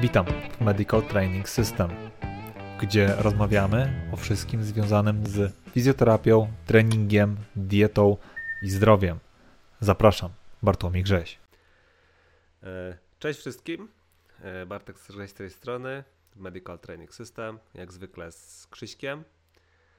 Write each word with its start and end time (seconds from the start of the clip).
Witam 0.00 0.26
w 0.26 0.60
Medical 0.60 1.02
Training 1.02 1.48
System, 1.48 1.90
gdzie 2.80 3.14
rozmawiamy 3.18 4.08
o 4.12 4.16
wszystkim 4.16 4.64
związanym 4.64 5.26
z 5.26 5.54
fizjoterapią, 5.70 6.52
treningiem, 6.66 7.36
dietą 7.56 8.16
i 8.62 8.70
zdrowiem. 8.70 9.18
Zapraszam, 9.80 10.30
Bartłomiej 10.62 11.02
Grześ. 11.02 11.38
E, 12.62 12.98
cześć 13.18 13.40
wszystkim, 13.40 13.88
e, 14.42 14.66
Bartek 14.66 14.96
z 14.98 15.34
tej 15.34 15.50
strony, 15.50 16.04
Medical 16.36 16.78
Training 16.78 17.14
System, 17.14 17.58
jak 17.74 17.92
zwykle 17.92 18.32
z 18.32 18.66
Krzyśkiem. 18.70 19.24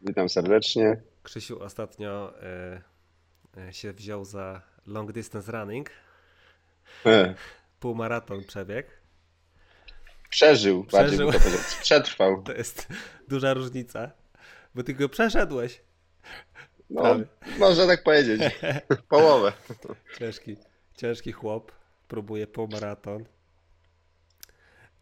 Witam 0.01 0.29
serdecznie. 0.29 1.01
Krzysiu 1.23 1.63
ostatnio 1.63 2.33
e, 3.57 3.73
się 3.73 3.93
wziął 3.93 4.25
za 4.25 4.61
long 4.87 5.11
distance 5.11 5.51
running. 5.51 5.89
E. 7.05 7.35
Półmaraton 7.79 8.43
przebieg. 8.43 9.00
Przeżył, 10.31 10.83
Przeżył. 10.83 11.31
bardziej 11.31 11.51
to 11.51 11.57
Przetrwał. 11.81 12.43
To 12.43 12.53
jest 12.53 12.87
duża 13.27 13.53
różnica, 13.53 14.11
bo 14.75 14.83
ty 14.83 14.93
go 14.93 15.09
przeszedłeś. 15.09 15.81
No, 16.89 17.01
Prawie. 17.01 17.25
można 17.57 17.87
tak 17.87 18.03
powiedzieć. 18.03 18.41
Połowę. 19.09 19.53
Ciężki, 20.19 20.57
ciężki 20.95 21.31
chłop. 21.31 21.71
Próbuje 22.07 22.47
półmaraton. 22.47 23.25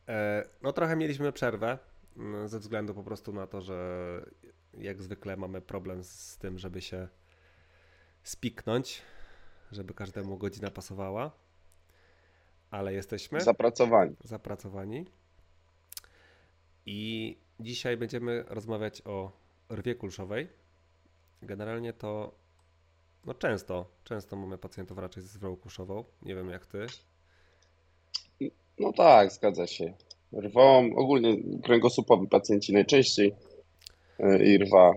E, 0.07 0.43
no 0.61 0.73
trochę 0.73 0.95
mieliśmy 0.95 1.31
przerwę 1.31 1.77
mm, 2.17 2.47
ze 2.47 2.59
względu 2.59 2.93
po 2.93 3.03
prostu 3.03 3.33
na 3.33 3.47
to, 3.47 3.61
że 3.61 4.02
jak 4.73 5.02
zwykle 5.03 5.38
mamy 5.38 5.61
problem 5.61 6.03
z 6.03 6.38
tym, 6.38 6.59
żeby 6.59 6.81
się 6.81 7.07
spiknąć, 8.23 9.02
żeby 9.71 9.93
każdemu 9.93 10.38
godzina 10.38 10.71
pasowała. 10.71 11.31
Ale 12.72 12.94
jesteśmy 12.94 13.42
zapracowani. 13.42 14.16
Zapracowani. 14.23 15.06
I 16.86 17.38
dzisiaj 17.59 17.98
będziemy 17.98 18.44
rozmawiać 18.48 19.02
o 19.06 19.31
rwie 19.70 19.95
kulszowej. 19.95 20.48
Generalnie 21.42 21.94
to 21.94 22.40
no 23.25 23.34
często, 23.34 23.86
często 24.03 24.36
mamy 24.36 24.58
pacjentów 24.58 24.97
raczej 24.97 25.23
z 25.23 25.36
rwą 25.36 25.56
kulszową. 25.56 26.03
Nie 26.22 26.36
wiem 26.36 26.50
jak 26.50 26.66
ty. 26.66 26.86
No 28.80 28.94
tak, 28.94 29.31
zgadza 29.31 29.67
się. 29.67 29.94
Rwą, 30.34 30.95
ogólnie 30.95 31.38
kręgosłupowi 31.64 32.28
pacjenci 32.28 32.73
najczęściej 32.73 33.36
e, 34.20 34.44
i 34.44 34.58
rwa 34.58 34.94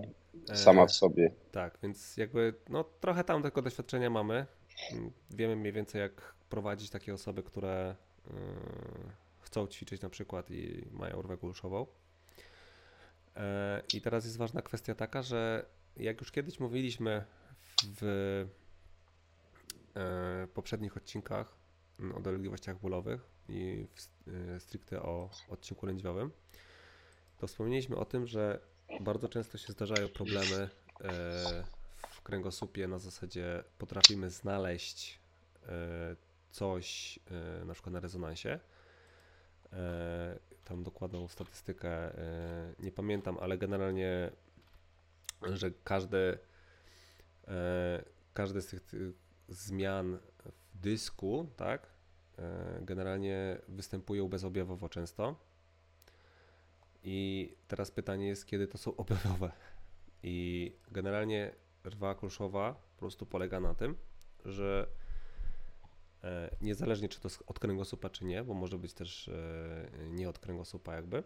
sama 0.53 0.85
w 0.85 0.91
sobie. 0.91 1.25
E, 1.25 1.51
tak, 1.51 1.77
więc 1.83 2.17
jakby 2.17 2.53
no 2.69 2.83
trochę 2.83 3.23
tam 3.23 3.43
tego 3.43 3.61
doświadczenia 3.61 4.09
mamy. 4.09 4.45
Wiemy 5.29 5.55
mniej 5.55 5.73
więcej 5.73 6.01
jak 6.01 6.35
prowadzić 6.53 6.89
takie 6.89 7.13
osoby, 7.13 7.43
które 7.43 7.95
yy, 8.27 8.33
chcą 9.39 9.67
ćwiczyć 9.67 10.01
na 10.01 10.09
przykład 10.09 10.51
i 10.51 10.85
mają 10.91 11.21
rwę 11.21 11.37
kulszową. 11.37 11.85
E, 13.35 13.81
I 13.93 14.01
teraz 14.01 14.25
jest 14.25 14.37
ważna 14.37 14.61
kwestia 14.61 14.95
taka, 14.95 15.21
że 15.23 15.65
jak 15.97 16.19
już 16.19 16.31
kiedyś 16.31 16.59
mówiliśmy 16.59 17.25
w 18.01 18.45
e, 19.95 20.47
poprzednich 20.47 20.97
odcinkach 20.97 21.55
o 22.15 22.19
dolegliwościach 22.19 22.79
bólowych 22.79 23.21
i 23.49 23.87
e, 24.55 24.59
stricte 24.59 25.01
o 25.01 25.29
odcinku 25.49 25.85
lędźwiowym, 25.85 26.31
to 27.37 27.47
wspomnieliśmy 27.47 27.95
o 27.95 28.05
tym, 28.05 28.27
że 28.27 28.59
bardzo 29.01 29.29
często 29.29 29.57
się 29.57 29.73
zdarzają 29.73 30.07
problemy 30.07 30.69
w 32.09 32.21
kręgosłupie 32.21 32.87
na 32.87 32.99
zasadzie 32.99 33.63
potrafimy 33.77 34.29
znaleźć 34.29 35.19
coś 36.53 37.19
na 37.65 37.73
przykład 37.73 37.93
na 37.93 37.99
rezonansie, 37.99 38.59
E, 39.73 40.39
tam 40.65 40.83
dokładną 40.83 41.27
statystykę 41.27 41.89
e, 41.89 42.73
nie 42.79 42.91
pamiętam, 42.91 43.37
ale 43.41 43.57
generalnie, 43.57 44.31
że 45.41 45.71
każdy, 45.83 46.37
e, 47.47 48.03
każdy 48.33 48.61
z 48.61 48.67
tych 48.67 48.83
zmian 49.49 50.17
w 50.71 50.77
dysku, 50.77 51.47
tak, 51.55 51.93
generalnie 52.81 53.57
występują 53.67 54.29
bezobjawowo 54.29 54.89
często. 54.89 55.35
I 57.03 57.49
teraz 57.67 57.91
pytanie 57.91 58.27
jest, 58.27 58.45
kiedy 58.45 58.67
to 58.67 58.77
są 58.77 58.95
objawowe. 59.03 59.51
I 60.23 60.71
generalnie 60.91 61.51
rwa 61.85 62.15
kulszowa 62.15 62.73
po 62.73 62.99
prostu 62.99 63.25
polega 63.25 63.59
na 63.59 63.73
tym, 63.73 63.95
że 64.45 64.87
E, 64.87 65.02
niezależnie 66.61 67.09
czy 67.09 67.19
to 67.19 67.29
od 67.47 67.59
kręgosłupa, 67.59 68.09
czy 68.09 68.25
nie, 68.25 68.43
bo 68.43 68.53
może 68.53 68.77
być 68.77 68.93
też 68.93 69.27
e, 69.27 69.89
nie 70.09 70.29
od 70.29 70.39
kręgosłupa 70.39 70.95
jakby, 70.95 71.23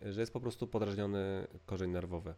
że 0.00 0.20
jest 0.20 0.32
po 0.32 0.40
prostu 0.40 0.66
podrażniony 0.66 1.46
korzeń 1.66 1.90
nerwowy. 1.90 2.34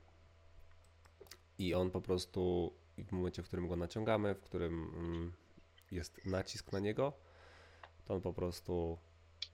I 1.58 1.74
on 1.74 1.90
po 1.90 2.00
prostu 2.00 2.72
w 2.98 3.12
momencie, 3.12 3.42
w 3.42 3.46
którym 3.46 3.68
go 3.68 3.76
naciągamy, 3.76 4.34
w 4.34 4.40
którym 4.40 4.94
mm, 4.94 5.32
jest 5.90 6.26
nacisk 6.26 6.72
na 6.72 6.78
niego, 6.78 7.12
to 8.04 8.14
on 8.14 8.20
po 8.20 8.32
prostu 8.32 8.98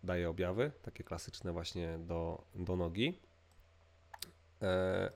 daje 0.04 0.30
objawy, 0.30 0.72
takie 0.82 1.04
klasyczne 1.04 1.52
właśnie 1.52 1.98
do, 1.98 2.44
do 2.54 2.76
nogi. 2.76 3.20
E, 4.62 5.12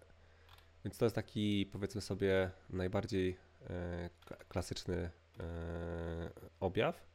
więc 0.85 0.99
to 0.99 1.05
jest 1.05 1.15
taki, 1.15 1.67
powiedzmy 1.73 2.01
sobie, 2.01 2.51
najbardziej 2.71 3.37
e, 3.71 4.11
klasyczny 4.49 5.11
E, 5.22 5.22
objaw. 6.61 7.07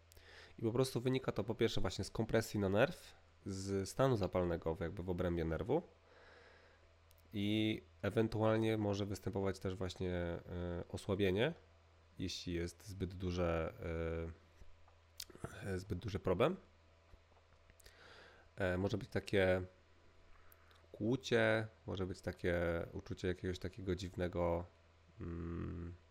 I 0.59 0.61
po 0.61 0.71
prostu 0.71 1.01
wynika 1.01 1.31
to 1.31 1.43
po 1.43 1.55
pierwsze 1.55 1.81
właśnie 1.81 2.03
z 2.03 2.11
kompresji 2.11 2.59
na 2.59 2.69
nerw, 2.69 3.15
z 3.45 3.89
stanu 3.89 4.17
zapalnego 4.17 4.77
jakby 4.79 5.03
w 5.03 5.09
obrębie 5.09 5.45
nerwu 5.45 5.81
i 7.33 7.81
ewentualnie 8.01 8.77
może 8.77 9.05
występować 9.05 9.59
też 9.59 9.75
właśnie 9.75 10.11
e, 10.11 10.39
osłabienie, 10.89 11.53
jeśli 12.19 12.53
jest 12.53 12.87
zbyt 12.87 13.13
duże, 13.13 13.73
e, 15.65 15.79
zbyt 15.79 15.99
duży 15.99 16.19
problem. 16.19 16.55
Może 18.77 18.97
być 18.97 19.09
takie 19.09 19.61
kłucie, 20.91 21.67
może 21.85 22.05
być 22.05 22.21
takie 22.21 22.87
uczucie 22.93 23.27
jakiegoś 23.27 23.59
takiego 23.59 23.95
dziwnego 23.95 24.65
mm, 25.21 25.93
E, 25.97 26.06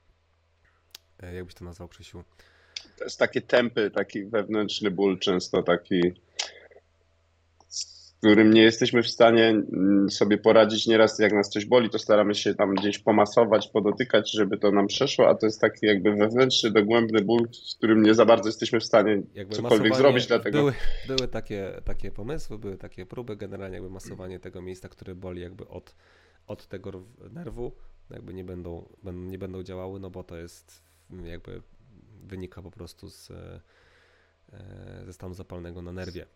jakbyś 1.22 1.54
to 1.54 1.64
nazwał, 1.64 1.88
Krzysiu? 1.88 2.24
To 2.98 3.04
jest 3.04 3.18
takie 3.18 3.40
tempy, 3.40 3.90
taki 3.90 4.24
wewnętrzny 4.24 4.90
ból, 4.90 5.18
często 5.18 5.62
taki, 5.62 6.00
z 7.68 8.12
którym 8.18 8.54
nie 8.54 8.62
jesteśmy 8.62 9.02
w 9.02 9.08
stanie 9.08 9.48
mm, 9.48 10.10
sobie 10.10 10.38
poradzić. 10.38 10.86
Nieraz 10.86 11.18
jak 11.18 11.32
nas 11.32 11.50
coś 11.50 11.66
boli, 11.66 11.90
to 11.90 11.98
staramy 11.98 12.34
się 12.34 12.54
tam 12.54 12.74
gdzieś 12.74 12.98
pomasować, 12.98 13.68
podotykać, 13.68 14.32
żeby 14.32 14.58
to 14.58 14.70
nam 14.70 14.86
przeszło, 14.86 15.28
a 15.28 15.34
to 15.34 15.46
jest 15.46 15.60
taki 15.60 15.86
jakby 15.86 16.12
wewnętrzny, 16.12 16.70
dogłębny 16.70 17.24
ból, 17.24 17.48
z 17.52 17.74
którym 17.74 18.02
nie 18.02 18.14
za 18.14 18.24
bardzo 18.24 18.48
jesteśmy 18.48 18.80
w 18.80 18.84
stanie 18.84 19.22
jakby 19.34 19.56
cokolwiek 19.56 19.96
zrobić. 19.96 20.26
Dlatego... 20.26 20.58
Były, 20.58 20.72
były 21.06 21.28
takie, 21.28 21.80
takie 21.84 22.10
pomysły, 22.10 22.58
były 22.58 22.76
takie 22.76 23.06
próby, 23.06 23.36
generalnie 23.36 23.74
jakby 23.74 23.90
masowanie 23.90 24.40
tego 24.40 24.62
miejsca, 24.62 24.88
które 24.88 25.14
boli 25.14 25.42
jakby 25.42 25.68
od, 25.68 25.94
od 26.46 26.66
tego 26.66 27.04
nerwu, 27.30 27.72
jakby 28.10 28.34
nie 28.34 28.44
będą, 28.44 28.88
nie 29.12 29.38
będą 29.38 29.62
działały, 29.62 30.00
no 30.00 30.10
bo 30.10 30.24
to 30.24 30.36
jest 30.36 30.85
jakby 31.10 31.62
wynika 32.22 32.62
po 32.62 32.70
prostu 32.70 33.10
z, 33.10 33.30
e, 33.30 33.60
ze 35.06 35.12
stanu 35.12 35.34
zapalnego 35.34 35.82
na 35.82 35.92
nerwie. 35.92 36.26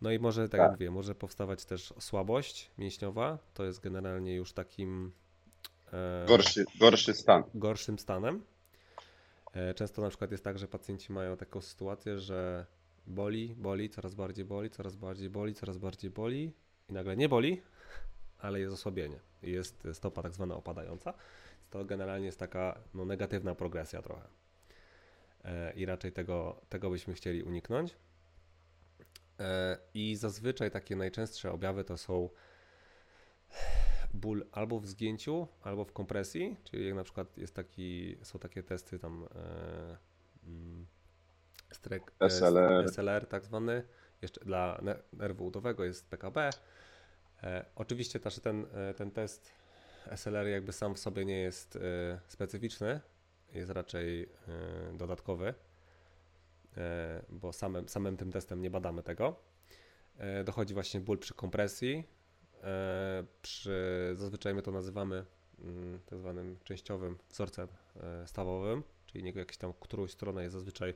No 0.00 0.10
i 0.10 0.18
może, 0.18 0.42
tak, 0.42 0.50
tak. 0.50 0.60
jak 0.60 0.70
mówię, 0.70 0.90
może 0.90 1.14
powstawać 1.14 1.64
też 1.64 1.94
słabość 1.98 2.70
mięśniowa. 2.78 3.38
To 3.54 3.64
jest 3.64 3.80
generalnie 3.80 4.34
już 4.34 4.52
takim 4.52 5.12
e, 5.92 6.24
gorszy, 6.28 6.64
gorszy 6.78 7.14
stan. 7.14 7.42
gorszym 7.54 7.98
stanem. 7.98 8.42
E, 9.52 9.74
często 9.74 10.02
na 10.02 10.08
przykład 10.08 10.30
jest 10.30 10.44
tak, 10.44 10.58
że 10.58 10.68
pacjenci 10.68 11.12
mają 11.12 11.36
taką 11.36 11.60
sytuację, 11.60 12.18
że 12.18 12.66
boli, 13.06 13.54
boli, 13.58 13.90
coraz 13.90 14.14
bardziej 14.14 14.44
boli, 14.44 14.70
coraz 14.70 14.96
bardziej 14.96 15.30
boli, 15.30 15.54
coraz 15.54 15.78
bardziej 15.78 16.10
boli 16.10 16.52
i 16.88 16.92
nagle 16.92 17.16
nie 17.16 17.28
boli, 17.28 17.62
ale 18.38 18.60
jest 18.60 18.74
osłabienie. 18.74 19.20
Jest 19.42 19.88
stopa 19.92 20.22
tak 20.22 20.32
zwana 20.32 20.54
opadająca 20.54 21.14
to 21.70 21.84
generalnie 21.84 22.26
jest 22.26 22.38
taka 22.38 22.80
no, 22.94 23.04
negatywna 23.04 23.54
progresja 23.54 24.02
trochę. 24.02 24.28
E, 25.44 25.72
I 25.72 25.86
raczej 25.86 26.12
tego, 26.12 26.60
tego 26.68 26.90
byśmy 26.90 27.14
chcieli 27.14 27.42
uniknąć. 27.42 27.96
E, 29.40 29.78
I 29.94 30.16
zazwyczaj 30.16 30.70
takie 30.70 30.96
najczęstsze 30.96 31.52
objawy 31.52 31.84
to 31.84 31.96
są 31.96 32.28
ból 34.14 34.46
albo 34.52 34.80
w 34.80 34.86
zgięciu, 34.86 35.48
albo 35.62 35.84
w 35.84 35.92
kompresji, 35.92 36.56
czyli 36.64 36.86
jak 36.86 36.94
na 36.94 37.04
przykład 37.04 37.38
jest 37.38 37.54
taki, 37.54 38.16
są 38.22 38.38
takie 38.38 38.62
testy 38.62 38.98
tam 38.98 39.28
e, 39.34 39.96
mm, 40.46 40.86
strek, 41.72 42.12
SLR. 42.28 42.88
SLR 42.88 43.26
tak 43.26 43.44
zwany, 43.44 43.82
jeszcze 44.22 44.44
dla 44.44 44.80
nerwu 45.12 45.46
udowego 45.46 45.84
jest 45.84 46.10
PKB. 46.10 46.50
Oczywiście 47.74 48.20
też 48.20 48.40
ten, 48.40 48.66
ten 48.96 49.10
test 49.10 49.59
SLR 50.16 50.46
jakby 50.46 50.72
sam 50.72 50.94
w 50.94 50.98
sobie 50.98 51.24
nie 51.24 51.38
jest 51.38 51.76
y, 51.76 51.80
specyficzny, 52.26 53.00
jest 53.52 53.70
raczej 53.70 54.22
y, 54.22 54.28
dodatkowy, 54.96 55.48
y, 55.48 56.80
bo 57.28 57.52
samym, 57.52 57.88
samym 57.88 58.16
tym 58.16 58.32
testem 58.32 58.62
nie 58.62 58.70
badamy 58.70 59.02
tego. 59.02 59.36
e, 60.18 60.44
dochodzi 60.44 60.74
właśnie 60.74 61.00
ból 61.00 61.18
przy 61.18 61.34
kompresji. 61.34 62.04
E, 62.62 63.24
przy, 63.42 64.12
zazwyczaj 64.14 64.54
my 64.54 64.62
to 64.62 64.70
nazywamy 64.70 65.24
mm, 65.58 66.00
tak 66.06 66.18
zwanym 66.18 66.58
częściowym 66.64 67.18
wzorcem 67.30 67.68
e, 67.96 68.26
stawowym, 68.26 68.82
czyli 69.06 69.32
jakieś 69.34 69.56
tam 69.56 69.72
którąś 69.80 70.10
stronę 70.10 70.42
jest 70.42 70.52
zazwyczaj 70.52 70.94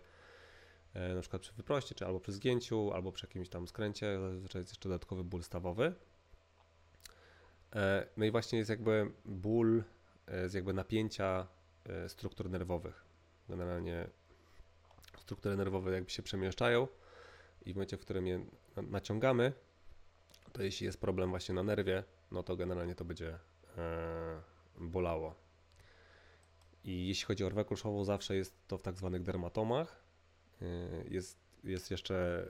na 1.15 1.21
przykład 1.21 1.43
przy 1.43 1.53
wyproście, 1.53 1.95
czy 1.95 2.07
albo 2.07 2.21
przy 2.21 2.33
zgięciu, 2.33 2.93
albo 2.93 3.13
przy 3.13 3.27
jakimś 3.27 3.49
tam 3.49 3.69
skręcie, 3.69 4.19
zazwyczaj 4.21 4.63
jest 4.63 4.73
jeszcze 4.73 4.89
dodatkowy 4.89 5.25
ból 5.25 5.43
stawowy. 5.43 5.95
No 8.17 8.25
i 8.25 8.31
właśnie 8.31 8.59
jest 8.59 8.71
jakby 8.71 9.11
ból 9.25 9.83
z 10.47 10.55
jakby 10.55 10.73
napięcia 10.73 11.47
struktur 12.09 12.51
nerwowych. 12.51 13.05
Generalnie 13.49 14.07
struktury 15.19 15.57
nerwowe 15.57 15.93
jakby 15.93 16.11
się 16.11 16.23
przemieszczają 16.23 16.89
i 17.65 17.73
w 17.73 17.77
momencie, 17.77 17.97
w 17.97 18.01
którym 18.01 18.27
je 18.27 18.45
naciągamy, 18.77 19.53
to 20.53 20.63
jeśli 20.63 20.87
jest 20.87 21.01
problem 21.01 21.31
właśnie 21.31 21.55
na 21.55 21.63
nerwie, 21.63 22.05
no 22.31 22.43
to 22.43 22.57
generalnie 22.57 22.95
to 22.95 23.05
będzie 23.05 23.39
e, 23.79 24.41
bolało. 24.79 25.35
I 26.85 27.09
jeśli 27.09 27.27
chodzi 27.27 27.45
o 27.45 27.49
rwę 27.49 27.65
kulszową, 27.65 28.05
zawsze 28.05 28.37
jest 28.37 28.55
to 28.69 28.79
w 28.79 28.83
tak 28.83 28.97
zwanych 28.97 29.23
dermatomach. 29.23 30.03
E, 30.63 30.67
jest, 31.09 31.39
jest 31.65 31.91
jeszcze 31.91 32.47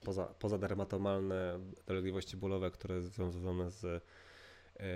poza, 0.00 0.24
pozadermatomalne 0.24 1.60
dolegliwości 1.86 2.36
bólowe, 2.36 2.70
które 2.70 3.02
związane 3.02 3.70
z 3.70 3.84
e, 3.84 4.00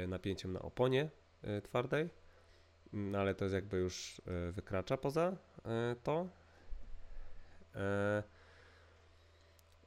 napięciem 0.08 0.52
na 0.52 0.62
oponie 0.62 1.10
e, 1.42 1.60
twardej, 1.60 2.08
no 2.92 3.18
ale 3.18 3.34
to 3.34 3.44
jest 3.44 3.54
jakby 3.54 3.76
już 3.76 4.22
e, 4.26 4.52
wykracza 4.52 4.96
poza 4.96 5.36
e, 5.64 5.96
to. 6.02 6.28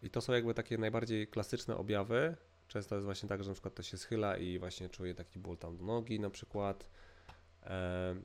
I 0.04 0.10
to 0.10 0.22
są 0.22 0.34
jakby 0.34 0.54
takie 0.54 0.78
najbardziej 0.78 1.28
klasyczne 1.28 1.78
objawy. 1.78 2.36
Często 2.68 2.96
jest 2.96 3.06
właśnie 3.06 3.30
tak, 3.30 3.44
że 3.44 3.50
na 3.50 3.54
przykład 3.54 3.76
to 3.76 3.84
się 3.84 3.98
schyla 3.98 4.38
i 4.38 4.60
właśnie 4.60 4.90
czuje 4.90 5.16
taki 5.16 5.40
ból 5.40 5.58
tam 5.58 5.78
do 5.78 5.86
nogi 5.86 6.20
na 6.20 6.30
przykład, 6.30 6.90
e, 7.64 8.16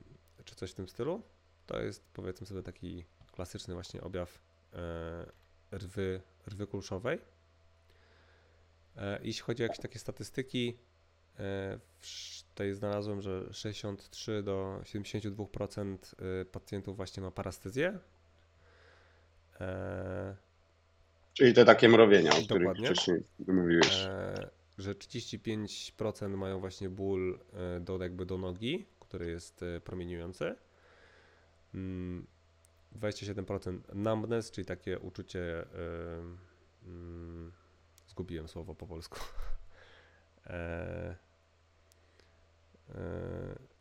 czy 0.45 0.55
coś 0.55 0.71
w 0.71 0.73
tym 0.73 0.87
stylu. 0.87 1.21
To 1.65 1.81
jest 1.81 2.03
powiedzmy 2.13 2.47
sobie 2.47 2.63
taki 2.63 3.05
klasyczny 3.31 3.73
właśnie 3.73 4.01
objaw 4.01 4.39
e, 4.73 5.25
rwy, 5.71 6.21
rwy 6.47 6.67
kulszowej. 6.67 7.19
E, 8.97 9.19
jeśli 9.23 9.43
chodzi 9.43 9.63
o 9.63 9.65
jakieś 9.65 9.79
takie 9.79 9.99
statystyki, 9.99 10.77
e, 10.77 10.92
tutaj 12.49 12.73
znalazłem, 12.73 13.21
że 13.21 13.53
63 13.53 14.43
do 14.43 14.79
72% 14.83 15.97
y, 16.41 16.45
pacjentów 16.45 16.95
właśnie 16.97 17.23
ma 17.23 17.31
parastezję. 17.31 17.99
E, 19.61 20.35
Czyli 21.33 21.53
te 21.53 21.65
takie 21.65 21.89
mrowienia, 21.89 22.31
o 22.31 22.33
których 22.33 22.47
Dokładnie. 22.47 22.85
wcześniej 22.85 23.23
mówiłeś. 23.47 24.05
E, 24.05 24.49
że 24.77 24.93
35% 24.93 26.37
mają 26.37 26.59
właśnie 26.59 26.89
ból 26.89 27.39
e, 27.53 27.79
do, 27.79 28.03
jakby 28.03 28.25
do 28.25 28.37
nogi, 28.37 28.85
który 28.99 29.29
jest 29.29 29.63
e, 29.63 29.81
promieniujący. 29.81 30.55
27% 31.73 33.69
mm, 33.69 33.83
numbness, 33.93 34.51
czyli 34.51 34.65
takie 34.65 34.99
uczucie. 34.99 35.65
Mm, 36.85 37.51
zgubiłem 38.07 38.47
słowo 38.47 38.75
po 38.75 38.87
polsku. 38.87 39.19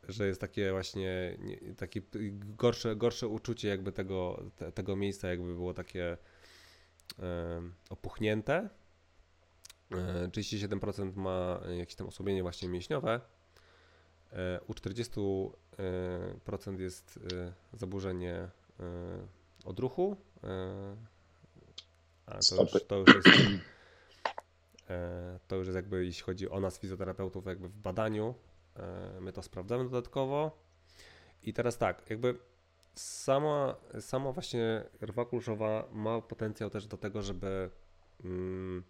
Że 0.08 0.26
jest 0.26 0.40
takie 0.40 0.70
właśnie 0.70 1.38
takie 1.76 2.02
gorsze, 2.56 2.96
gorsze 2.96 3.28
uczucie 3.28 3.68
jakby 3.68 3.92
tego, 3.92 4.42
tego 4.74 4.96
miejsca, 4.96 5.28
jakby 5.28 5.54
było 5.54 5.74
takie 5.74 6.16
opuchnięte. 7.90 8.68
37% 9.90 11.16
ma 11.16 11.60
jakieś 11.78 11.94
tam 11.94 12.06
osłabienie 12.06 12.42
właśnie 12.42 12.68
mięśniowe. 12.68 13.20
E, 14.32 14.60
u 14.66 14.72
40% 14.72 15.50
jest 16.78 17.18
e, 17.32 17.52
zaburzenie 17.72 18.34
e, 18.34 18.50
odruchu. 19.64 20.16
A 22.26 22.38
to 22.50 22.62
już, 22.62 22.84
to 22.88 22.96
już 22.96 23.14
jest 23.14 23.28
to 25.48 25.56
już 25.56 25.66
jest 25.66 25.76
jakby 25.76 26.04
jeśli 26.04 26.22
chodzi 26.22 26.50
o 26.50 26.60
nas 26.60 26.78
fizjoterapeutów 26.78 27.46
jakby 27.46 27.68
w 27.68 27.76
badaniu, 27.76 28.34
my 29.20 29.32
to 29.32 29.42
sprawdzamy 29.42 29.84
dodatkowo. 29.84 30.58
I 31.42 31.52
teraz 31.52 31.78
tak, 31.78 32.10
jakby 32.10 32.38
sama, 32.94 33.76
sama 34.00 34.32
właśnie 34.32 34.84
rwa 35.02 35.24
kulszowa 35.24 35.88
ma 35.92 36.20
potencjał 36.20 36.70
też 36.70 36.86
do 36.86 36.96
tego, 36.96 37.22
żeby 37.22 37.70
mm, 38.24 38.84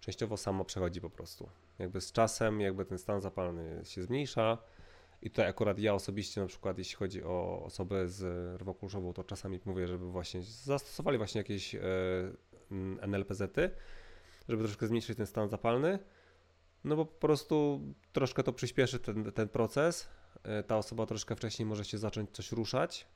częściowo 0.00 0.36
samo 0.36 0.64
przechodzi 0.64 1.00
po 1.00 1.10
prostu. 1.10 1.48
Jakby 1.78 2.00
z 2.00 2.12
czasem 2.12 2.60
jakby 2.60 2.84
ten 2.84 2.98
stan 2.98 3.20
zapalny 3.20 3.80
się 3.84 4.02
zmniejsza 4.02 4.58
i 5.22 5.30
tutaj 5.30 5.46
akurat 5.46 5.78
ja 5.78 5.94
osobiście 5.94 6.40
na 6.40 6.46
przykład 6.46 6.78
jeśli 6.78 6.96
chodzi 6.96 7.24
o 7.24 7.62
osoby 7.64 8.08
z 8.08 8.22
rwą 8.60 8.74
to 9.14 9.24
czasami 9.24 9.60
mówię, 9.64 9.88
żeby 9.88 10.10
właśnie 10.10 10.42
zastosowali 10.42 11.18
właśnie 11.18 11.38
jakieś 11.38 11.74
e, 11.74 11.80
NLPZ-y, 13.00 13.70
żeby 14.48 14.62
troszkę 14.64 14.86
zmniejszyć 14.86 15.16
ten 15.16 15.26
stan 15.26 15.48
zapalny, 15.48 15.98
no 16.84 16.96
bo 16.96 17.06
po 17.06 17.20
prostu 17.20 17.80
troszkę 18.12 18.42
to 18.42 18.52
przyspieszy 18.52 18.98
ten, 18.98 19.32
ten 19.32 19.48
proces, 19.48 20.08
e, 20.42 20.62
ta 20.62 20.78
osoba 20.78 21.06
troszkę 21.06 21.36
wcześniej 21.36 21.66
może 21.66 21.84
się 21.84 21.98
zacząć 21.98 22.30
coś 22.30 22.52
ruszać, 22.52 23.06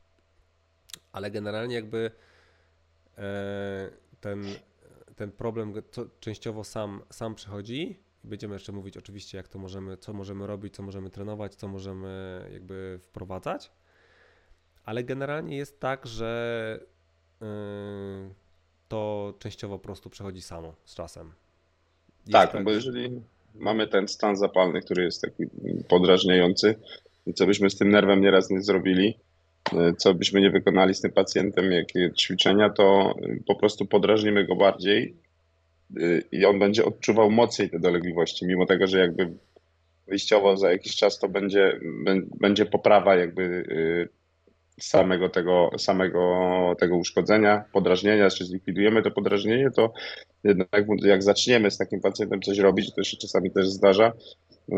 ale 1.13 1.31
generalnie 1.31 1.75
jakby 1.75 2.11
e, 3.19 3.91
ten, 4.21 4.45
ten 5.17 5.33
problem 5.33 5.75
częściowo 6.21 6.65
sam, 6.65 7.03
sam 7.11 7.35
przychodzi. 7.35 8.01
Będziemy 8.25 8.55
jeszcze 8.55 8.73
mówić 8.73 8.97
oczywiście, 8.97 9.39
jak 9.39 9.49
to 9.49 9.59
możemy, 9.59 9.97
co 9.97 10.13
możemy 10.13 10.47
robić, 10.47 10.75
co 10.75 10.83
możemy 10.83 11.11
trenować, 11.11 11.55
co 11.55 11.69
możemy 11.69 12.49
jakby 12.53 13.01
wprowadzać. 13.03 13.73
Ale 14.85 15.05
generalnie 15.05 15.57
jest 15.57 15.81
tak, 15.81 16.07
że 16.07 16.81
e, 17.43 17.47
to 18.89 19.35
częściowo 19.39 19.79
po 19.79 19.85
prostu 19.85 20.11
przechodzi 20.11 20.43
samo 20.43 20.75
z 20.85 20.95
czasem. 20.95 21.33
Jest 22.19 22.33
tak, 22.33 22.53
tak, 22.53 22.65
bo 22.65 22.71
jeżeli 22.71 23.21
mamy 23.55 23.87
ten 23.87 24.09
stan 24.09 24.37
zapalny, 24.37 24.81
który 24.81 25.05
jest 25.05 25.23
taki 25.23 25.45
podrażniający, 25.89 26.75
co 27.35 27.47
byśmy 27.47 27.71
z 27.71 27.77
tym 27.77 27.89
nerwem 27.89 28.21
nieraz 28.21 28.51
nie 28.51 28.63
zrobili, 28.63 29.15
E, 29.73 29.95
co 29.95 30.15
byśmy 30.15 30.41
nie 30.41 30.51
wykonali 30.51 30.95
z 30.95 31.01
tym 31.01 31.13
pacjentem, 31.13 31.73
jakie 31.73 32.11
ćwiczenia, 32.19 32.71
to 32.71 33.15
e, 33.23 33.37
po 33.47 33.55
prostu 33.55 33.87
podrażnimy 33.87 34.45
go 34.45 34.57
bardziej 34.57 35.17
e, 35.97 36.21
i 36.33 36.45
on 36.45 36.59
będzie 36.59 36.85
odczuwał 36.85 37.31
mocniej 37.31 37.71
te 37.71 37.79
dolegliwości, 37.79 38.47
mimo 38.47 38.67
tego, 38.67 38.87
że 38.87 38.99
jakby 38.99 39.33
wyjściowo 40.09 40.57
za 40.57 40.71
jakiś 40.71 40.97
czas 40.97 41.19
to 41.19 41.29
będzie, 41.29 41.81
będzie 42.41 42.67
poprawa 42.67 43.17
jakby 43.17 43.65
samego 44.81 45.29
tego, 45.29 45.71
samego 45.79 46.75
tego 46.79 46.97
uszkodzenia, 46.97 47.65
podrażnienia, 47.73 48.31
czy 48.31 48.45
zlikwidujemy 48.45 49.03
to 49.03 49.11
podrażnienie, 49.11 49.71
to 49.71 49.93
jednak 50.45 50.87
jak 51.03 51.23
zaczniemy 51.23 51.71
z 51.71 51.79
takim 51.79 52.01
pacjentem 52.01 52.43
coś 52.43 52.59
robić, 52.59 52.95
to 52.95 53.05
się 53.05 53.17
czasami 53.17 53.51
też 53.51 53.69
zdarza, 53.69 54.13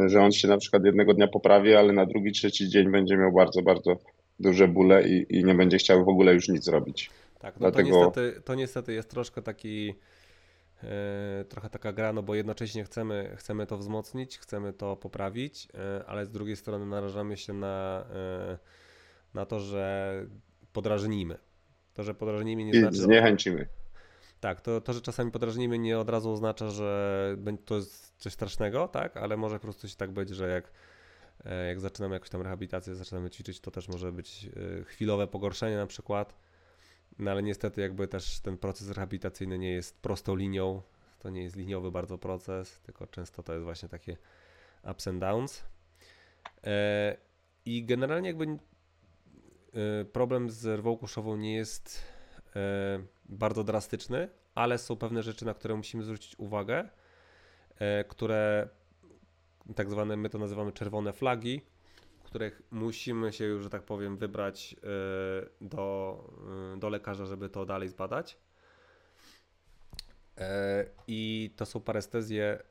że 0.06 0.20
on 0.20 0.32
się 0.32 0.48
na 0.48 0.58
przykład 0.58 0.84
jednego 0.84 1.14
dnia 1.14 1.28
poprawi, 1.28 1.74
ale 1.74 1.92
na 1.92 2.06
drugi, 2.06 2.32
trzeci 2.32 2.68
dzień 2.68 2.90
będzie 2.90 3.16
miał 3.16 3.32
bardzo, 3.32 3.62
bardzo 3.62 3.96
duże 4.40 4.68
bóle 4.68 5.08
i, 5.08 5.26
i 5.30 5.44
nie 5.44 5.54
będzie 5.54 5.78
chciał 5.78 6.04
w 6.04 6.08
ogóle 6.08 6.34
już 6.34 6.48
nic 6.48 6.68
robić. 6.68 7.10
Tak, 7.38 7.54
no 7.54 7.70
Dlatego... 7.70 7.90
to, 7.90 8.04
niestety, 8.04 8.40
to 8.40 8.54
niestety 8.54 8.92
jest 8.92 9.10
troszkę 9.10 9.42
taki 9.42 9.94
e, 10.82 11.44
trochę 11.48 11.70
taka 11.70 11.92
gra, 11.92 12.12
no 12.12 12.22
bo 12.22 12.34
jednocześnie 12.34 12.84
chcemy, 12.84 13.34
chcemy 13.36 13.66
to 13.66 13.78
wzmocnić, 13.78 14.38
chcemy 14.38 14.72
to 14.72 14.96
poprawić, 14.96 15.68
e, 15.74 16.04
ale 16.06 16.26
z 16.26 16.30
drugiej 16.30 16.56
strony 16.56 16.86
narażamy 16.86 17.36
się 17.36 17.52
na, 17.52 18.06
e, 18.14 18.58
na 19.38 19.46
to, 19.46 19.60
że 19.60 20.26
podrażnimy. 20.72 21.38
To, 21.94 22.02
że 22.02 22.14
podrażnimy 22.14 22.64
nie 22.64 22.70
I 22.70 22.80
znaczy... 22.80 22.96
zniechęcimy. 22.96 23.66
Tak, 24.40 24.60
to, 24.60 24.80
to, 24.80 24.92
że 24.92 25.00
czasami 25.00 25.30
podrażnimy 25.30 25.78
nie 25.78 25.98
od 25.98 26.08
razu 26.08 26.30
oznacza, 26.30 26.70
że 26.70 27.36
to 27.64 27.76
jest 27.76 28.14
coś 28.16 28.32
strasznego, 28.32 28.88
tak, 28.88 29.16
ale 29.16 29.36
może 29.36 29.56
po 29.56 29.62
prostu 29.62 29.88
się 29.88 29.96
tak 29.96 30.10
być, 30.10 30.28
że 30.28 30.48
jak 30.48 30.72
E, 31.44 31.66
jak 31.66 31.80
zaczynamy 31.80 32.14
jakąś 32.14 32.30
tam 32.30 32.42
rehabilitację, 32.42 32.94
zaczynamy 32.94 33.30
ćwiczyć, 33.30 33.60
to 33.60 33.70
też 33.70 33.88
może 33.88 34.12
być 34.12 34.50
e, 34.80 34.84
chwilowe 34.84 35.26
pogorszenie 35.26 35.76
na 35.76 35.86
przykład. 35.86 36.34
No 37.18 37.30
ale 37.30 37.42
niestety 37.42 37.80
jakby 37.80 38.08
też 38.08 38.40
ten 38.40 38.58
proces 38.58 38.90
rehabilitacyjny 38.90 39.58
nie 39.58 39.72
jest 39.72 40.02
prostą 40.02 40.36
linią. 40.36 40.82
To 41.18 41.30
nie 41.30 41.42
jest 41.42 41.56
liniowy 41.56 41.90
bardzo 41.90 42.18
proces, 42.18 42.80
tylko 42.80 43.06
często 43.06 43.42
to 43.42 43.52
jest 43.52 43.64
właśnie 43.64 43.88
takie 43.88 44.16
ups 44.90 45.08
and 45.08 45.20
downs. 45.20 45.64
E, 46.64 47.16
I 47.64 47.84
generalnie 47.84 48.28
jakby 48.28 48.58
problem 50.12 50.50
z 50.50 50.66
rwą 50.78 50.96
kuszową 50.96 51.36
nie 51.36 51.54
jest 51.54 52.02
bardzo 53.24 53.64
drastyczny, 53.64 54.28
ale 54.54 54.78
są 54.78 54.96
pewne 54.96 55.22
rzeczy, 55.22 55.44
na 55.44 55.54
które 55.54 55.74
musimy 55.74 56.02
zwrócić 56.02 56.38
uwagę, 56.38 56.88
które 58.08 58.68
tak 59.76 59.90
zwane, 59.90 60.16
my 60.16 60.28
to 60.28 60.38
nazywamy 60.38 60.72
czerwone 60.72 61.12
flagi, 61.12 61.62
których 62.22 62.62
musimy 62.70 63.32
się 63.32 63.44
już, 63.44 63.62
że 63.62 63.70
tak 63.70 63.82
powiem, 63.82 64.16
wybrać 64.16 64.76
do, 65.60 66.24
do 66.78 66.88
lekarza, 66.88 67.26
żeby 67.26 67.48
to 67.48 67.66
dalej 67.66 67.88
zbadać. 67.88 68.38
I 71.06 71.50
to 71.56 71.66
są 71.66 71.80
parestezje, 71.80 72.62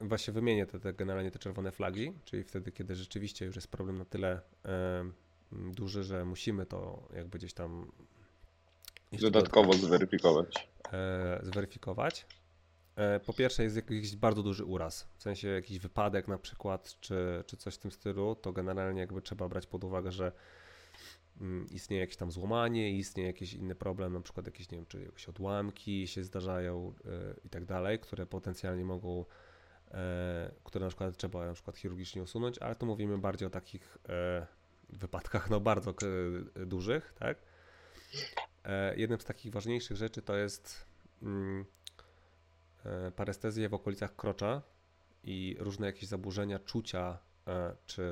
właśnie 0.00 0.32
wymienię 0.32 0.66
te, 0.66 0.80
te 0.80 0.92
generalnie 0.92 1.30
te 1.30 1.38
czerwone 1.38 1.72
flagi, 1.72 2.12
czyli 2.24 2.44
wtedy, 2.44 2.72
kiedy 2.72 2.94
rzeczywiście 2.94 3.46
już 3.46 3.56
jest 3.56 3.70
problem 3.70 3.98
na 3.98 4.04
tyle 4.04 4.40
duży, 5.52 6.04
że 6.04 6.24
musimy 6.24 6.66
to 6.66 7.08
jakby 7.14 7.38
gdzieś 7.38 7.52
tam 7.52 7.92
dodatkowo 9.12 9.72
zweryfikować. 9.72 10.68
zweryfikować. 11.42 12.26
Po 13.26 13.32
pierwsze 13.32 13.62
jest 13.62 13.76
jakiś 13.76 14.16
bardzo 14.16 14.42
duży 14.42 14.64
uraz, 14.64 15.08
w 15.16 15.22
sensie 15.22 15.48
jakiś 15.48 15.78
wypadek 15.78 16.28
na 16.28 16.38
przykład, 16.38 16.96
czy, 17.00 17.44
czy 17.46 17.56
coś 17.56 17.74
w 17.74 17.78
tym 17.78 17.90
stylu, 17.90 18.34
to 18.34 18.52
generalnie 18.52 19.00
jakby 19.00 19.22
trzeba 19.22 19.48
brać 19.48 19.66
pod 19.66 19.84
uwagę, 19.84 20.12
że 20.12 20.32
Mm, 21.40 21.66
istnieje 21.70 22.00
jakieś 22.00 22.16
tam 22.16 22.30
złamanie, 22.30 22.90
istnieje 22.90 23.26
jakiś 23.26 23.54
inny 23.54 23.74
problem, 23.74 24.12
na 24.12 24.20
przykład 24.20 24.46
jakieś, 24.46 24.70
nie 24.70 24.78
wiem, 24.78 24.86
czy 24.86 25.02
jakieś 25.02 25.28
odłamki 25.28 26.06
się 26.06 26.24
zdarzają 26.24 26.94
yy, 27.04 27.40
i 27.44 27.48
tak 27.48 27.64
dalej, 27.64 27.98
które 27.98 28.26
potencjalnie 28.26 28.84
mogą, 28.84 29.18
yy, 29.18 29.96
które 30.64 30.84
na 30.84 30.88
przykład 30.88 31.16
trzeba 31.16 31.46
na 31.46 31.52
przykład 31.52 31.76
chirurgicznie 31.76 32.22
usunąć, 32.22 32.58
ale 32.58 32.74
tu 32.74 32.86
mówimy 32.86 33.18
bardziej 33.18 33.46
o 33.46 33.50
takich 33.50 33.98
yy, 34.08 34.46
wypadkach 34.88 35.50
no 35.50 35.60
bardzo 35.60 35.94
dużych, 36.66 37.14
tak? 37.18 37.38
Jednym 38.96 39.20
z 39.20 39.24
takich 39.24 39.52
ważniejszych 39.52 39.96
rzeczy 39.96 40.22
to 40.22 40.36
jest 40.36 40.86
mm, 41.22 41.64
parestezja 43.16 43.68
w 43.68 43.74
okolicach 43.74 44.16
krocza 44.16 44.62
i 45.24 45.56
różne 45.58 45.86
jakieś 45.86 46.08
zaburzenia 46.08 46.58
czucia 46.58 47.18
E, 47.48 47.76
czy 47.86 48.02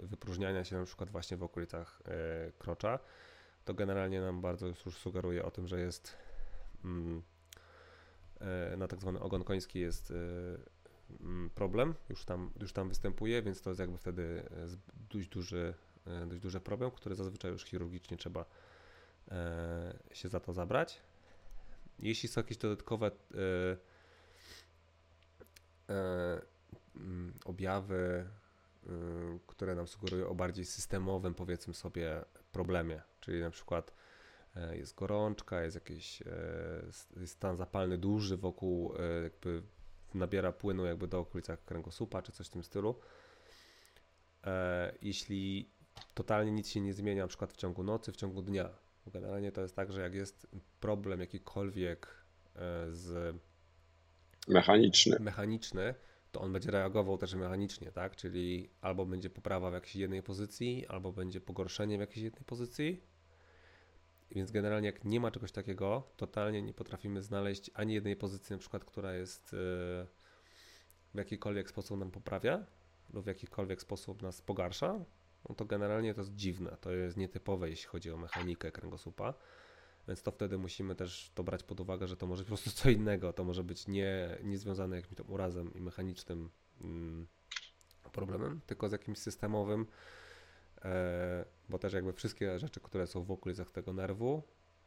wypróżniania 0.00 0.64
się 0.64 0.76
na 0.76 0.84
przykład 0.84 1.10
właśnie 1.10 1.36
w 1.36 1.42
okolicach 1.42 2.02
e, 2.04 2.52
krocza, 2.58 2.98
to 3.64 3.74
generalnie 3.74 4.20
nam 4.20 4.40
bardzo 4.40 4.66
już 4.66 4.96
sugeruje 4.96 5.44
o 5.44 5.50
tym, 5.50 5.68
że 5.68 5.80
jest 5.80 6.16
mm, 6.84 7.22
e, 8.40 8.76
na 8.76 8.88
tak 8.88 9.00
zwany 9.00 9.20
ogon 9.20 9.44
koński 9.44 9.80
jest 9.80 10.12
mm, 11.20 11.50
problem, 11.54 11.94
już 12.08 12.24
tam, 12.24 12.50
już 12.60 12.72
tam 12.72 12.88
występuje, 12.88 13.42
więc 13.42 13.62
to 13.62 13.70
jest 13.70 13.80
jakby 13.80 13.98
wtedy 13.98 14.42
dość 15.10 15.28
duży, 15.28 15.74
dość 16.26 16.42
duży 16.42 16.60
problem, 16.60 16.90
który 16.90 17.14
zazwyczaj 17.14 17.50
już 17.50 17.64
chirurgicznie 17.64 18.16
trzeba 18.16 18.44
się 20.12 20.28
za 20.28 20.40
to 20.40 20.52
zabrać. 20.52 21.00
Jeśli 21.98 22.28
są 22.28 22.40
jakieś 22.40 22.56
dodatkowe 22.56 23.10
mm, 26.96 27.32
objawy, 27.44 28.28
które 29.46 29.74
nam 29.74 29.88
sugerują 29.88 30.28
o 30.28 30.34
bardziej 30.34 30.64
systemowym, 30.64 31.34
powiedzmy 31.34 31.74
sobie, 31.74 32.24
problemie. 32.52 33.02
Czyli 33.20 33.40
na 33.40 33.50
przykład 33.50 33.92
e, 34.56 34.76
jest 34.76 34.94
gorączka, 34.94 35.62
jest 35.62 35.74
jakiś 35.74 36.22
e, 36.22 37.26
stan 37.26 37.56
zapalny 37.56 37.98
duży 37.98 38.36
wokół, 38.36 38.94
e, 38.98 39.22
jakby 39.22 39.62
nabiera 40.14 40.52
płynu 40.52 40.86
jakby 40.86 41.08
do 41.08 41.18
okolicach 41.18 41.64
kręgosłupa, 41.64 42.22
czy 42.22 42.32
coś 42.32 42.46
w 42.46 42.50
tym 42.50 42.62
stylu. 42.62 43.00
Jeśli 45.02 45.70
totalnie 46.18 46.52
nic 46.52 46.68
się 46.68 46.80
nie 46.80 46.94
zmienia, 46.94 47.22
na 47.22 47.28
przykład 47.28 47.52
w 47.52 47.56
ciągu 47.56 47.82
nocy, 47.82 48.12
w 48.12 48.16
ciągu 48.16 48.42
dnia, 48.42 48.70
generalnie 49.06 49.52
to 49.52 49.60
jest 49.60 49.76
tak, 49.76 49.92
że 49.92 50.00
jak 50.00 50.14
jest 50.14 50.46
problem 50.80 51.20
jakikolwiek 51.20 52.24
z 52.90 53.36
mechaniczny, 54.48 55.16
mechaniczny 55.20 55.94
to 56.32 56.40
on 56.40 56.52
będzie 56.52 56.70
reagował 56.70 57.18
też 57.18 57.34
mechanicznie, 57.34 57.92
tak? 57.92 58.16
Czyli 58.16 58.70
albo 58.80 59.06
będzie 59.06 59.30
poprawa 59.30 59.70
w 59.70 59.74
jakiejś 59.74 59.94
jednej 59.96 60.22
pozycji, 60.22 60.86
albo 60.86 61.12
będzie 61.12 61.40
pogorszenie 61.40 61.96
w 61.96 62.00
jakiejś 62.00 62.24
jednej 62.24 62.44
pozycji. 62.44 63.02
Więc 64.30 64.50
generalnie 64.50 64.86
jak 64.86 65.04
nie 65.04 65.20
ma 65.20 65.30
czegoś 65.30 65.52
takiego, 65.52 66.02
totalnie 66.16 66.62
nie 66.62 66.74
potrafimy 66.74 67.22
znaleźć 67.22 67.70
ani 67.74 67.94
jednej 67.94 68.16
pozycji 68.16 68.52
na 68.52 68.58
przykład, 68.58 68.84
która 68.84 69.12
jest 69.14 69.54
e, 69.54 69.56
w 71.14 71.18
jakikolwiek 71.18 71.70
sposób 71.70 71.98
nam 71.98 72.10
poprawia 72.10 72.66
lub 73.12 73.24
w 73.24 73.26
jakikolwiek 73.26 73.82
sposób 73.82 74.22
nas 74.22 74.42
pogarsza, 74.42 75.04
no 75.48 75.54
to 75.54 75.64
generalnie 75.64 76.14
to 76.14 76.20
jest 76.20 76.34
dziwne. 76.34 76.76
To 76.80 76.92
jest 76.92 77.16
nietypowe, 77.16 77.70
jeśli 77.70 77.88
chodzi 77.88 78.10
o 78.10 78.16
mechanikę 78.16 78.72
kręgosłupa. 78.72 79.34
Więc 80.08 80.22
to 80.22 80.30
wtedy 80.30 80.58
musimy 80.58 80.94
też 80.94 81.30
to 81.34 81.44
brać 81.44 81.62
pod 81.62 81.80
uwagę, 81.80 82.06
że 82.06 82.16
to 82.16 82.26
może 82.26 82.42
być 82.42 82.48
po 82.48 82.56
prostu 82.56 82.70
co 82.82 82.90
innego. 82.90 83.32
To 83.32 83.44
może 83.44 83.64
być 83.64 83.88
nie, 83.88 84.38
nie 84.42 84.58
związane 84.58 84.96
jakimś 84.96 85.16
tam 85.16 85.30
urazem 85.30 85.74
i 85.74 85.80
mechanicznym 85.80 86.50
mm, 86.80 87.26
problemem, 88.12 88.60
tylko 88.66 88.88
z 88.88 88.92
jakimś 88.92 89.18
systemowym, 89.18 89.86
e, 90.84 91.44
bo 91.68 91.78
też 91.78 91.92
jakby 91.92 92.12
wszystkie 92.12 92.58
rzeczy, 92.58 92.80
które 92.80 93.06
są 93.06 93.24
w 93.24 93.30
okolicach 93.30 93.70
tego 93.70 93.92
nerwu, 93.92 94.42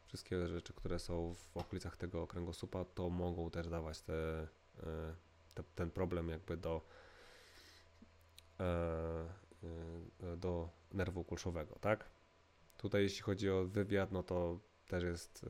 wszystkie 0.08 0.48
rzeczy, 0.48 0.74
które 0.74 1.00
są 1.00 1.34
w 1.34 1.58
okolicach 1.58 1.98
tego 1.98 2.28
kręgosłupa, 2.28 2.86
to 2.86 3.10
mogą 3.10 3.50
też 3.52 3.70
dawać 3.70 4.02
te, 4.02 4.48
e, 4.84 5.16
te 5.54 5.64
ten 5.76 5.92
problem 5.92 6.30
jakby 6.30 6.58
do, 6.58 6.82
e 8.60 9.41
do 10.38 10.70
nerwu 10.94 11.24
kulszowego, 11.24 11.76
tak? 11.82 12.10
Tutaj 12.78 13.04
jeśli 13.04 13.22
chodzi 13.22 13.50
o 13.50 13.66
wywiad, 13.66 14.12
no 14.12 14.24
to 14.24 14.60
też 14.88 15.04
jest 15.04 15.44
y, 15.44 15.48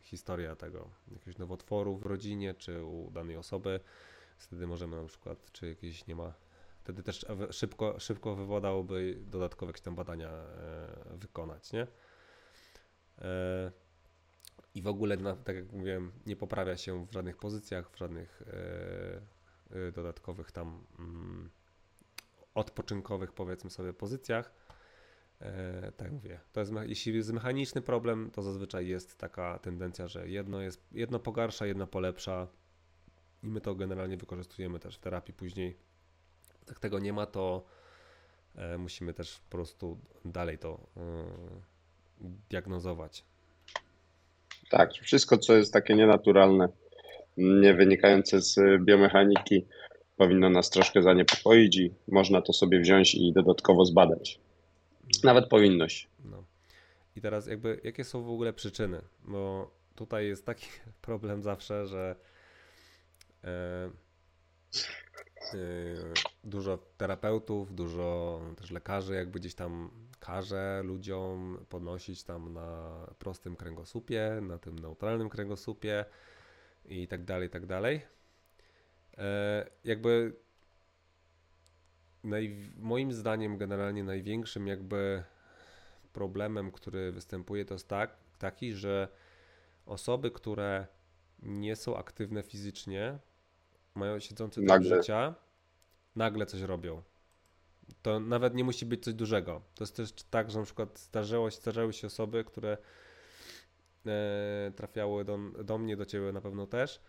historia 0.00 0.56
tego, 0.56 0.90
jakiegoś 1.12 1.38
nowotworu 1.38 1.96
w 1.96 2.06
rodzinie, 2.06 2.54
czy 2.54 2.84
u 2.84 3.10
danej 3.10 3.36
osoby. 3.36 3.80
Wtedy 4.38 4.66
możemy 4.66 5.02
na 5.02 5.08
przykład, 5.08 5.52
czy 5.52 5.68
jakieś 5.68 6.06
nie 6.06 6.14
ma, 6.14 6.34
wtedy 6.80 7.02
też 7.02 7.26
szybko, 7.50 8.00
szybko 8.00 8.36
wypadałoby 8.36 9.18
dodatkowe 9.26 9.70
jakieś 9.70 9.82
tam 9.82 9.94
badania 9.94 10.28
e, 10.28 11.16
wykonać, 11.16 11.72
nie? 11.72 11.86
I 14.74 14.82
w 14.82 14.86
ogóle, 14.86 15.16
tak 15.44 15.56
jak 15.56 15.72
mówiłem, 15.72 16.12
nie 16.26 16.36
poprawia 16.36 16.76
się 16.76 17.06
w 17.06 17.12
żadnych 17.12 17.36
pozycjach, 17.36 17.90
w 17.90 17.98
żadnych 17.98 18.42
dodatkowych 19.94 20.52
tam 20.52 20.86
mm, 20.98 21.50
odpoczynkowych, 22.54 23.32
powiedzmy 23.32 23.70
sobie, 23.70 23.92
pozycjach 23.92 24.52
E, 25.42 25.92
tak 25.96 26.12
mówię, 26.12 26.40
to 26.52 26.60
jest, 26.60 26.72
jeśli 26.86 27.14
jest 27.14 27.32
mechaniczny 27.32 27.82
problem, 27.82 28.30
to 28.30 28.42
zazwyczaj 28.42 28.86
jest 28.86 29.18
taka 29.18 29.58
tendencja, 29.58 30.08
że 30.08 30.28
jedno 30.28 30.60
jest, 30.60 30.82
jedno 30.92 31.18
pogarsza, 31.18 31.66
jedno 31.66 31.86
polepsza 31.86 32.46
i 33.42 33.48
my 33.48 33.60
to 33.60 33.74
generalnie 33.74 34.16
wykorzystujemy 34.16 34.78
też 34.78 34.96
w 34.96 35.00
terapii 35.00 35.34
później. 35.34 35.76
Jak 36.68 36.78
tego 36.78 36.98
nie 36.98 37.12
ma, 37.12 37.26
to 37.26 37.64
e, 38.56 38.78
musimy 38.78 39.14
też 39.14 39.38
po 39.38 39.50
prostu 39.50 39.98
dalej 40.24 40.58
to 40.58 40.80
e, 40.96 41.00
diagnozować. 42.50 43.24
Tak, 44.70 44.92
wszystko 44.92 45.38
co 45.38 45.56
jest 45.56 45.72
takie 45.72 45.94
nienaturalne, 45.94 46.68
nie 47.36 47.74
wynikające 47.74 48.40
z 48.40 48.58
biomechaniki, 48.84 49.66
powinno 50.20 50.50
nas 50.50 50.70
troszkę 50.70 51.02
zaniepokoić 51.02 51.76
i 51.76 51.94
można 52.08 52.42
to 52.42 52.52
sobie 52.52 52.80
wziąć 52.80 53.14
i 53.14 53.32
dodatkowo 53.32 53.84
zbadać. 53.84 54.40
Nawet 55.24 55.48
powinność. 55.48 56.08
No. 56.24 56.44
I 57.16 57.20
teraz 57.20 57.46
jakby, 57.46 57.80
jakie 57.84 58.04
są 58.04 58.22
w 58.22 58.30
ogóle 58.30 58.52
przyczyny? 58.52 59.02
Bo 59.24 59.70
tutaj 59.94 60.26
jest 60.26 60.46
taki 60.46 60.66
problem 61.08 61.42
zawsze, 61.42 61.86
że 61.86 62.16
e, 63.44 63.48
e, 63.48 63.90
dużo 66.44 66.78
terapeutów, 66.96 67.74
dużo 67.74 68.40
też 68.56 68.70
lekarzy 68.70 69.14
jakby 69.14 69.40
gdzieś 69.40 69.54
tam 69.54 69.90
każe 70.18 70.82
ludziom 70.84 71.64
podnosić 71.68 72.22
tam 72.22 72.52
na 72.52 72.90
prostym 73.18 73.56
kręgosłupie, 73.56 74.38
na 74.42 74.58
tym 74.58 74.78
neutralnym 74.78 75.28
kręgosłupie 75.28 76.04
i 76.84 77.08
tak 77.08 77.24
dalej, 77.24 77.48
i 77.48 77.50
tak 77.50 77.66
dalej. 77.66 78.19
E, 79.18 79.70
jakby 79.84 80.36
naj, 82.24 82.72
moim 82.76 83.12
zdaniem 83.12 83.58
generalnie 83.58 84.04
największym 84.04 84.66
jakby 84.66 85.22
problemem, 86.12 86.72
który 86.72 87.12
występuje, 87.12 87.64
to 87.64 87.74
jest 87.74 87.88
tak, 87.88 88.16
taki, 88.38 88.72
że 88.72 89.08
osoby, 89.86 90.30
które 90.30 90.86
nie 91.42 91.76
są 91.76 91.96
aktywne 91.96 92.42
fizycznie, 92.42 93.18
mają 93.94 94.18
siedzące 94.18 94.62
do 94.62 94.82
życia, 94.82 95.34
nagle 96.16 96.46
coś 96.46 96.60
robią. 96.60 97.02
To 98.02 98.20
nawet 98.20 98.54
nie 98.54 98.64
musi 98.64 98.86
być 98.86 99.04
coś 99.04 99.14
dużego. 99.14 99.62
To 99.74 99.84
jest 99.84 99.96
też 99.96 100.12
tak, 100.12 100.50
że 100.50 100.58
na 100.58 100.64
przykład 100.64 100.98
zdarzyło, 100.98 101.50
zdarzały 101.50 101.92
się 101.92 102.06
osoby, 102.06 102.44
które 102.44 102.78
e, 104.06 104.72
trafiały 104.76 105.24
do, 105.24 105.38
do 105.64 105.78
mnie, 105.78 105.96
do 105.96 106.06
ciebie 106.06 106.32
na 106.32 106.40
pewno 106.40 106.66
też, 106.66 107.00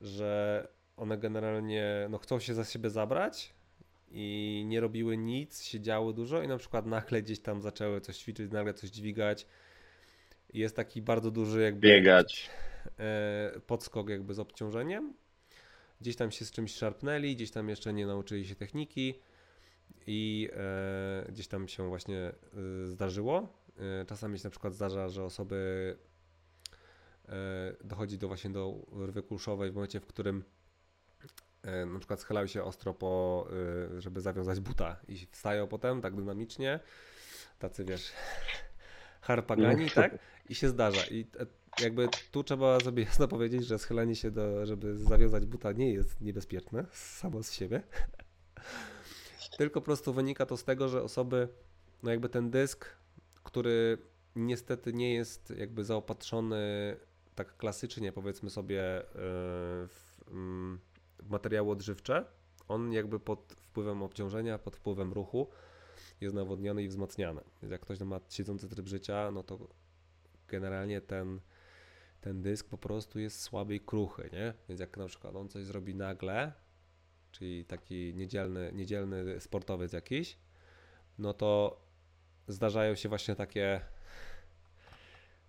że 0.00 0.68
one 0.96 1.18
generalnie 1.18 2.06
no, 2.10 2.18
chcą 2.18 2.40
się 2.40 2.54
za 2.54 2.64
siebie 2.64 2.90
zabrać, 2.90 3.54
i 4.16 4.64
nie 4.66 4.80
robiły 4.80 5.16
nic, 5.16 5.62
siedziały 5.62 6.14
dużo 6.14 6.42
i 6.42 6.48
na 6.48 6.58
przykład 6.58 6.86
nagle 6.86 7.22
gdzieś 7.22 7.40
tam 7.40 7.62
zaczęły 7.62 8.00
coś 8.00 8.18
ćwiczyć, 8.18 8.52
nagle 8.52 8.74
coś 8.74 8.90
dźwigać. 8.90 9.46
Jest 10.52 10.76
taki 10.76 11.02
bardzo 11.02 11.30
duży 11.30 11.62
jakby 11.62 11.88
biegać 11.88 12.50
e, 12.98 13.60
podskok 13.66 14.08
jakby 14.08 14.34
z 14.34 14.38
obciążeniem. 14.38 15.14
Gdzieś 16.00 16.16
tam 16.16 16.30
się 16.30 16.44
z 16.44 16.50
czymś 16.50 16.74
szarpnęli, 16.74 17.36
gdzieś 17.36 17.50
tam 17.50 17.68
jeszcze 17.68 17.92
nie 17.92 18.06
nauczyli 18.06 18.46
się 18.46 18.54
techniki 18.54 19.14
i 20.06 20.48
e, 20.52 21.26
gdzieś 21.32 21.48
tam 21.48 21.68
się 21.68 21.88
właśnie 21.88 22.18
e, 22.18 22.32
zdarzyło. 22.86 23.48
czasami 24.08 24.38
się 24.38 24.44
na 24.44 24.50
przykład 24.50 24.74
zdarza, 24.74 25.08
że 25.08 25.24
osoby 25.24 25.96
dochodzi 27.84 28.18
do 28.18 28.28
właśnie 28.28 28.50
do 28.50 28.86
rwy 28.92 29.22
kulszowej 29.22 29.70
w 29.70 29.74
momencie, 29.74 30.00
w 30.00 30.06
którym 30.06 30.44
na 31.86 31.98
przykład 31.98 32.20
schylają 32.20 32.46
się 32.46 32.64
ostro 32.64 32.94
po, 32.94 33.46
żeby 33.98 34.20
zawiązać 34.20 34.60
buta 34.60 34.96
i 35.08 35.26
wstają 35.30 35.66
potem 35.66 36.00
tak 36.00 36.16
dynamicznie, 36.16 36.80
tacy 37.58 37.84
wiesz, 37.84 38.12
harpagani, 39.20 39.84
no. 39.84 39.90
tak? 39.94 40.18
I 40.48 40.54
się 40.54 40.68
zdarza. 40.68 41.02
I 41.10 41.26
jakby 41.80 42.08
tu 42.30 42.44
trzeba 42.44 42.80
sobie 42.80 43.02
jasno 43.10 43.28
powiedzieć, 43.28 43.66
że 43.66 43.78
schylanie 43.78 44.16
się 44.16 44.30
do, 44.30 44.66
żeby 44.66 44.98
zawiązać 44.98 45.46
buta 45.46 45.72
nie 45.72 45.92
jest 45.92 46.20
niebezpieczne 46.20 46.86
samo 47.20 47.42
z 47.42 47.52
siebie. 47.52 47.82
Tylko 49.58 49.80
po 49.80 49.84
prostu 49.84 50.12
wynika 50.12 50.46
to 50.46 50.56
z 50.56 50.64
tego, 50.64 50.88
że 50.88 51.02
osoby, 51.02 51.48
no 52.02 52.10
jakby 52.10 52.28
ten 52.28 52.50
dysk, 52.50 52.86
który 53.42 53.98
niestety 54.36 54.92
nie 54.92 55.14
jest 55.14 55.52
jakby 55.56 55.84
zaopatrzony 55.84 56.96
tak 57.34 57.56
klasycznie, 57.56 58.12
powiedzmy 58.12 58.50
sobie, 58.50 58.82
e, 58.98 59.04
w, 59.88 60.14
mm, 60.30 60.78
w 60.92 60.93
materiały 61.28 61.70
odżywcze, 61.70 62.24
on 62.68 62.92
jakby 62.92 63.20
pod 63.20 63.56
wpływem 63.60 64.02
obciążenia, 64.02 64.58
pod 64.58 64.76
wpływem 64.76 65.12
ruchu 65.12 65.48
jest 66.20 66.34
nawodniony 66.34 66.82
i 66.82 66.88
wzmacniany. 66.88 67.40
Więc 67.62 67.72
jak 67.72 67.80
ktoś 67.80 68.00
ma 68.00 68.20
siedzący 68.28 68.68
tryb 68.68 68.88
życia, 68.88 69.30
no 69.30 69.42
to 69.42 69.68
generalnie 70.48 71.00
ten, 71.00 71.40
ten 72.20 72.42
dysk 72.42 72.68
po 72.68 72.78
prostu 72.78 73.18
jest 73.18 73.40
słaby 73.40 73.74
i 73.74 73.80
kruchy, 73.80 74.30
nie? 74.32 74.54
Więc 74.68 74.80
jak 74.80 74.96
na 74.96 75.06
przykład 75.06 75.36
on 75.36 75.48
coś 75.48 75.64
zrobi 75.64 75.94
nagle, 75.94 76.52
czyli 77.32 77.64
taki 77.64 78.14
niedzielny, 78.14 78.70
niedzielny 78.74 79.40
sportowiec 79.40 79.92
jakiś, 79.92 80.38
no 81.18 81.34
to 81.34 81.80
zdarzają 82.48 82.94
się 82.94 83.08
właśnie 83.08 83.34
takie 83.34 83.80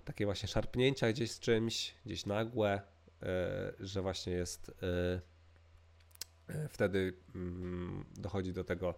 takie 0.06 0.26
właśnie 0.26 0.48
szarpnięcia 0.48 1.12
gdzieś 1.12 1.32
z 1.32 1.40
czymś, 1.40 1.96
gdzieś 2.06 2.26
nagłe, 2.26 2.82
e, 3.24 3.74
że 3.80 4.02
właśnie 4.02 4.34
jest 4.34 4.70
e, 4.70 5.22
wtedy 6.70 7.14
mm, 7.36 8.06
dochodzi 8.18 8.54
do 8.54 8.64
tego 8.64 8.94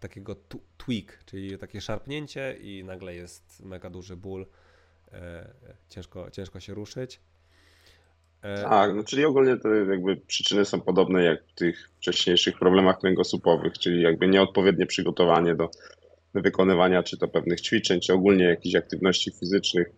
takiego 0.00 0.36
tweak, 0.76 1.24
czyli 1.26 1.58
takie 1.58 1.80
szarpnięcie 1.80 2.56
i 2.60 2.84
nagle 2.84 3.14
jest 3.14 3.64
mega 3.64 3.90
duży 3.90 4.16
ból, 4.16 4.46
ciężko, 5.88 6.30
ciężko 6.30 6.60
się 6.60 6.74
ruszyć. 6.74 7.20
Tak, 8.42 8.94
no 8.94 9.04
czyli 9.04 9.24
ogólnie 9.24 9.56
to 9.56 9.74
jakby 9.74 10.16
przyczyny 10.16 10.64
są 10.64 10.80
podobne 10.80 11.24
jak 11.24 11.44
w 11.44 11.54
tych 11.54 11.90
wcześniejszych 11.96 12.58
problemach 12.58 12.98
kręgosłupowych, 12.98 13.78
czyli 13.78 14.02
jakby 14.02 14.28
nieodpowiednie 14.28 14.86
przygotowanie 14.86 15.54
do 15.54 15.70
wykonywania 16.34 17.02
czy 17.02 17.18
to 17.18 17.28
pewnych 17.28 17.60
ćwiczeń, 17.60 18.00
czy 18.00 18.12
ogólnie 18.12 18.44
jakichś 18.44 18.74
aktywności 18.74 19.30
fizycznych, 19.30 19.90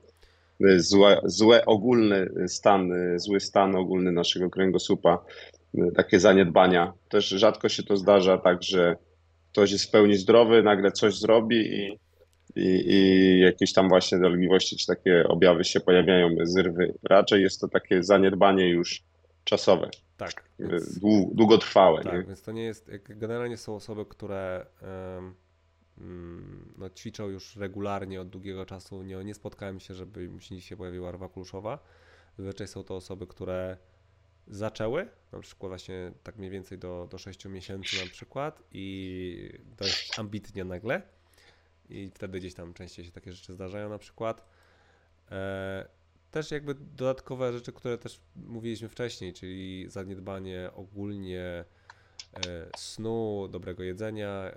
złe, 0.76 1.20
złe 1.24 1.64
ogólny 1.66 2.30
stan, 2.48 2.92
zły 3.16 3.40
stan 3.40 3.76
ogólny 3.76 4.12
naszego 4.12 4.50
kręgosłupa, 4.50 5.24
takie 5.96 6.20
zaniedbania. 6.20 6.92
Też 7.08 7.28
rzadko 7.28 7.68
się 7.68 7.82
to 7.82 7.96
zdarza 7.96 8.38
tak, 8.38 8.62
że 8.62 8.96
ktoś 9.52 9.72
jest 9.72 9.84
w 9.84 9.90
pełni 9.90 10.16
zdrowy, 10.16 10.62
nagle 10.62 10.92
coś 10.92 11.18
zrobi 11.18 11.56
i, 11.56 11.98
i, 12.56 12.92
i 12.92 13.40
jakieś 13.40 13.72
tam 13.72 13.88
właśnie 13.88 14.18
dolegliwości 14.18 14.76
czy 14.76 14.86
takie 14.86 15.28
objawy 15.28 15.64
się 15.64 15.80
pojawiają 15.80 16.28
zrywy. 16.42 16.94
Raczej 17.02 17.42
jest 17.42 17.60
to 17.60 17.68
takie 17.68 18.02
zaniedbanie 18.02 18.68
już 18.68 19.02
czasowe. 19.44 19.90
Tak. 20.16 20.44
Więc, 20.58 20.98
długotrwałe. 21.34 22.02
Tak, 22.02 22.12
nie? 22.12 22.22
więc 22.22 22.42
to 22.42 22.52
nie 22.52 22.64
jest, 22.64 22.90
generalnie 23.08 23.56
są 23.56 23.74
osoby, 23.74 24.04
które 24.06 24.66
Mm, 25.98 26.74
no, 26.78 26.90
ćwiczą 26.90 27.28
już 27.28 27.56
regularnie 27.56 28.20
od 28.20 28.28
długiego 28.28 28.66
czasu. 28.66 29.02
Nie, 29.02 29.24
nie 29.24 29.34
spotkałem 29.34 29.80
się, 29.80 29.94
żeby 29.94 30.28
mi 30.28 30.60
się 30.60 30.76
pojawiła 30.76 31.12
rwa 31.12 31.28
kluszowa. 31.28 31.78
Zazwyczaj 32.38 32.68
są 32.68 32.84
to 32.84 32.96
osoby, 32.96 33.26
które 33.26 33.76
zaczęły, 34.48 35.08
na 35.32 35.40
przykład 35.40 35.70
właśnie 35.70 36.12
tak 36.22 36.36
mniej 36.36 36.50
więcej 36.50 36.78
do, 36.78 37.08
do 37.10 37.18
6 37.18 37.44
miesięcy 37.44 38.04
na 38.04 38.10
przykład 38.10 38.62
i 38.72 39.58
dość 39.78 40.18
ambitnie 40.18 40.64
nagle 40.64 41.02
i 41.88 42.10
wtedy 42.14 42.38
gdzieś 42.38 42.54
tam 42.54 42.74
częściej 42.74 43.04
się 43.04 43.10
takie 43.10 43.32
rzeczy 43.32 43.52
zdarzają 43.52 43.88
na 43.88 43.98
przykład. 43.98 44.46
E, 45.30 45.88
też 46.30 46.50
jakby 46.50 46.74
dodatkowe 46.74 47.52
rzeczy, 47.52 47.72
które 47.72 47.98
też 47.98 48.20
mówiliśmy 48.36 48.88
wcześniej, 48.88 49.32
czyli 49.32 49.90
zaniedbanie 49.90 50.70
ogólnie 50.74 51.64
E, 52.46 52.66
snu, 52.76 53.48
dobrego 53.50 53.82
jedzenia, 53.82 54.28
e, 54.28 54.54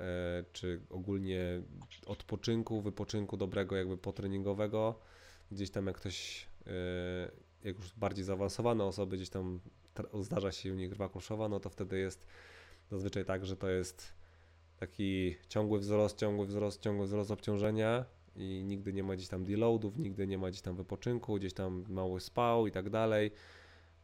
czy 0.54 0.82
ogólnie 0.90 1.62
odpoczynku, 2.06 2.82
wypoczynku 2.82 3.38
dobrego 3.38 3.76
jakby 3.76 3.98
potreningowego. 3.98 5.00
Gdzieś 5.52 5.70
tam 5.70 5.88
jak 5.88 5.98
ktoś, 5.98 6.48
jak 7.66 7.76
już 7.76 7.94
bardziej 7.94 8.26
zaawansowane 8.26 8.84
osoby, 8.84 9.16
gdzieś 9.16 9.30
tam 9.30 9.60
zdarza 10.22 10.52
się 10.52 10.74
u 10.74 10.76
nich 10.76 10.94
rwa 10.94 11.10
kruszowa, 11.10 11.50
no 11.50 11.60
to 11.60 11.70
wtedy 11.70 12.00
jest 12.00 12.26
zazwyczaj 12.92 13.26
tak, 13.26 13.46
że 13.46 13.58
to 13.58 13.70
jest 13.70 14.14
taki 14.78 15.36
ciągły 15.50 15.80
wzrost, 15.80 16.18
ciągły 16.18 16.46
wzrost, 16.46 16.82
ciągły 16.82 17.06
wzrost 17.06 17.32
obciążenia 17.32 18.06
i 18.36 18.64
nigdy 18.64 18.94
nie 18.94 19.04
ma 19.04 19.16
gdzieś 19.16 19.28
tam 19.28 19.46
deloadów, 19.46 19.98
nigdy 19.98 20.28
nie 20.28 20.38
ma 20.38 20.50
gdzieś 20.50 20.62
tam 20.62 20.76
wypoczynku, 20.76 21.36
gdzieś 21.36 21.54
tam 21.54 21.86
mało 21.90 22.20
spał 22.20 22.68
i 22.68 22.72
tak 22.72 22.90
dalej. 22.90 23.32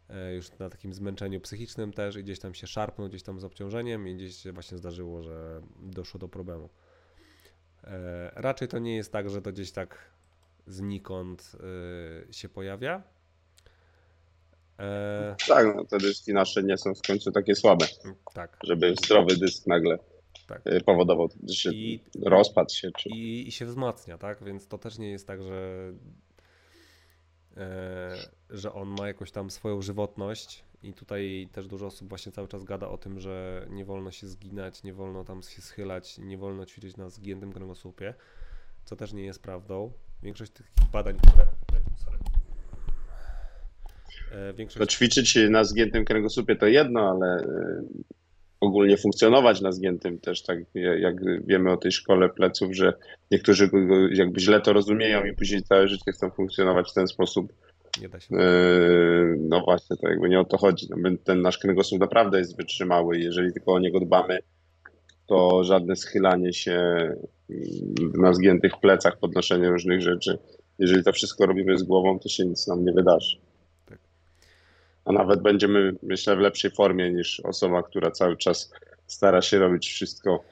E, 0.09 0.35
już 0.35 0.59
na 0.59 0.69
takim 0.69 0.93
zmęczeniu 0.93 1.41
psychicznym 1.41 1.93
też 1.93 2.15
i 2.15 2.23
gdzieś 2.23 2.39
tam 2.39 2.53
się 2.53 2.67
szarpnął 2.67 3.09
gdzieś 3.09 3.23
tam 3.23 3.39
z 3.39 3.43
obciążeniem 3.43 4.07
i 4.07 4.15
gdzieś 4.15 4.35
się 4.35 4.51
właśnie 4.51 4.77
zdarzyło, 4.77 5.23
że 5.23 5.61
doszło 5.79 6.19
do 6.19 6.29
problemu. 6.29 6.69
E, 7.83 8.31
raczej 8.35 8.67
to 8.67 8.79
nie 8.79 8.95
jest 8.95 9.11
tak, 9.11 9.29
że 9.29 9.41
to 9.41 9.51
gdzieś 9.51 9.71
tak 9.71 10.11
znikąd 10.67 11.51
e, 12.29 12.33
się 12.33 12.49
pojawia. 12.49 13.03
Tak, 15.47 15.75
no 15.75 15.85
te 15.85 15.97
dyski 15.97 16.33
nasze 16.33 16.63
nie 16.63 16.77
są 16.77 16.93
w 16.93 17.01
końcu 17.07 17.31
takie 17.31 17.55
słabe. 17.55 17.85
Tak. 18.33 18.57
Żeby 18.63 18.95
zdrowy 19.05 19.37
dysk 19.37 19.67
nagle 19.67 19.97
tak. 20.47 20.61
powodował 20.85 21.29
że 21.43 21.69
I, 21.73 22.03
rozpad 22.25 22.73
się. 22.73 22.89
Czy... 22.97 23.09
I, 23.09 23.47
I 23.47 23.51
się 23.51 23.65
wzmacnia, 23.65 24.17
tak? 24.17 24.43
Więc 24.43 24.67
to 24.67 24.77
też 24.77 24.97
nie 24.97 25.11
jest 25.11 25.27
tak, 25.27 25.43
że 25.43 25.93
E, 27.57 28.17
że 28.49 28.73
on 28.73 28.87
ma 28.87 29.07
jakąś 29.07 29.31
tam 29.31 29.49
swoją 29.49 29.81
żywotność 29.81 30.63
i 30.83 30.93
tutaj 30.93 31.49
też 31.51 31.67
dużo 31.67 31.85
osób 31.85 32.09
właśnie 32.09 32.31
cały 32.31 32.47
czas 32.47 32.63
gada 32.63 32.87
o 32.87 32.97
tym, 32.97 33.19
że 33.19 33.65
nie 33.69 33.85
wolno 33.85 34.11
się 34.11 34.27
zginać, 34.27 34.83
nie 34.83 34.93
wolno 34.93 35.23
tam 35.23 35.43
się 35.43 35.61
schylać, 35.61 36.17
nie 36.17 36.37
wolno 36.37 36.65
ćwiczyć 36.65 36.97
na 36.97 37.09
zgiętym 37.09 37.53
kręgosłupie, 37.53 38.13
co 38.85 38.95
też 38.95 39.13
nie 39.13 39.23
jest 39.23 39.41
prawdą. 39.41 39.91
Większość 40.23 40.51
tych 40.51 40.71
badań, 40.91 41.17
które... 41.17 41.45
E, 44.31 44.53
większość... 44.53 44.79
To 44.79 44.85
ćwiczyć 44.85 45.37
na 45.49 45.63
zgiętym 45.63 46.05
kręgosłupie 46.05 46.55
to 46.55 46.67
jedno, 46.67 47.09
ale 47.09 47.27
e, 47.27 47.83
ogólnie 48.59 48.97
funkcjonować 48.97 49.61
na 49.61 49.71
zgiętym 49.71 50.19
też, 50.19 50.43
tak 50.43 50.59
jak 50.75 51.15
wiemy 51.47 51.71
o 51.71 51.77
tej 51.77 51.91
szkole 51.91 52.29
pleców, 52.29 52.75
że 52.75 52.93
niektórzy 53.31 53.69
jakby 54.11 54.39
źle 54.39 54.61
to 54.61 54.73
rozumieją 54.73 55.25
i 55.25 55.33
później 55.33 55.63
całe 55.63 55.87
życie 55.87 56.11
chcą 56.11 56.29
funkcjonować 56.29 56.91
w 56.91 56.93
ten 56.93 57.07
sposób. 57.07 57.53
Nie 58.01 58.09
da 58.09 58.19
się. 58.19 58.35
E, 58.35 58.39
no 59.39 59.61
właśnie, 59.61 59.97
to 59.97 60.09
jakby 60.09 60.29
nie 60.29 60.39
o 60.39 60.45
to 60.45 60.57
chodzi. 60.57 60.87
No, 60.89 61.09
ten 61.23 61.41
nasz 61.41 61.57
kręgosłup 61.57 61.99
naprawdę 61.99 62.39
jest 62.39 62.57
wytrzymały 62.57 63.17
i 63.17 63.23
jeżeli 63.23 63.53
tylko 63.53 63.73
o 63.73 63.79
niego 63.79 63.99
dbamy, 63.99 64.39
to 65.27 65.63
żadne 65.63 65.95
schylanie 65.95 66.53
się 66.53 66.95
na 67.97 68.33
zgiętych 68.33 68.71
plecach, 68.81 69.19
podnoszenie 69.19 69.69
różnych 69.69 70.01
rzeczy, 70.01 70.37
jeżeli 70.79 71.03
to 71.03 71.13
wszystko 71.13 71.45
robimy 71.45 71.77
z 71.77 71.83
głową, 71.83 72.19
to 72.19 72.29
się 72.29 72.45
nic 72.45 72.67
nam 72.67 72.85
nie 72.85 72.93
wydarzy 72.93 73.37
a 75.05 75.11
nawet 75.11 75.41
będziemy, 75.41 75.95
myślę, 76.03 76.35
w 76.35 76.39
lepszej 76.39 76.71
formie 76.71 77.11
niż 77.11 77.39
osoba, 77.39 77.83
która 77.83 78.11
cały 78.11 78.37
czas 78.37 78.73
stara 79.07 79.41
się 79.41 79.59
robić 79.59 79.89
wszystko 79.89 80.43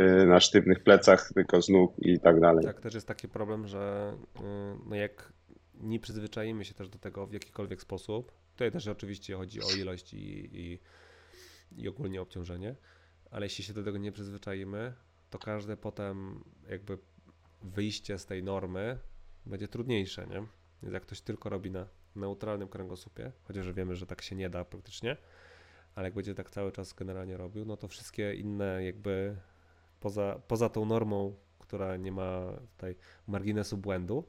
y, 0.00 0.26
na 0.26 0.40
sztywnych 0.40 0.82
plecach, 0.82 1.30
tylko 1.34 1.62
z 1.62 1.68
nóg 1.68 1.94
i 1.98 2.20
tak 2.20 2.40
dalej. 2.40 2.64
Tak, 2.64 2.80
też 2.80 2.94
jest 2.94 3.06
taki 3.06 3.28
problem, 3.28 3.66
że 3.66 4.14
y, 4.36 4.40
no 4.86 4.96
jak 4.96 5.32
nie 5.80 6.00
przyzwyczajimy 6.00 6.64
się 6.64 6.74
też 6.74 6.88
do 6.88 6.98
tego 6.98 7.26
w 7.26 7.32
jakikolwiek 7.32 7.82
sposób, 7.82 8.32
tutaj 8.52 8.72
też 8.72 8.88
oczywiście 8.88 9.36
chodzi 9.36 9.62
o 9.62 9.70
ilość 9.78 10.14
i, 10.14 10.50
i, 10.52 10.78
i 11.76 11.88
ogólnie 11.88 12.22
obciążenie, 12.22 12.76
ale 13.30 13.46
jeśli 13.46 13.64
się 13.64 13.72
do 13.72 13.84
tego 13.84 13.98
nie 13.98 14.12
przyzwyczajimy, 14.12 14.92
to 15.30 15.38
każde 15.38 15.76
potem 15.76 16.44
jakby 16.70 16.98
wyjście 17.62 18.18
z 18.18 18.26
tej 18.26 18.42
normy 18.42 18.98
będzie 19.46 19.68
trudniejsze, 19.68 20.26
nie? 20.26 20.46
Więc 20.82 20.94
jak 20.94 21.02
ktoś 21.02 21.20
tylko 21.20 21.48
robi 21.48 21.70
na 21.70 21.86
neutralnym 22.16 22.68
kręgosłupie, 22.68 23.32
chociaż 23.42 23.72
wiemy, 23.72 23.96
że 23.96 24.06
tak 24.06 24.22
się 24.22 24.36
nie 24.36 24.50
da 24.50 24.64
praktycznie, 24.64 25.16
ale 25.94 26.06
jak 26.06 26.14
będzie 26.14 26.34
tak 26.34 26.50
cały 26.50 26.72
czas 26.72 26.92
generalnie 26.92 27.36
robił, 27.36 27.64
no 27.64 27.76
to 27.76 27.88
wszystkie 27.88 28.34
inne 28.34 28.84
jakby 28.84 29.36
poza, 30.00 30.40
poza 30.48 30.68
tą 30.68 30.84
normą, 30.84 31.34
która 31.58 31.96
nie 31.96 32.12
ma 32.12 32.52
tutaj 32.76 32.96
marginesu 33.26 33.76
błędu, 33.76 34.24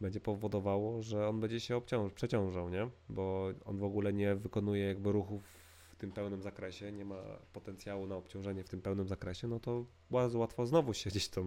będzie 0.00 0.20
powodowało, 0.20 1.02
że 1.02 1.28
on 1.28 1.40
będzie 1.40 1.60
się 1.60 1.76
obciąż, 1.76 2.12
przeciążał, 2.12 2.68
nie? 2.68 2.88
Bo 3.08 3.52
on 3.64 3.78
w 3.78 3.84
ogóle 3.84 4.12
nie 4.12 4.34
wykonuje 4.34 4.86
jakby 4.86 5.12
ruchów 5.12 5.42
w 5.88 5.96
tym 5.96 6.12
pełnym 6.12 6.42
zakresie, 6.42 6.92
nie 6.92 7.04
ma 7.04 7.22
potencjału 7.52 8.06
na 8.06 8.16
obciążenie 8.16 8.64
w 8.64 8.68
tym 8.68 8.82
pełnym 8.82 9.08
zakresie, 9.08 9.48
no 9.48 9.60
to 9.60 9.84
bardzo 10.10 10.38
łatwo 10.38 10.66
znowu 10.66 10.94
się 10.94 11.10
gdzieś 11.10 11.30
e, 11.36 11.40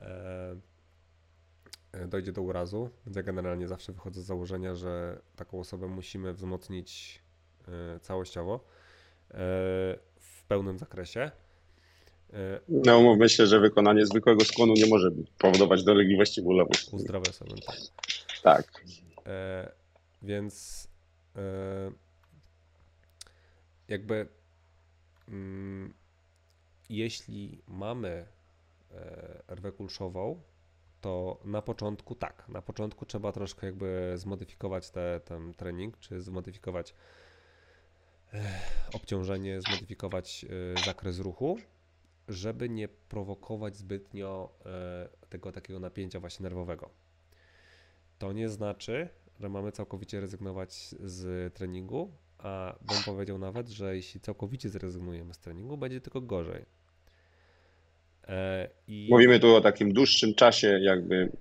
e, 0.00 0.56
dojdzie 2.08 2.32
do 2.32 2.42
urazu, 2.42 2.90
więc 3.06 3.16
ja 3.16 3.22
generalnie 3.22 3.68
zawsze 3.68 3.92
wychodzę 3.92 4.22
z 4.22 4.24
założenia, 4.24 4.74
że 4.74 5.20
taką 5.36 5.60
osobę 5.60 5.86
musimy 5.86 6.32
wzmocnić 6.32 7.22
e, 7.68 8.00
całościowo 8.00 8.60
w 10.20 10.44
pełnym 10.48 10.78
zakresie. 10.78 11.30
No 12.68 12.98
umówmy 12.98 13.28
się, 13.28 13.46
że 13.46 13.60
wykonanie 13.60 14.06
zwykłego 14.06 14.44
skłonu 14.44 14.74
nie 14.76 14.86
może 14.86 15.10
powodować 15.38 15.84
dolegliwości 15.84 16.42
bólowych. 16.42 16.76
Uzdrawia 16.92 17.32
sobie, 17.32 17.54
tak. 17.66 17.76
Tak. 18.42 18.84
Więc 20.22 20.88
jakby 23.88 24.28
mm, 25.28 25.94
jeśli 26.88 27.62
mamy 27.68 28.26
e, 28.92 29.54
rwę 29.54 29.72
kulszową, 29.72 30.40
to 31.06 31.38
na 31.44 31.62
początku 31.62 32.14
tak, 32.14 32.48
na 32.48 32.62
początku 32.62 33.06
trzeba 33.06 33.32
troszkę 33.32 33.66
jakby 33.66 34.12
zmodyfikować 34.16 34.90
te, 34.90 35.20
ten 35.24 35.54
trening, 35.54 35.98
czy 35.98 36.20
zmodyfikować 36.20 36.94
e, 38.34 38.50
obciążenie, 38.92 39.60
zmodyfikować 39.60 40.46
e, 40.78 40.82
zakres 40.86 41.18
ruchu, 41.18 41.58
żeby 42.28 42.68
nie 42.68 42.88
prowokować 42.88 43.76
zbytnio 43.76 44.52
tego 45.28 45.52
takiego 45.52 45.80
napięcia 45.80 46.20
właśnie 46.20 46.42
nerwowego. 46.42 46.90
To 48.18 48.32
nie 48.32 48.48
znaczy, 48.48 49.08
że 49.40 49.48
mamy 49.48 49.72
całkowicie 49.72 50.20
rezygnować 50.20 50.94
z 51.00 51.54
treningu, 51.54 52.10
a 52.38 52.74
bym 52.80 53.02
powiedział 53.04 53.38
nawet, 53.38 53.68
że 53.68 53.96
jeśli 53.96 54.20
całkowicie 54.20 54.68
zrezygnujemy 54.68 55.34
z 55.34 55.38
treningu, 55.38 55.76
będzie 55.76 56.00
tylko 56.00 56.20
gorzej. 56.20 56.75
E, 58.28 58.68
I... 58.88 59.08
Mówimy 59.10 59.40
tu 59.40 59.54
o 59.54 59.60
takim 59.60 59.92
dłuższym 59.92 60.34
czasie, 60.34 60.78
jakby. 60.82 61.32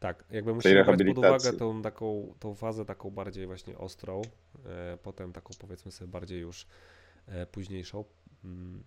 Tak, 0.00 0.24
jakby 0.30 0.54
musimy 0.54 0.84
brać 0.84 1.00
pod 1.06 1.18
uwagę 1.18 1.52
tą, 1.52 1.82
taką, 1.82 2.34
tą 2.38 2.54
fazę 2.54 2.84
taką 2.84 3.10
bardziej 3.10 3.46
właśnie 3.46 3.78
ostrą, 3.78 4.22
e, 4.66 4.98
potem 5.02 5.32
taką 5.32 5.54
powiedzmy 5.60 5.92
sobie 5.92 6.10
bardziej 6.10 6.40
już 6.40 6.66
e, 7.26 7.46
późniejszą. 7.46 8.04
Mm. 8.44 8.84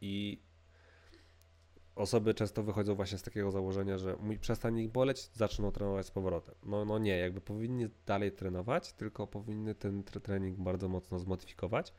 I 0.00 0.38
osoby 1.98 2.34
często 2.34 2.62
wychodzą 2.62 2.94
właśnie 2.94 3.18
z 3.18 3.22
takiego 3.22 3.50
założenia, 3.50 3.98
że 3.98 4.16
mój 4.20 4.38
przestanie 4.38 4.82
ich 4.82 4.90
boleć, 4.90 5.30
zaczną 5.32 5.70
trenować 5.70 6.06
z 6.06 6.10
powrotem. 6.10 6.54
No, 6.62 6.84
no 6.84 6.98
nie, 6.98 7.18
jakby 7.18 7.40
powinni 7.40 7.88
dalej 8.06 8.32
trenować, 8.32 8.92
tylko 8.92 9.26
powinny 9.26 9.74
ten 9.74 10.02
trening 10.02 10.58
bardzo 10.58 10.88
mocno 10.88 11.18
zmodyfikować, 11.18 11.92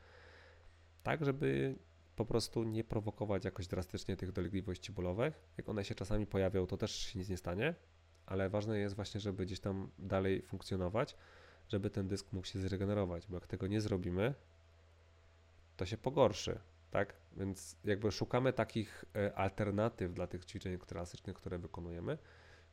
tak 1.02 1.24
żeby 1.24 1.74
po 2.20 2.24
prostu 2.24 2.64
nie 2.64 2.84
prowokować 2.84 3.44
jakoś 3.44 3.66
drastycznie 3.66 4.16
tych 4.16 4.32
dolegliwości 4.32 4.92
bólowych. 4.92 5.40
Jak 5.58 5.68
one 5.68 5.84
się 5.84 5.94
czasami 5.94 6.26
pojawią, 6.26 6.66
to 6.66 6.76
też 6.76 6.90
się 6.96 7.18
nic 7.18 7.28
nie 7.28 7.36
stanie, 7.36 7.74
ale 8.26 8.50
ważne 8.50 8.78
jest 8.78 8.96
właśnie, 8.96 9.20
żeby 9.20 9.46
gdzieś 9.46 9.60
tam 9.60 9.90
dalej 9.98 10.42
funkcjonować, 10.42 11.16
żeby 11.68 11.90
ten 11.90 12.08
dysk 12.08 12.32
mógł 12.32 12.46
się 12.46 12.58
zregenerować, 12.58 13.26
bo 13.26 13.36
jak 13.36 13.46
tego 13.46 13.66
nie 13.66 13.80
zrobimy, 13.80 14.34
to 15.76 15.86
się 15.86 15.96
pogorszy 15.96 16.60
tak? 16.90 17.14
Więc 17.36 17.76
jakby 17.84 18.12
szukamy 18.12 18.52
takich 18.52 19.04
e, 19.16 19.34
alternatyw 19.34 20.14
dla 20.14 20.26
tych 20.26 20.44
ćwiczeń 20.44 20.78
klasycznych, 20.78 21.36
które 21.36 21.58
wykonujemy, 21.58 22.18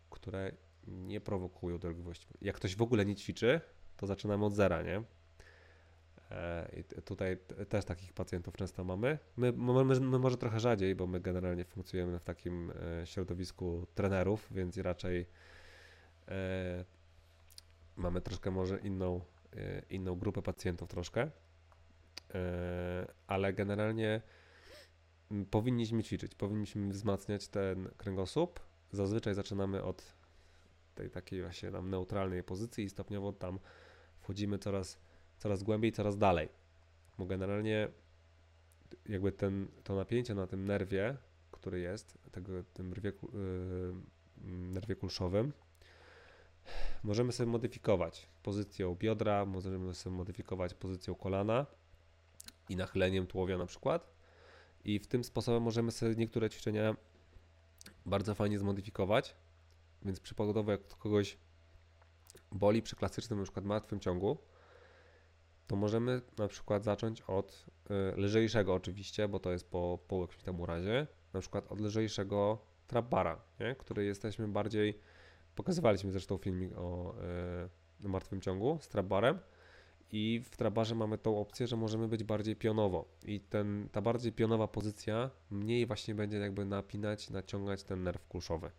które 0.10 0.51
nie 0.88 1.21
prowokują 1.21 1.79
dolegliwości. 1.79 2.27
Jak 2.41 2.55
ktoś 2.55 2.75
w 2.75 2.81
ogóle 2.81 3.05
nie 3.05 3.15
ćwiczy, 3.15 3.62
to 3.97 4.07
zaczynamy 4.07 4.45
od 4.45 4.53
zera, 4.53 4.81
nie? 4.81 5.03
E, 6.31 6.71
I 6.77 7.01
tutaj 7.01 7.37
też 7.69 7.85
takich 7.85 8.13
pacjentów 8.13 8.55
często 8.55 8.83
mamy. 8.83 9.19
My, 9.37 9.51
my, 9.51 9.85
my, 9.85 10.19
może 10.19 10.37
trochę 10.37 10.59
rzadziej, 10.59 10.95
bo 10.95 11.07
my 11.07 11.19
generalnie 11.19 11.65
funkcjonujemy 11.65 12.19
w 12.19 12.23
takim 12.23 12.71
e, 13.01 13.05
środowisku 13.05 13.87
trenerów, 13.95 14.47
więc 14.51 14.77
raczej 14.77 15.25
e, 16.27 16.85
mamy 17.95 18.21
troszkę 18.21 18.51
może 18.51 18.79
inną, 18.79 19.21
inną 19.89 20.15
grupę 20.15 20.41
pacjentów 20.41 20.89
troszkę. 20.89 21.31
Ale 23.27 23.53
generalnie 23.53 24.21
powinniśmy 25.51 26.03
ćwiczyć, 26.03 26.35
powinniśmy 26.35 26.93
wzmacniać 26.93 27.47
ten 27.47 27.89
kręgosłup. 27.97 28.59
Zazwyczaj 28.91 29.33
zaczynamy 29.33 29.83
od 29.83 30.15
tej 30.95 31.09
takiej 31.09 31.41
właśnie 31.41 31.71
tam 31.71 31.89
neutralnej 31.89 32.43
pozycji 32.43 32.83
i 32.83 32.89
stopniowo 32.89 33.33
tam 33.33 33.59
wchodzimy 34.19 34.59
coraz, 34.59 34.99
coraz 35.38 35.63
głębiej, 35.63 35.91
coraz 35.91 36.17
dalej. 36.17 36.50
Bo 37.17 37.26
generalnie 37.26 37.88
jakby 39.10 39.32
ten, 39.32 39.67
to 39.84 39.95
napięcie 39.95 40.36
na 40.36 40.47
tym 40.47 40.65
nerwie, 40.65 41.17
który 41.52 41.80
jest, 41.80 42.17
tego, 42.32 42.63
tym 42.73 42.89
nerwie, 42.89 43.12
yy, 43.34 43.93
nerwie 44.47 44.95
kulszowym, 44.95 45.54
możemy 47.04 47.32
sobie 47.32 47.52
modyfikować 47.52 48.30
pozycją 48.43 48.95
biodra, 48.95 49.45
możemy 49.45 49.93
sobie 49.93 50.15
modyfikować 50.15 50.73
pozycją 50.73 51.15
kolana, 51.15 51.65
i 52.69 52.76
nachyleniem 52.76 53.28
tułowia 53.28 53.58
na 53.58 53.65
przykład. 53.65 54.10
I 54.84 55.00
w 55.00 55.08
tym 55.08 55.23
sposobem 55.23 55.63
możemy 55.63 55.91
sobie 55.91 56.15
niektóre 56.15 56.50
ćwiczenia 56.50 56.95
bardzo 58.06 58.36
fajnie 58.36 58.60
zmodyfikować. 58.60 59.36
Więc 60.06 60.19
przykładowo 60.19 60.71
jak 60.71 60.88
kogoś 60.88 61.38
boli 62.52 62.82
przy 62.82 62.95
klasycznym 62.95 63.39
na 63.39 63.43
przykład 63.43 63.65
martwym 63.65 64.00
ciągu, 64.00 64.38
to 65.67 65.75
możemy 65.75 66.21
na 66.38 66.47
przykład 66.47 66.84
zacząć 66.84 67.21
od 67.21 67.65
y, 67.91 68.21
lżejszego 68.21 68.73
oczywiście, 68.73 69.27
bo 69.27 69.39
to 69.39 69.51
jest 69.51 69.71
po, 69.71 69.99
po 70.08 70.21
jakimś 70.21 70.43
tam 70.43 70.62
urazie, 70.62 71.08
na 71.34 71.39
przykład 71.39 71.71
od 71.71 71.82
lżejszego 71.82 72.58
trapbara, 72.88 73.41
nie? 73.60 73.75
który 73.75 74.06
jesteśmy 74.06 74.47
bardziej, 74.47 74.99
pokazywaliśmy 75.56 76.12
zresztą 76.12 76.38
filmik 76.38 76.77
o 76.77 77.15
y, 78.03 78.08
martwym 78.10 78.41
ciągu 78.41 78.77
z 78.82 78.88
trapbarem, 78.88 79.39
i 80.12 80.41
w 80.45 80.58
trabarze 80.58 80.95
mamy 80.95 81.17
tą 81.17 81.39
opcję, 81.39 81.67
że 81.67 81.75
możemy 81.75 82.08
być 82.08 82.23
bardziej 82.23 82.56
pionowo 82.56 83.06
i 83.25 83.39
ten, 83.39 83.89
ta 83.91 84.01
bardziej 84.01 84.32
pionowa 84.32 84.67
pozycja 84.67 85.30
mniej 85.51 85.86
właśnie 85.86 86.15
będzie 86.15 86.38
jakby 86.38 86.65
napinać, 86.65 87.30
naciągać 87.30 87.84
ten 87.84 88.03
nerw 88.03 88.27
kulszowy. 88.27 88.71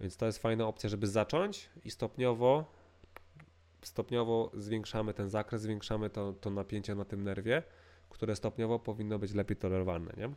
Więc 0.00 0.16
to 0.16 0.26
jest 0.26 0.38
fajna 0.38 0.66
opcja, 0.66 0.88
żeby 0.88 1.06
zacząć 1.06 1.70
i 1.84 1.90
stopniowo 1.90 2.79
stopniowo 3.82 4.50
zwiększamy 4.54 5.14
ten 5.14 5.30
zakres, 5.30 5.62
zwiększamy 5.62 6.10
to, 6.10 6.32
to 6.32 6.50
napięcie 6.50 6.94
na 6.94 7.04
tym 7.04 7.24
nerwie, 7.24 7.62
które 8.10 8.36
stopniowo 8.36 8.78
powinno 8.78 9.18
być 9.18 9.34
lepiej 9.34 9.56
tolerowane, 9.56 10.12
nie? 10.16 10.30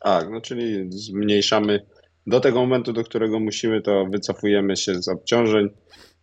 Tak, 0.00 0.30
no 0.30 0.40
czyli 0.40 0.92
zmniejszamy 0.92 1.86
do 2.26 2.40
tego 2.40 2.60
momentu, 2.60 2.92
do 2.92 3.04
którego 3.04 3.40
musimy, 3.40 3.82
to 3.82 4.06
wycofujemy 4.06 4.76
się 4.76 5.02
z 5.02 5.08
obciążeń, 5.08 5.68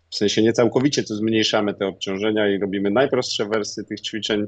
w 0.10 0.16
sensie 0.16 0.44
nie 0.44 0.54
całkowicie, 0.54 1.04
to 1.04 1.16
zmniejszamy 1.16 1.74
te 1.74 1.88
obciążenia 1.88 2.50
i 2.50 2.60
robimy 2.60 2.92
najprostsze 2.92 3.46
wersje 3.46 3.84
tych 3.84 4.02
ćwiczeń, 4.02 4.48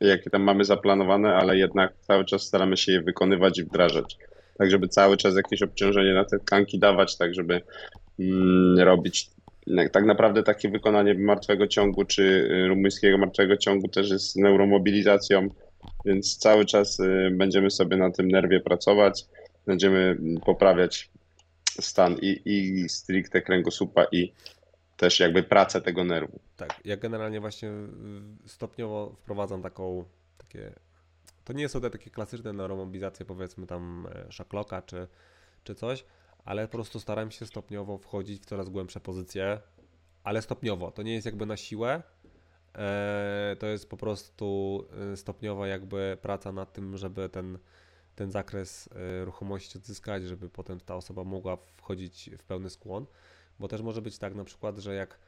jakie 0.00 0.30
tam 0.30 0.42
mamy 0.42 0.64
zaplanowane, 0.64 1.34
ale 1.34 1.58
jednak 1.58 1.94
cały 2.00 2.24
czas 2.24 2.42
staramy 2.42 2.76
się 2.76 2.92
je 2.92 3.02
wykonywać 3.02 3.58
i 3.58 3.64
wdrażać. 3.64 4.18
Tak, 4.58 4.70
żeby 4.70 4.88
cały 4.88 5.16
czas 5.16 5.36
jakieś 5.36 5.62
obciążenie 5.62 6.14
na 6.14 6.24
te 6.24 6.38
tkanki 6.38 6.78
dawać, 6.78 7.16
tak, 7.16 7.34
żeby 7.34 7.60
mm, 8.18 8.78
robić 8.78 9.30
tak 9.92 10.04
naprawdę 10.04 10.42
takie 10.42 10.68
wykonanie 10.68 11.14
martwego 11.14 11.66
ciągu 11.66 12.04
czy 12.04 12.22
y, 12.22 12.68
rumuńskiego 12.68 13.18
martwego 13.18 13.56
ciągu 13.56 13.88
też 13.88 14.10
jest 14.10 14.36
neuromobilizacją, 14.36 15.48
więc 16.04 16.38
cały 16.38 16.64
czas 16.64 17.00
y, 17.00 17.30
będziemy 17.32 17.70
sobie 17.70 17.96
na 17.96 18.10
tym 18.10 18.28
nerwie 18.28 18.60
pracować, 18.60 19.24
będziemy 19.66 19.98
mm, 19.98 20.40
poprawiać 20.40 21.10
stan 21.80 22.16
i, 22.22 22.40
i 22.44 22.88
stricte 22.88 23.42
kręgosłupa 23.42 24.04
i 24.12 24.32
też 24.96 25.20
jakby 25.20 25.42
pracę 25.42 25.80
tego 25.80 26.04
nerwu. 26.04 26.40
Tak, 26.56 26.80
ja 26.84 26.96
generalnie 26.96 27.40
właśnie 27.40 27.70
stopniowo 28.46 29.14
wprowadzam 29.18 29.62
taką, 29.62 30.04
takie, 30.38 30.72
to 31.44 31.52
nie 31.52 31.68
są 31.68 31.80
te 31.80 31.90
takie 31.90 32.10
klasyczne 32.10 32.52
neuromobilizacje 32.52 33.26
powiedzmy 33.26 33.66
tam 33.66 34.08
e, 34.14 34.32
szakloka 34.32 34.82
czy, 34.82 35.08
czy 35.64 35.74
coś, 35.74 36.04
ale 36.44 36.68
po 36.68 36.72
prostu 36.72 37.00
staram 37.00 37.30
się 37.30 37.46
stopniowo 37.46 37.98
wchodzić 37.98 38.42
w 38.42 38.44
coraz 38.44 38.68
głębsze 38.68 39.00
pozycje, 39.00 39.60
ale 40.24 40.42
stopniowo, 40.42 40.90
to 40.90 41.02
nie 41.02 41.14
jest 41.14 41.26
jakby 41.26 41.46
na 41.46 41.56
siłę, 41.56 42.02
e, 42.74 43.56
to 43.58 43.66
jest 43.66 43.88
po 43.88 43.96
prostu 43.96 44.84
e, 45.12 45.16
stopniowa 45.16 45.66
jakby 45.66 46.18
praca 46.22 46.52
nad 46.52 46.72
tym, 46.72 46.96
żeby 46.96 47.28
ten, 47.28 47.58
ten 48.14 48.30
zakres 48.30 48.88
ruchomości 49.24 49.78
odzyskać, 49.78 50.24
żeby 50.24 50.50
potem 50.50 50.80
ta 50.80 50.96
osoba 50.96 51.24
mogła 51.24 51.56
wchodzić 51.76 52.30
w 52.38 52.42
pełny 52.42 52.70
skłon. 52.70 53.06
Bo 53.58 53.68
też 53.68 53.82
może 53.82 54.02
być 54.02 54.18
tak 54.18 54.34
na 54.34 54.44
przykład, 54.44 54.78
że 54.78 54.94
jak 54.94 55.18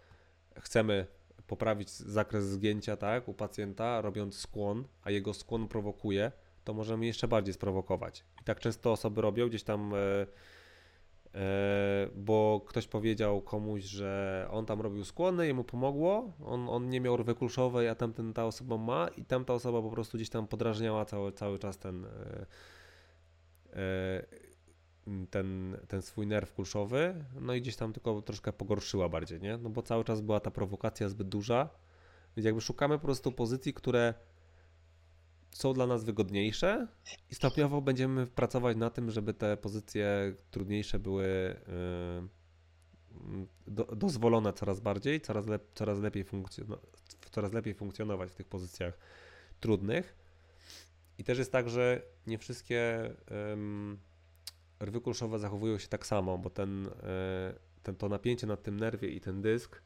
chcemy 0.61 1.07
poprawić 1.47 1.91
zakres 1.91 2.45
zgięcia 2.45 2.97
tak, 2.97 3.29
u 3.29 3.35
pacjenta, 3.35 4.01
robiąc 4.01 4.37
skłon, 4.37 4.85
a 5.03 5.11
jego 5.11 5.35
skłon 5.35 5.69
prowokuje, 5.69 6.33
to 6.65 6.75
możemy 6.75 7.07
jeszcze 7.07 7.29
bardziej 7.29 7.55
sprowokować. 7.55 8.25
I 8.41 8.45
tak 8.45 8.61
często 8.61 8.93
osoby 8.93 9.21
robią 9.21 9.49
gdzieś 9.49 9.63
tam, 9.63 9.95
e, 9.95 10.27
bo 12.15 12.61
ktoś 12.67 12.87
powiedział 12.87 13.43
komuś, 13.43 13.83
że 13.83 14.47
on 14.51 14.67
tam 14.67 14.81
robił 14.81 15.05
skłony, 15.05 15.47
jemu 15.47 15.65
pomogło, 15.65 16.33
on, 16.45 16.69
on 16.69 16.89
nie 16.89 17.01
miał 17.01 17.17
rwy 17.17 17.35
kulszowej, 17.35 17.89
a 17.89 17.95
tamten 17.95 18.33
ta 18.33 18.47
osoba 18.47 18.77
ma 18.77 19.09
i 19.09 19.25
tamta 19.25 19.55
osoba 19.55 19.83
po 19.83 19.91
prostu 19.91 20.19
gdzieś 20.19 20.31
tam 20.31 20.47
podrażniała 20.47 21.05
cały, 21.05 21.33
cały 21.33 21.59
czas 21.59 21.79
ten 21.79 22.07
e, 23.73 24.25
ten, 25.31 25.77
ten 25.89 26.03
swój 26.03 26.27
nerw 26.27 26.53
kulszowy, 26.53 27.25
no 27.41 27.55
i 27.55 27.61
gdzieś 27.61 27.77
tam 27.77 27.93
tylko 27.93 28.23
troszkę 28.23 28.53
pogorszyła 28.53 29.09
bardziej, 29.09 29.41
nie? 29.41 29.57
No 29.57 29.71
bo 29.71 29.83
cały 29.83 30.05
czas 30.05 30.21
była 30.21 30.41
ta 30.41 30.51
prowokacja 30.51 31.09
zbyt 31.09 31.29
duża, 31.29 31.69
więc 32.37 32.47
jakby 32.47 32.61
szukamy 32.61 32.99
po 32.99 33.05
prostu 33.05 33.33
pozycji, 33.33 33.75
które 33.75 34.15
są 35.55 35.73
dla 35.73 35.87
nas 35.87 36.05
wygodniejsze 36.05 36.87
i 37.31 37.35
stopniowo 37.35 37.81
będziemy 37.81 38.27
pracować 38.27 38.77
na 38.77 38.91
tym, 38.91 39.11
żeby 39.11 39.35
te 39.35 39.57
pozycje 39.57 40.35
trudniejsze 40.51 40.99
były 40.99 41.27
yy, 43.27 43.47
do, 43.67 43.85
dozwolone 43.85 44.53
coraz 44.53 44.81
bardziej, 44.81 45.21
coraz, 45.21 45.47
lep, 45.47 45.71
coraz, 45.75 45.99
lepiej 45.99 46.25
coraz 47.31 47.53
lepiej 47.53 47.75
funkcjonować 47.75 48.31
w 48.31 48.35
tych 48.35 48.49
pozycjach 48.49 48.99
trudnych. 49.61 50.17
I 51.19 51.25
też 51.25 51.39
jest 51.39 51.53
tak, 51.53 51.69
że 51.69 52.03
nie 52.27 52.39
wszystkie 52.39 53.11
rwy 54.81 55.01
kulszowe 55.01 55.39
zachowują 55.39 55.79
się 55.79 55.89
tak 55.89 56.07
samo, 56.07 56.39
bo 56.39 56.51
ten, 56.51 56.87
e, 56.87 57.55
ten, 57.83 57.97
to 57.97 58.09
napięcie 58.09 58.47
na 58.47 58.57
tym 58.57 58.81
nerwie 58.81 59.09
i 59.09 59.21
ten 59.21 59.43
dysk 59.43 59.83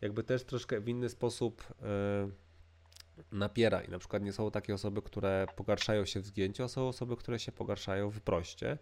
jakby 0.00 0.24
też 0.24 0.44
troszkę 0.44 0.80
w 0.80 0.88
inny 0.88 1.08
sposób 1.08 1.64
e, 1.82 2.30
napiera 3.32 3.82
i 3.82 3.90
na 3.90 3.98
przykład 3.98 4.22
nie 4.22 4.32
są 4.32 4.50
takie 4.50 4.74
osoby, 4.74 5.02
które 5.02 5.46
pogarszają 5.56 6.04
się 6.04 6.20
w 6.20 6.26
zgięciu, 6.26 6.62
a 6.62 6.68
są 6.68 6.88
osoby, 6.88 7.16
które 7.16 7.38
się 7.38 7.52
pogarszają 7.52 8.10
w 8.10 8.20
proście. 8.20 8.78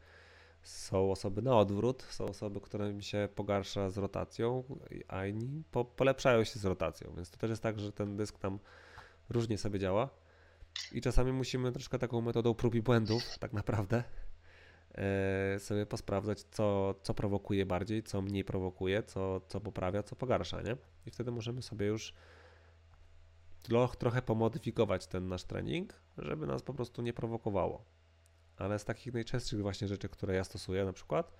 Są 0.62 1.10
osoby 1.10 1.42
na 1.42 1.56
odwrót, 1.56 2.02
są 2.02 2.24
osoby, 2.24 2.60
którym 2.60 3.02
się 3.02 3.28
pogarsza 3.34 3.90
z 3.90 3.98
rotacją, 3.98 4.64
a 5.08 5.26
inni 5.26 5.62
po, 5.70 5.84
polepszają 5.84 6.44
się 6.44 6.58
z 6.58 6.64
rotacją, 6.64 7.12
więc 7.16 7.30
to 7.30 7.36
też 7.38 7.50
jest 7.50 7.62
tak, 7.62 7.80
że 7.80 7.92
ten 7.92 8.16
dysk 8.16 8.38
tam 8.38 8.58
różnie 9.30 9.58
sobie 9.58 9.78
działa 9.78 10.08
i 10.92 11.00
czasami 11.00 11.32
musimy 11.32 11.72
troszkę 11.72 11.98
taką 11.98 12.20
metodą 12.20 12.54
prób 12.54 12.74
i 12.74 12.82
błędów 12.82 13.38
tak 13.38 13.52
naprawdę 13.52 14.04
e, 14.94 15.58
sobie 15.58 15.86
posprawdzać, 15.86 16.42
co, 16.42 16.94
co 17.02 17.14
prowokuje 17.14 17.66
bardziej, 17.66 18.02
co 18.02 18.22
mniej 18.22 18.44
prowokuje, 18.44 19.02
co, 19.02 19.40
co 19.40 19.60
poprawia, 19.60 20.02
co 20.02 20.16
pogarsza, 20.16 20.62
nie? 20.62 20.76
I 21.06 21.10
wtedy 21.10 21.30
możemy 21.30 21.62
sobie 21.62 21.86
już 21.86 22.14
trochę 23.98 24.22
pomodyfikować 24.22 25.06
ten 25.06 25.28
nasz 25.28 25.44
trening, 25.44 25.94
żeby 26.18 26.46
nas 26.46 26.62
po 26.62 26.74
prostu 26.74 27.02
nie 27.02 27.12
prowokowało. 27.12 27.84
Ale 28.56 28.78
z 28.78 28.84
takich 28.84 29.14
najczęstszych 29.14 29.62
właśnie 29.62 29.88
rzeczy, 29.88 30.08
które 30.08 30.34
ja 30.34 30.44
stosuję 30.44 30.84
na 30.84 30.92
przykład, 30.92 31.32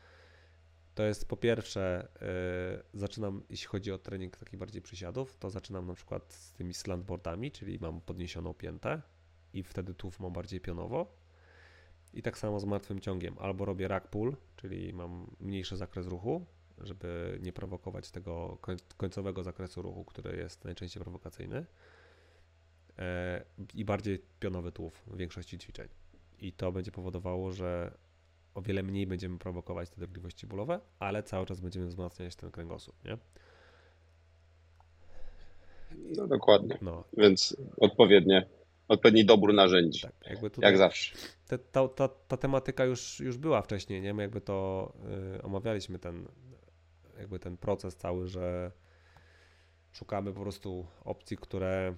to 0.95 1.03
jest 1.03 1.29
po 1.29 1.37
pierwsze, 1.37 2.09
yy, 2.21 3.01
zaczynam, 3.01 3.43
jeśli 3.51 3.67
chodzi 3.67 3.93
o 3.93 3.99
trening 3.99 4.37
taki 4.37 4.57
bardziej 4.57 4.83
przysiadów, 4.83 5.37
to 5.37 5.51
zaczynam 5.51 5.87
na 5.87 5.95
przykład 5.95 6.33
z 6.33 6.53
tymi 6.53 6.75
slantboardami, 6.75 7.51
czyli 7.51 7.79
mam 7.79 8.01
podniesioną 8.01 8.55
piętę 8.55 9.03
i 9.53 9.63
wtedy 9.63 9.95
tułów 9.95 10.21
mam 10.21 10.33
bardziej 10.33 10.61
pionowo. 10.61 11.23
I 12.15 12.23
tak 12.23 12.39
samo 12.39 12.61
z 12.61 12.65
martwym 12.65 13.01
ciągiem. 13.01 13.37
Albo 13.39 13.65
robię 13.65 13.89
rack 13.89 14.09
pull, 14.09 14.37
czyli 14.57 14.93
mam 14.93 15.37
mniejszy 15.41 15.77
zakres 15.77 16.07
ruchu, 16.07 16.47
żeby 16.79 17.39
nie 17.43 17.53
prowokować 17.53 18.11
tego 18.11 18.59
końcowego 18.97 19.43
zakresu 19.43 19.83
ruchu, 19.83 20.05
który 20.05 20.37
jest 20.37 20.65
najczęściej 20.65 21.03
prowokacyjny. 21.03 21.67
E, 22.99 23.45
I 23.75 23.85
bardziej 23.85 24.23
pionowy 24.41 24.73
tułów 24.73 25.03
w 25.07 25.17
większości 25.17 25.59
ćwiczeń. 25.59 25.89
I 26.39 26.53
to 26.53 26.73
będzie 26.73 26.91
powodowało, 26.91 27.53
że 27.53 27.95
o 28.55 28.63
wiele 28.63 28.83
mniej 28.83 29.07
będziemy 29.07 29.39
prowokować 29.39 29.91
te 29.91 29.97
dolegliwości 29.97 30.47
bólowe, 30.47 30.81
ale 30.99 31.23
cały 31.23 31.47
czas 31.47 31.61
będziemy 31.61 31.87
wzmacniać 31.87 32.37
ten 32.37 32.51
kręgosłup, 32.51 33.05
nie? 33.05 33.19
No 36.17 36.27
dokładnie. 36.27 36.79
No. 36.83 37.05
Więc 37.17 37.57
odpowiednie, 37.77 38.47
odpowiedni 38.89 39.25
dobór 39.25 39.55
narzędzi. 39.55 40.01
Tak, 40.01 40.15
jakby 40.31 40.51
tutaj, 40.51 40.71
jak 40.71 40.79
zawsze. 40.79 41.17
Te, 41.47 41.59
ta, 41.59 41.89
ta, 41.89 42.09
ta, 42.09 42.37
tematyka 42.37 42.85
już, 42.85 43.21
już 43.21 43.39
była 43.39 43.63
wcześniej, 43.63 44.01
nie? 44.03 44.15
My 44.15 44.23
jakby 44.23 44.41
to 44.41 44.93
y, 45.37 45.43
omawialiśmy 45.43 45.99
ten, 45.99 46.29
jakby 47.19 47.39
ten 47.39 47.57
proces 47.57 47.97
cały, 47.97 48.29
że 48.29 48.73
szukamy 49.93 50.33
po 50.33 50.41
prostu 50.41 50.87
opcji, 51.05 51.37
które 51.37 51.97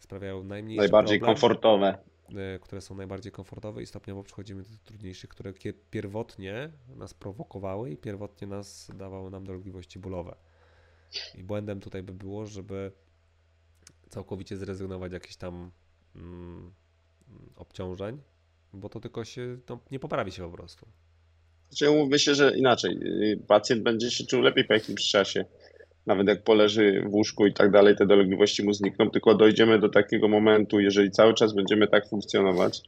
sprawiają 0.00 0.44
najmniej 0.44 0.78
najbardziej 0.78 1.18
problem. 1.18 1.34
komfortowe. 1.34 1.98
E, 2.34 2.58
które 2.58 2.80
są 2.80 2.94
najbardziej 2.94 3.32
komfortowe 3.32 3.82
i 3.82 3.86
stopniowo 3.86 4.22
przechodzimy 4.22 4.62
do 4.62 4.68
tych 4.68 4.82
trudniejszych, 4.82 5.30
które 5.30 5.52
pierwotnie 5.90 6.70
nas 6.96 7.14
prowokowały 7.14 7.90
i 7.90 7.96
pierwotnie 7.96 8.46
nas 8.46 8.90
dawały 8.94 9.30
nam 9.30 9.44
dolegliwości 9.44 9.98
bólowe. 9.98 10.36
I 11.34 11.44
błędem 11.44 11.80
tutaj 11.80 12.02
by 12.02 12.12
było, 12.12 12.46
żeby 12.46 12.92
całkowicie 14.08 14.56
zrezygnować 14.56 15.10
z 15.10 15.14
jakichś 15.14 15.36
tam 15.36 15.70
mm, 16.16 16.72
obciążeń, 17.56 18.20
bo 18.72 18.88
to 18.88 19.00
tylko 19.00 19.24
się 19.24 19.58
no, 19.68 19.78
nie 19.90 19.98
poprawi 19.98 20.32
się 20.32 20.42
po 20.42 20.56
prostu. 20.56 20.86
Znaczy, 21.68 22.06
myślę, 22.08 22.34
że 22.34 22.58
inaczej. 22.58 22.98
Pacjent 23.46 23.82
będzie 23.82 24.10
się 24.10 24.26
czuł 24.26 24.40
lepiej 24.40 24.64
po 24.64 24.74
jakimś 24.74 25.10
czasie 25.10 25.44
nawet 26.06 26.28
jak 26.28 26.42
poleży 26.42 27.02
w 27.06 27.14
łóżku 27.14 27.46
i 27.46 27.52
tak 27.52 27.70
dalej, 27.70 27.96
te 27.96 28.06
dolegliwości 28.06 28.64
mu 28.64 28.72
znikną, 28.72 29.10
tylko 29.10 29.34
dojdziemy 29.34 29.78
do 29.78 29.88
takiego 29.88 30.28
momentu, 30.28 30.80
jeżeli 30.80 31.10
cały 31.10 31.34
czas 31.34 31.54
będziemy 31.54 31.88
tak 31.88 32.08
funkcjonować, 32.08 32.82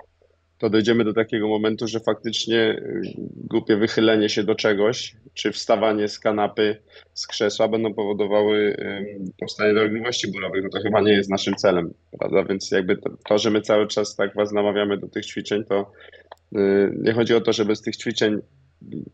to 0.59 0.71
dojdziemy 0.71 1.05
do 1.05 1.13
takiego 1.13 1.49
momentu, 1.49 1.89
że 1.89 2.01
faktycznie 2.01 2.57
y, 2.57 3.03
głupie 3.51 3.77
wychylenie 3.77 4.29
się 4.29 4.45
do 4.45 4.55
czegoś, 4.55 5.17
czy 5.35 5.53
wstawanie 5.53 6.09
z 6.09 6.19
kanapy, 6.19 6.77
z 7.15 7.27
krzesła 7.27 7.69
będą 7.69 7.95
powodowały 7.95 8.77
powstanie 9.41 9.75
dolegliwości 9.75 10.33
bólowych. 10.33 10.65
No 10.65 10.71
to 10.71 10.81
chyba 10.81 11.01
nie 11.01 11.13
jest 11.13 11.31
naszym 11.31 11.55
celem, 11.55 11.95
prawda? 12.19 12.45
Więc 12.45 12.71
jakby 12.71 12.97
to, 12.97 13.11
to 13.29 13.39
że 13.39 13.51
my 13.51 13.61
cały 13.61 13.87
czas 13.87 14.17
tak 14.17 14.35
was 14.35 14.53
namawiamy 14.53 14.99
do 14.99 15.09
tych 15.09 15.27
ćwiczeń, 15.27 15.65
to 15.65 15.93
y, 16.57 16.93
nie 17.03 17.13
chodzi 17.13 17.35
o 17.35 17.41
to, 17.41 17.53
żeby 17.53 17.77
z 17.77 17.83
tych 17.83 17.97
ćwiczeń 17.97 18.41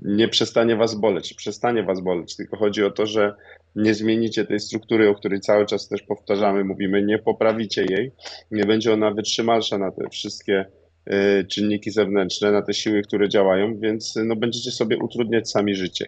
nie 0.01 0.29
przestanie 0.29 0.77
was 0.77 0.95
boleć, 0.95 1.35
przestanie 1.35 1.83
was 1.83 2.01
boleć, 2.01 2.37
tylko 2.37 2.57
chodzi 2.57 2.85
o 2.85 2.91
to, 2.91 3.07
że 3.07 3.35
nie 3.77 3.95
zmienicie 3.95 4.45
tej 4.45 4.61
struktury, 4.61 5.09
o 5.09 5.15
której 5.15 5.41
cały 5.41 5.67
czas 5.67 5.89
też 5.89 6.03
powtarzamy, 6.03 6.65
mówimy, 6.65 7.03
nie 7.03 7.19
poprawicie 7.19 7.85
jej, 7.91 8.13
nie 8.51 8.65
będzie 8.65 8.93
ona 8.93 9.11
wytrzymalsza 9.11 9.79
na 9.79 9.91
te 9.91 10.09
wszystkie 10.11 10.65
y, 11.13 11.45
czynniki 11.45 11.91
zewnętrzne, 11.91 12.53
na 12.53 12.63
te 12.63 12.75
siły, 12.75 13.03
które 13.03 13.29
działają, 13.29 13.79
więc 13.79 14.19
no, 14.25 14.37
będziecie 14.37 14.71
sobie 14.71 14.99
utrudniać 14.99 15.51
sami 15.51 15.75
życie 15.75 16.07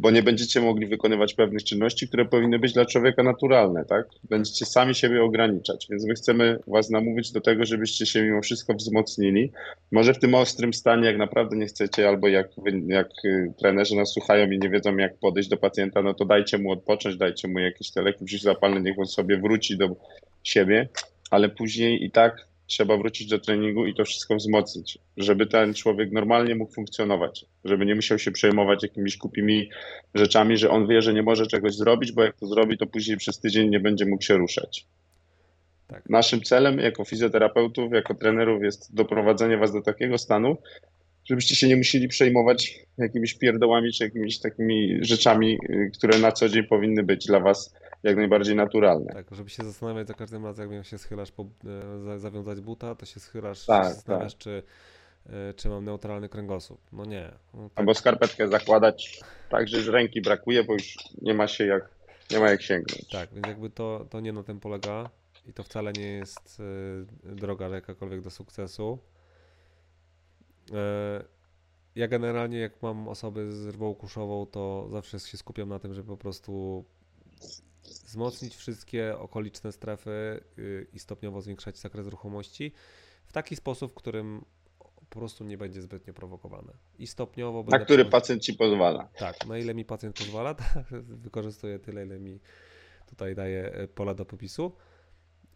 bo 0.00 0.10
nie 0.10 0.22
będziecie 0.22 0.60
mogli 0.60 0.86
wykonywać 0.86 1.34
pewnych 1.34 1.64
czynności, 1.64 2.08
które 2.08 2.24
powinny 2.24 2.58
być 2.58 2.72
dla 2.72 2.86
człowieka 2.86 3.22
naturalne, 3.22 3.84
tak? 3.84 4.06
Będziecie 4.30 4.66
sami 4.66 4.94
siebie 4.94 5.22
ograniczać, 5.22 5.86
więc 5.90 6.06
my 6.06 6.14
chcemy 6.14 6.58
was 6.66 6.90
namówić 6.90 7.32
do 7.32 7.40
tego, 7.40 7.64
żebyście 7.64 8.06
się 8.06 8.22
mimo 8.22 8.42
wszystko 8.42 8.74
wzmocnili. 8.74 9.52
Może 9.92 10.14
w 10.14 10.18
tym 10.18 10.34
ostrym 10.34 10.72
stanie, 10.72 11.06
jak 11.06 11.18
naprawdę 11.18 11.56
nie 11.56 11.66
chcecie, 11.66 12.08
albo 12.08 12.28
jak, 12.28 12.48
jak 12.86 13.08
y, 13.24 13.52
trenerzy 13.58 13.96
nas 13.96 14.12
słuchają 14.12 14.50
i 14.50 14.58
nie 14.58 14.70
wiedzą, 14.70 14.96
jak 14.96 15.18
podejść 15.18 15.48
do 15.48 15.56
pacjenta, 15.56 16.02
no 16.02 16.14
to 16.14 16.24
dajcie 16.24 16.58
mu 16.58 16.72
odpocząć, 16.72 17.16
dajcie 17.16 17.48
mu 17.48 17.58
jakieś 17.58 17.90
te 17.90 18.02
leki 18.02 18.24
przeciwzapalne, 18.24 18.80
niech 18.80 18.98
on 18.98 19.06
sobie 19.06 19.38
wróci 19.38 19.76
do 19.76 19.96
siebie, 20.42 20.88
ale 21.30 21.48
później 21.48 22.04
i 22.04 22.10
tak 22.10 22.49
trzeba 22.70 22.96
wrócić 22.96 23.26
do 23.26 23.38
treningu 23.38 23.86
i 23.86 23.94
to 23.94 24.04
wszystko 24.04 24.36
wzmocnić, 24.36 24.98
żeby 25.16 25.46
ten 25.46 25.74
człowiek 25.74 26.12
normalnie 26.12 26.54
mógł 26.54 26.72
funkcjonować, 26.72 27.44
żeby 27.64 27.86
nie 27.86 27.94
musiał 27.94 28.18
się 28.18 28.30
przejmować 28.30 28.82
jakimiś 28.82 29.16
kupimi 29.16 29.70
rzeczami, 30.14 30.56
że 30.56 30.70
on 30.70 30.86
wie, 30.86 31.02
że 31.02 31.14
nie 31.14 31.22
może 31.22 31.46
czegoś 31.46 31.74
zrobić, 31.74 32.12
bo 32.12 32.22
jak 32.22 32.36
to 32.36 32.46
zrobi, 32.46 32.78
to 32.78 32.86
później 32.86 33.16
przez 33.16 33.40
tydzień 33.40 33.70
nie 33.70 33.80
będzie 33.80 34.06
mógł 34.06 34.22
się 34.22 34.36
ruszać. 34.36 34.86
Tak. 35.86 36.10
Naszym 36.10 36.42
celem 36.42 36.78
jako 36.78 37.04
fizjoterapeutów, 37.04 37.92
jako 37.92 38.14
trenerów 38.14 38.62
jest 38.62 38.94
doprowadzenie 38.94 39.56
was 39.56 39.72
do 39.72 39.82
takiego 39.82 40.18
stanu, 40.18 40.56
żebyście 41.24 41.56
się 41.56 41.68
nie 41.68 41.76
musieli 41.76 42.08
przejmować 42.08 42.78
jakimiś 42.98 43.34
pierdołami 43.34 43.92
czy 43.92 44.04
jakimiś 44.04 44.38
takimi 44.38 44.98
rzeczami, 45.00 45.58
y, 45.70 45.90
które 45.94 46.18
na 46.18 46.32
co 46.32 46.48
dzień 46.48 46.64
powinny 46.64 47.02
być 47.02 47.26
dla 47.26 47.40
was 47.40 47.74
jak 48.02 48.16
najbardziej 48.16 48.56
naturalne. 48.56 49.12
Tak, 49.12 49.26
żeby 49.30 49.50
się 49.50 49.64
zastanawiać 49.64 50.08
za 50.08 50.14
każdym 50.14 50.46
razem, 50.46 50.72
jak 50.72 50.86
się 50.86 50.98
schylasz, 50.98 51.32
po, 51.32 51.46
e, 52.14 52.18
zawiązać 52.18 52.60
buta, 52.60 52.94
to 52.94 53.06
się 53.06 53.20
schylasz, 53.20 53.66
tak, 53.66 53.84
się 53.84 53.94
zastanawiasz, 53.94 54.34
tak. 54.34 54.42
czy, 54.42 54.62
e, 55.26 55.54
czy 55.54 55.68
mam 55.68 55.84
neutralny 55.84 56.28
kręgosłup. 56.28 56.80
No 56.92 57.04
nie. 57.04 57.32
No 57.54 57.68
tak. 57.68 57.78
Albo 57.78 57.94
skarpetkę 57.94 58.48
zakładać 58.48 59.20
tak, 59.50 59.68
że 59.68 59.82
z 59.82 59.88
ręki 59.88 60.20
brakuje, 60.20 60.64
bo 60.64 60.72
już 60.72 60.94
nie 61.22 61.34
ma 61.34 61.46
się 61.46 61.66
jak, 61.66 61.88
nie 62.30 62.38
ma 62.38 62.50
jak 62.50 62.62
sięgnąć. 62.62 63.08
Tak, 63.08 63.32
więc 63.32 63.46
jakby 63.46 63.70
to, 63.70 64.06
to 64.10 64.20
nie 64.20 64.32
na 64.32 64.42
tym 64.42 64.60
polega 64.60 65.10
i 65.46 65.52
to 65.52 65.62
wcale 65.62 65.92
nie 65.92 66.12
jest 66.12 66.60
y, 66.60 67.34
droga 67.34 67.68
jakakolwiek 67.68 68.20
do 68.20 68.30
sukcesu. 68.30 68.98
Ja 71.94 72.08
generalnie 72.08 72.58
jak 72.58 72.82
mam 72.82 73.08
osoby 73.08 73.52
z 73.52 73.66
rwą 73.66 73.94
kuszową, 73.94 74.46
to 74.46 74.88
zawsze 74.90 75.20
się 75.20 75.36
skupiam 75.36 75.68
na 75.68 75.78
tym, 75.78 75.94
żeby 75.94 76.08
po 76.08 76.16
prostu 76.16 76.84
wzmocnić 77.90 78.56
wszystkie 78.56 79.18
okoliczne 79.18 79.72
strefy 79.72 80.40
y, 80.58 80.86
i 80.92 80.98
stopniowo 80.98 81.40
zwiększać 81.42 81.78
zakres 81.78 82.06
ruchomości 82.06 82.72
w 83.26 83.32
taki 83.32 83.56
sposób, 83.56 83.92
w 83.92 83.94
którym 83.94 84.44
po 85.10 85.18
prostu 85.18 85.44
nie 85.44 85.58
będzie 85.58 85.82
zbytnio 85.82 86.14
prowokowane. 86.14 86.72
I 86.98 87.06
stopniowo. 87.06 87.64
Na 87.68 87.78
który 87.78 88.04
pacjent 88.04 88.42
ci 88.42 88.54
pozwala. 88.54 89.08
Tak, 89.16 89.46
na 89.46 89.58
ile 89.58 89.74
mi 89.74 89.84
pacjent 89.84 90.16
pozwala, 90.16 90.54
tak, 90.74 90.86
wykorzystuję 91.02 91.78
tyle, 91.78 92.06
ile 92.06 92.18
mi 92.18 92.40
tutaj 93.06 93.34
daje 93.34 93.72
e, 93.72 93.88
pola 93.88 94.14
do 94.14 94.24
popisu. 94.24 94.72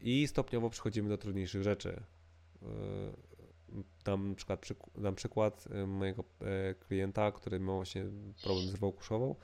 I 0.01 0.27
stopniowo 0.27 0.71
przechodzimy 0.71 1.09
do 1.09 1.19
trudniejszych 1.19 1.63
rzeczy. 1.63 2.03
E, 2.63 2.67
dam 4.05 4.29
na 4.29 4.35
przykład, 4.35 4.67
dam 4.99 5.15
przykład 5.15 5.65
y, 5.67 5.87
mojego 5.87 6.25
klienta, 6.89 7.33
który 7.33 7.61
miał 7.61 7.77
właśnie 7.77 8.05
problem 8.43 8.67
z 8.69 8.75
rwą 8.75 8.93
kuszową. 8.93 9.35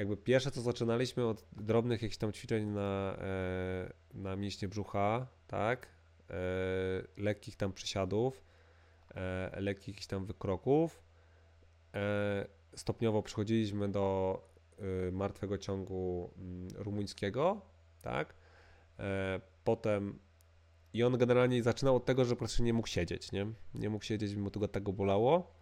Jakby 0.00 0.16
pierwsze 0.16 0.50
co 0.50 0.60
zaczynaliśmy 0.60 1.26
od 1.26 1.44
drobnych 1.52 2.02
jakichś 2.02 2.16
tam 2.16 2.32
ćwiczeń 2.32 2.66
na, 2.66 3.16
e, 3.18 3.92
na 4.14 4.36
mięśnie 4.36 4.68
brzucha, 4.68 5.26
tak? 5.46 5.86
E, 6.30 6.34
lekkich 7.16 7.56
tam 7.56 7.72
przysiadów, 7.72 8.44
lekkich 9.56 9.88
jakichś 9.88 10.06
tam 10.06 10.26
wykroków. 10.26 11.02
Stopniowo 12.76 13.22
przechodziliśmy 13.22 13.88
do 13.88 14.38
martwego 15.12 15.58
ciągu 15.58 16.30
mm, 16.36 16.68
rumuńskiego, 16.74 17.60
tak? 18.02 18.34
Potem 19.64 20.18
i 20.92 21.02
on 21.02 21.18
generalnie 21.18 21.62
zaczynał 21.62 21.96
od 21.96 22.04
tego, 22.04 22.24
że 22.24 22.34
po 22.34 22.38
prostu 22.38 22.62
nie 22.62 22.72
mógł 22.72 22.88
siedzieć, 22.88 23.32
nie? 23.32 23.46
Nie 23.74 23.90
mógł 23.90 24.04
siedzieć, 24.04 24.34
mimo 24.34 24.50
tego 24.50 24.68
tak 24.68 24.82
go 24.82 24.92
bolało. 24.92 25.54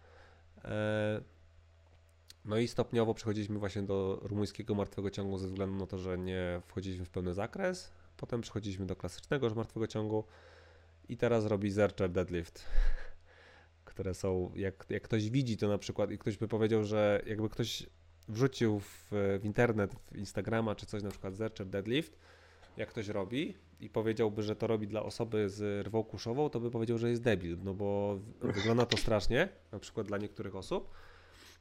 No 2.45 2.57
i 2.57 2.67
stopniowo 2.67 3.13
przechodziliśmy 3.13 3.59
właśnie 3.59 3.81
do 3.81 4.19
rumuńskiego 4.21 4.75
martwego 4.75 5.09
ciągu 5.09 5.37
ze 5.37 5.47
względu 5.47 5.75
na 5.77 5.87
to, 5.87 5.97
że 5.97 6.17
nie 6.17 6.61
wchodziliśmy 6.67 7.05
w 7.05 7.09
pełny 7.09 7.33
zakres. 7.33 7.91
Potem 8.17 8.41
przechodziliśmy 8.41 8.85
do 8.85 8.95
klasycznego 8.95 9.55
martwego 9.55 9.87
ciągu 9.87 10.23
i 11.09 11.17
teraz 11.17 11.45
robi 11.45 11.71
zercher 11.71 12.09
deadlift, 12.09 12.65
które 13.85 14.13
są, 14.13 14.51
jak, 14.55 14.85
jak 14.89 15.03
ktoś 15.03 15.29
widzi 15.29 15.57
to 15.57 15.67
na 15.67 15.77
przykład 15.77 16.11
i 16.11 16.17
ktoś 16.17 16.37
by 16.37 16.47
powiedział, 16.47 16.83
że 16.83 17.21
jakby 17.25 17.49
ktoś 17.49 17.85
wrzucił 18.27 18.79
w, 18.79 19.07
w 19.11 19.41
internet, 19.43 19.95
w 20.11 20.17
Instagrama 20.17 20.75
czy 20.75 20.85
coś 20.85 21.03
na 21.03 21.09
przykład 21.09 21.35
zercher 21.35 21.67
deadlift, 21.67 22.17
jak 22.77 22.89
ktoś 22.89 23.07
robi 23.07 23.53
i 23.79 23.89
powiedziałby, 23.89 24.43
że 24.43 24.55
to 24.55 24.67
robi 24.67 24.87
dla 24.87 25.03
osoby 25.03 25.49
z 25.49 25.87
rwą 25.87 26.03
kuszową, 26.03 26.49
to 26.49 26.59
by 26.59 26.71
powiedział, 26.71 26.97
że 26.97 27.09
jest 27.09 27.21
debil, 27.21 27.57
no 27.63 27.73
bo 27.73 28.19
wygląda 28.41 28.85
to 28.85 28.97
strasznie, 28.97 29.49
na 29.71 29.79
przykład 29.79 30.07
dla 30.07 30.17
niektórych 30.17 30.55
osób, 30.55 30.89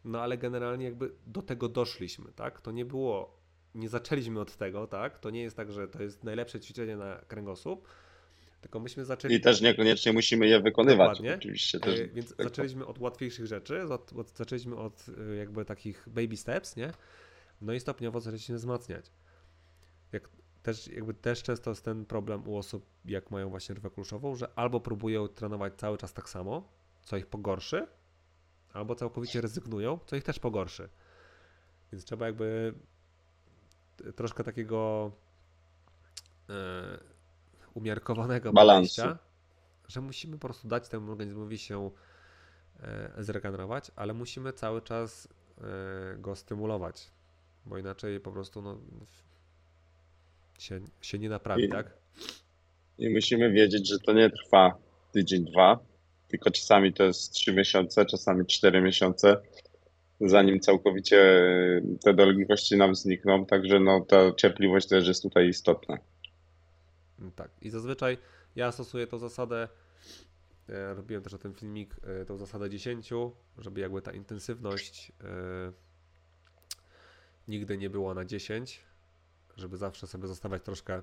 no 0.05 0.21
ale 0.21 0.39
generalnie 0.39 0.85
jakby 0.85 1.13
do 1.27 1.43
tego 1.43 1.69
doszliśmy, 1.69 2.33
tak? 2.33 2.61
To 2.61 2.73
nie 2.73 2.85
było, 2.85 3.39
nie 3.75 3.89
zaczęliśmy 3.89 4.41
od 4.41 4.57
tego, 4.57 4.87
tak? 4.87 5.19
To 5.19 5.31
nie 5.31 5.43
jest 5.43 5.57
tak, 5.57 5.73
że 5.73 5.89
to 5.89 6.03
jest 6.03 6.25
najlepsze 6.25 6.61
ćwiczenie 6.61 6.97
na 6.97 7.17
kręgosłup, 7.29 7.89
tylko 8.61 8.81
myśmy 8.81 9.05
zaczęli... 9.05 9.35
I 9.35 9.41
też 9.41 9.61
niekoniecznie 9.61 10.13
musimy 10.13 10.47
je 10.47 10.61
wykonywać, 10.61 11.19
Dokładnie. 11.19 11.35
oczywiście. 11.35 11.81
Też 11.81 12.01
e, 12.01 12.09
Więc 12.09 12.35
zaczęliśmy 12.39 12.87
od 12.87 12.99
łatwiejszych 12.99 13.47
rzeczy, 13.47 13.83
od, 13.83 14.13
od, 14.13 14.37
zaczęliśmy 14.37 14.77
od 14.77 15.07
e, 15.33 15.37
jakby 15.37 15.65
takich 15.65 16.09
baby 16.09 16.37
steps, 16.37 16.77
nie? 16.77 16.93
No 17.61 17.73
i 17.73 17.81
stopniowo 17.81 18.21
zaczęliśmy 18.21 18.57
wzmacniać. 18.57 19.13
Jak 20.13 20.29
też 20.63 20.87
jakby 20.89 21.15
też 21.15 21.43
często 21.43 21.71
jest 21.71 21.85
ten 21.85 22.07
problem 22.07 22.49
u 22.49 22.57
osób, 22.57 22.87
jak 23.05 23.31
mają 23.31 23.51
właśnie 23.51 23.75
rwę 23.75 23.91
kluczową, 23.91 24.37
że 24.37 24.49
albo 24.57 24.81
próbują 24.81 25.29
trenować 25.29 25.75
cały 25.75 25.99
czas 25.99 26.13
tak 26.13 26.29
samo, 26.29 26.73
co 27.03 27.17
ich 27.17 27.27
pogorszy, 27.27 27.87
albo 28.73 28.95
całkowicie 28.95 29.41
rezygnują, 29.41 29.99
co 30.07 30.17
ich 30.17 30.25
też 30.25 30.39
pogorszy. 30.39 30.89
Więc 31.93 32.05
trzeba 32.05 32.27
jakby 32.27 32.75
troszkę 34.17 34.45
takiego 34.45 35.11
e, 36.51 36.99
umiarkowanego 37.75 38.53
balansu, 38.53 39.03
że 39.89 40.01
musimy 40.01 40.39
po 40.39 40.49
prostu 40.49 40.69
dać 40.69 40.89
temu 40.89 41.11
organizmowi 41.13 41.59
się 41.59 41.91
e, 42.81 43.13
zregenerować, 43.19 43.91
ale 43.97 44.15
musimy 44.15 44.53
cały 44.53 44.83
czas 44.83 45.29
e, 45.59 46.19
go 46.19 46.37
stymulować, 46.37 47.11
bo 47.67 47.79
inaczej 47.79 48.21
po 48.21 48.33
prostu 48.33 48.63
no, 48.63 48.79
się, 50.59 50.81
się 51.01 51.19
nie 51.19 51.29
naprawi, 51.29 51.65
I, 51.65 51.69
tak? 51.69 51.95
I 52.99 53.11
musimy 53.11 53.51
wiedzieć, 53.51 53.89
że 53.89 53.99
to 53.99 54.13
nie 54.13 54.31
trwa 54.31 54.79
tydzień, 55.13 55.45
dwa, 55.45 55.79
tylko 56.29 56.51
czasami 56.51 56.93
to 56.93 57.05
jest 57.05 57.33
trzy 57.33 57.53
miesiące, 57.53 58.07
czasami 58.07 58.47
cztery 58.47 58.81
miesiące, 58.81 59.37
zanim 60.21 60.61
całkowicie 60.61 61.43
te 62.05 62.15
dolegliwości 62.15 62.77
nam 62.77 62.95
znikną, 62.95 63.47
także 63.47 63.81
no, 63.81 64.01
ta 64.01 64.35
cierpliwość 64.35 64.89
też 64.89 65.09
jest 65.09 65.23
tutaj 65.23 65.49
istotna. 65.49 65.99
Mm, 67.19 67.33
tak, 67.33 67.51
i 67.63 67.71
zazwyczaj 67.71 68.19
ja 68.57 68.73
stosuję 68.73 69.07
tą 69.07 69.19
zasadę, 69.19 69.69
ja 70.69 70.95
robiłem 70.95 71.23
też 71.23 71.35
o 71.35 71.39
tym 71.39 71.55
filmik, 71.55 71.97
e, 72.23 72.25
tą 72.25 72.37
zasadę 72.37 72.71
10, 72.71 73.11
żeby 73.59 73.81
jakby 73.81 74.03
ta 74.03 74.13
intensywność 74.13 75.13
yy, 75.23 75.73
nigdy 77.49 77.79
nie 77.79 77.91
była 77.91 78.15
na 78.15 78.25
10, 78.25 78.81
żeby 79.57 79.77
zawsze 79.77 80.07
sobie 80.07 80.27
zostawiać 80.27 80.63
troszkę 80.63 81.03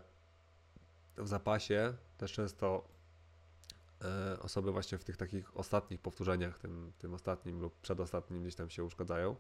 w 1.17 1.27
zapasie. 1.27 1.93
Też 2.17 2.31
często 2.31 2.87
e, 2.89 2.94
osoby 4.39 4.71
właśnie 4.71 4.97
w 4.97 5.03
tych 5.03 5.17
takich 5.17 5.57
ostatnich 5.57 6.01
powtórzeniach, 6.01 6.59
tym, 6.59 6.91
tym 6.97 7.13
ostatnim 7.13 7.59
lub 7.59 7.81
przedostatnim 7.81 8.41
gdzieś 8.41 8.55
tam 8.55 8.69
się 8.69 8.83
uszkadzają. 8.83 9.35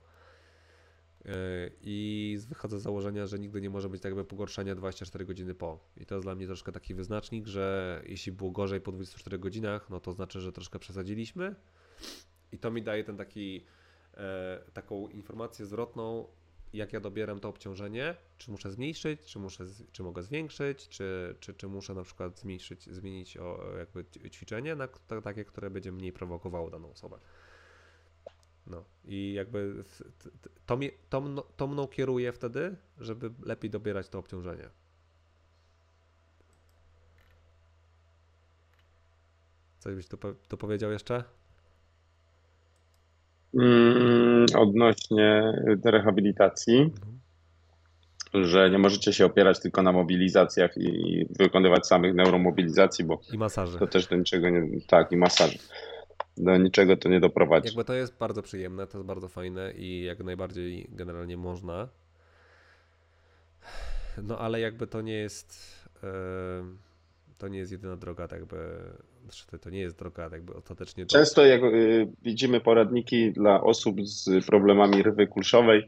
E, 1.25 1.69
I 1.81 2.37
wychodzę 2.49 2.79
z 2.79 2.83
założenia, 2.83 3.27
że 3.27 3.39
nigdy 3.39 3.61
nie 3.61 3.69
może 3.69 3.89
być 3.89 4.01
tak 4.01 4.09
jakby 4.09 4.25
pogorszenia 4.25 4.75
24 4.75 5.25
godziny 5.25 5.55
po. 5.55 5.79
I 5.97 6.05
to 6.05 6.15
jest 6.15 6.25
dla 6.25 6.35
mnie 6.35 6.45
troszkę 6.45 6.71
taki 6.71 6.93
wyznacznik, 6.93 7.47
że 7.47 8.01
jeśli 8.05 8.31
było 8.31 8.51
gorzej 8.51 8.81
po 8.81 8.91
24 8.91 9.39
godzinach, 9.39 9.89
no 9.89 9.99
to 9.99 10.11
znaczy, 10.11 10.41
że 10.41 10.51
troszkę 10.51 10.79
przesadziliśmy. 10.79 11.55
I 12.51 12.57
to 12.57 12.71
mi 12.71 12.83
daje 12.83 13.03
ten 13.03 13.17
taki, 13.17 13.65
e, 14.13 14.61
taką 14.73 15.07
informację 15.07 15.65
zwrotną, 15.65 16.27
jak 16.75 16.93
ja 16.93 16.99
dobieram 16.99 17.39
to 17.39 17.49
obciążenie, 17.49 18.15
czy 18.37 18.51
muszę 18.51 18.71
zmniejszyć, 18.71 19.21
czy, 19.21 19.39
muszę, 19.39 19.65
czy 19.91 20.03
mogę 20.03 20.23
zwiększyć, 20.23 20.89
czy, 20.89 21.35
czy, 21.39 21.53
czy 21.53 21.67
muszę 21.67 21.93
na 21.93 22.03
przykład 22.03 22.39
zmniejszyć, 22.39 22.89
zmienić 22.89 23.37
o, 23.37 23.77
jakby 23.77 24.05
ćwiczenie 24.29 24.75
na 24.75 24.87
takie, 25.23 25.45
które 25.45 25.69
będzie 25.69 25.91
mniej 25.91 26.13
prowokowało 26.13 26.69
daną 26.69 26.91
osobę. 26.91 27.19
No 28.67 28.83
i 29.05 29.33
jakby 29.33 29.83
to, 30.65 30.77
mnie, 30.77 30.91
to, 31.09 31.43
to 31.57 31.67
mną 31.67 31.87
kieruje 31.87 32.33
wtedy, 32.33 32.75
żeby 32.97 33.31
lepiej 33.43 33.69
dobierać 33.69 34.09
to 34.09 34.19
obciążenie. 34.19 34.69
Coś 39.79 39.95
byś 39.95 40.07
tu, 40.07 40.17
tu 40.47 40.57
powiedział 40.57 40.91
jeszcze? 40.91 41.23
Mm, 43.53 44.24
odnośnie 44.53 45.53
rehabilitacji, 45.85 46.93
że 48.33 48.69
nie 48.69 48.77
możecie 48.77 49.13
się 49.13 49.25
opierać 49.25 49.59
tylko 49.59 49.81
na 49.81 49.91
mobilizacjach 49.91 50.77
i 50.77 51.25
wykonywać 51.39 51.87
samych 51.87 52.15
neuromobilizacji, 52.15 53.05
bo 53.05 53.21
I 53.33 53.37
masaży. 53.37 53.79
to 53.79 53.87
też 53.87 54.07
do 54.07 54.15
niczego 54.15 54.49
nie. 54.49 54.81
Tak, 54.87 55.11
i 55.11 55.17
masaży. 55.17 55.57
Do 56.37 56.57
niczego 56.57 56.97
to 56.97 57.09
nie 57.09 57.19
doprowadzi. 57.19 57.67
Jakby 57.67 57.83
to 57.85 57.93
jest 57.93 58.17
bardzo 58.17 58.41
przyjemne, 58.41 58.87
to 58.87 58.97
jest 58.97 59.07
bardzo 59.07 59.27
fajne 59.27 59.73
i 59.73 60.03
jak 60.03 60.19
najbardziej 60.23 60.87
generalnie 60.89 61.37
można. 61.37 61.87
No 64.23 64.39
ale 64.39 64.59
jakby 64.59 64.87
to 64.87 65.01
nie 65.01 65.13
jest. 65.13 65.75
To 67.37 67.47
nie 67.47 67.59
jest 67.59 67.71
jedyna 67.71 67.95
droga, 67.95 68.27
tak 68.27 68.39
jakby, 68.39 68.57
znaczy 69.25 69.63
to 69.63 69.69
nie 69.69 69.79
jest 69.79 69.99
droga, 69.99 70.29
jakby 70.31 70.53
ostatecznie. 70.53 71.05
Często 71.05 71.45
jak 71.45 71.63
y, 71.63 72.07
widzimy 72.21 72.61
poradniki 72.61 73.31
dla 73.31 73.61
osób 73.61 74.01
z 74.01 74.45
problemami 74.45 75.03
rywy 75.03 75.27
kulszowej, 75.27 75.87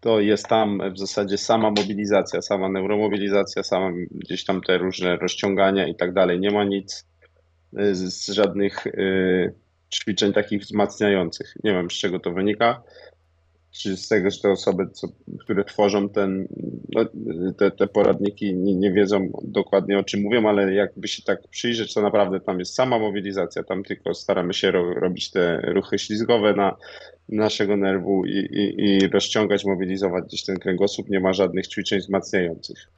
to 0.00 0.20
jest 0.20 0.48
tam 0.48 0.92
w 0.94 0.98
zasadzie 0.98 1.38
sama 1.38 1.70
mobilizacja, 1.70 2.42
sama 2.42 2.68
neuromobilizacja, 2.68 3.62
sama 3.62 3.90
gdzieś 4.10 4.44
tam 4.44 4.60
te 4.60 4.78
różne 4.78 5.16
rozciągania 5.16 5.88
i 5.88 5.94
tak 5.94 6.12
dalej. 6.12 6.40
Nie 6.40 6.50
ma 6.50 6.64
nic 6.64 7.06
y, 7.78 7.94
z 7.94 8.28
żadnych 8.28 8.86
y, 8.86 9.54
ćwiczeń 9.94 10.32
takich 10.32 10.62
wzmacniających. 10.62 11.54
Nie 11.64 11.72
wiem 11.72 11.90
z 11.90 11.94
czego 11.94 12.20
to 12.20 12.32
wynika 12.32 12.82
czy 13.76 13.96
z 13.96 14.08
tego, 14.08 14.30
że 14.30 14.40
te 14.40 14.50
osoby, 14.50 14.86
co, 14.92 15.08
które 15.40 15.64
tworzą 15.64 16.08
ten, 16.08 16.48
no, 16.88 17.04
te, 17.58 17.70
te 17.70 17.86
poradniki, 17.86 18.54
nie, 18.54 18.74
nie, 18.74 18.92
wiedzą 18.92 19.30
dokładnie 19.42 19.98
o 19.98 20.02
czym 20.02 20.20
mówią, 20.20 20.48
ale 20.48 20.74
jakby 20.74 21.08
się 21.08 21.22
tak 21.22 21.48
przyjrzeć, 21.48 21.94
to 21.94 22.02
naprawdę 22.02 22.40
tam 22.40 22.58
jest 22.58 22.74
sama 22.74 22.98
mobilizacja, 22.98 23.62
tam 23.62 23.82
tylko 23.82 24.14
staramy 24.14 24.54
się 24.54 24.70
ro, 24.70 24.94
robić 24.94 25.30
te 25.30 25.60
ruchy 25.60 25.98
ślizgowe 25.98 26.54
na 26.54 26.76
naszego 27.28 27.76
nerwu 27.76 28.24
i, 28.26 28.38
i, 28.38 28.84
i 28.84 29.08
rozciągać, 29.08 29.64
mobilizować 29.64 30.24
gdzieś 30.24 30.44
ten 30.44 30.58
kręgosłup, 30.58 31.08
nie 31.08 31.20
ma 31.20 31.32
żadnych 31.32 31.68
ćwiczeń 31.68 31.98
wzmacniających. 31.98 32.90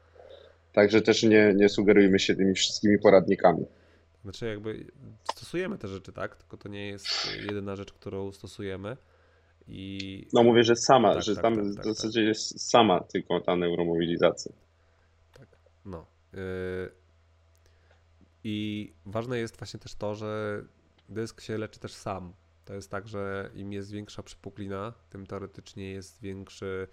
Także 0.72 1.02
też 1.02 1.22
nie, 1.22 1.54
nie 1.56 1.68
sugerujmy 1.68 2.18
się 2.18 2.34
tymi 2.34 2.54
wszystkimi 2.54 2.98
poradnikami. 2.98 3.64
Znaczy 4.22 4.46
jakby 4.46 4.86
stosujemy 5.32 5.78
te 5.78 5.88
rzeczy, 5.88 6.12
tak? 6.12 6.36
Tylko 6.36 6.56
to 6.56 6.68
nie 6.68 6.88
jest 6.88 7.06
jedyna 7.42 7.76
rzecz, 7.76 7.92
którą 7.92 8.32
stosujemy. 8.32 8.96
I... 9.68 10.26
No 10.32 10.42
mówię, 10.42 10.64
że 10.64 10.76
sama, 10.76 11.14
tak, 11.14 11.22
że 11.22 11.34
tak, 11.34 11.42
tam 11.42 11.56
tak, 11.56 11.64
w 11.64 11.76
tak, 11.76 11.84
zasadzie 11.84 12.20
tak. 12.20 12.28
jest 12.28 12.70
sama 12.70 13.00
tylko 13.00 13.40
ta 13.40 13.56
neuromobilizacja. 13.56 14.52
Tak, 15.32 15.48
no. 15.84 16.06
Yy... 16.32 16.38
I 18.44 18.92
ważne 19.06 19.38
jest 19.38 19.56
właśnie 19.58 19.80
też 19.80 19.94
to, 19.94 20.14
że 20.14 20.62
dysk 21.08 21.40
się 21.40 21.58
leczy 21.58 21.80
też 21.80 21.92
sam. 21.92 22.32
To 22.64 22.74
jest 22.74 22.90
tak, 22.90 23.08
że 23.08 23.50
im 23.54 23.72
jest 23.72 23.90
większa 23.90 24.22
przypuklina, 24.22 24.92
tym 25.10 25.26
teoretycznie 25.26 25.90
jest 25.90 26.20
większy 26.20 26.88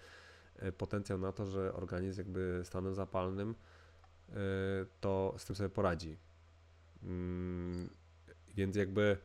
y, 0.62 0.72
potencjał 0.72 1.18
na 1.18 1.32
to, 1.32 1.46
że 1.46 1.72
organizm 1.72 2.20
jakby 2.20 2.60
stanem 2.64 2.94
zapalnym 2.94 3.54
y, 4.30 4.34
to 5.00 5.34
z 5.38 5.44
tym 5.44 5.56
sobie 5.56 5.68
poradzi. 5.68 6.16
Mm, 7.02 7.90
więc 8.54 8.76
jakby 8.76 9.16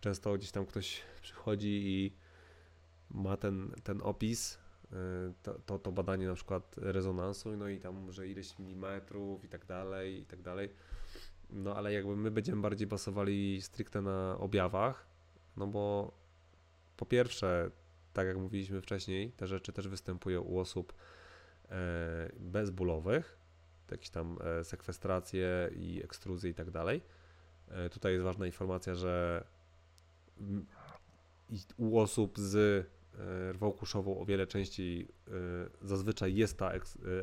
często 0.00 0.34
gdzieś 0.34 0.50
tam 0.50 0.66
ktoś 0.66 1.02
przychodzi 1.32 1.82
i 1.84 2.16
ma 3.10 3.36
ten, 3.36 3.72
ten 3.82 4.00
opis, 4.02 4.54
y, 4.54 4.96
to, 5.42 5.54
to, 5.66 5.78
to 5.78 5.92
badanie 5.92 6.26
na 6.26 6.34
przykład 6.34 6.76
rezonansu, 6.78 7.56
no 7.56 7.68
i 7.68 7.78
tam, 7.78 8.12
że 8.12 8.28
ileś 8.28 8.58
milimetrów 8.58 9.44
i 9.44 9.48
tak 9.48 9.66
dalej, 9.66 10.20
i 10.20 10.26
tak 10.26 10.42
dalej. 10.42 10.68
No 11.50 11.76
ale 11.76 11.92
jakby 11.92 12.16
my 12.16 12.30
będziemy 12.30 12.62
bardziej 12.62 12.86
basowali 12.86 13.62
stricte 13.62 14.02
na 14.02 14.38
objawach, 14.38 15.06
no 15.56 15.66
bo 15.66 16.12
po 16.96 17.06
pierwsze, 17.06 17.70
tak 18.12 18.26
jak 18.26 18.36
mówiliśmy 18.36 18.80
wcześniej, 18.80 19.32
te 19.32 19.46
rzeczy 19.46 19.72
też 19.72 19.88
występują 19.88 20.40
u 20.40 20.58
osób 20.58 20.92
e, 21.68 22.30
bezbólowych, 22.38 23.38
jakieś 23.90 24.10
tam 24.10 24.38
e, 24.40 24.64
sekwestracje 24.64 25.70
i 25.76 26.02
ekstruzje 26.04 26.50
i 26.50 26.54
tak 26.54 26.70
dalej. 26.70 27.02
E, 27.68 27.90
tutaj 27.90 28.12
jest 28.12 28.24
ważna 28.24 28.46
informacja, 28.46 28.94
że 28.94 29.44
u 31.76 31.98
osób 31.98 32.38
z 32.38 32.86
rwą 33.52 33.72
kuszową 33.72 34.20
o 34.20 34.24
wiele 34.24 34.46
częściej 34.46 35.08
zazwyczaj 35.82 36.34
jest 36.34 36.58
ta 36.58 36.72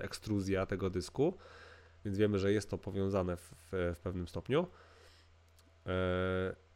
ekstruzja 0.02 0.66
tego 0.66 0.90
dysku, 0.90 1.38
więc 2.06 2.18
wiemy, 2.18 2.40
że 2.40 2.52
jest 2.52 2.70
to 2.70 2.78
powiązane 2.78 3.38
w, 3.38 3.54
w, 3.72 3.98
pewnym 4.04 4.28
stopniu. 4.28 4.68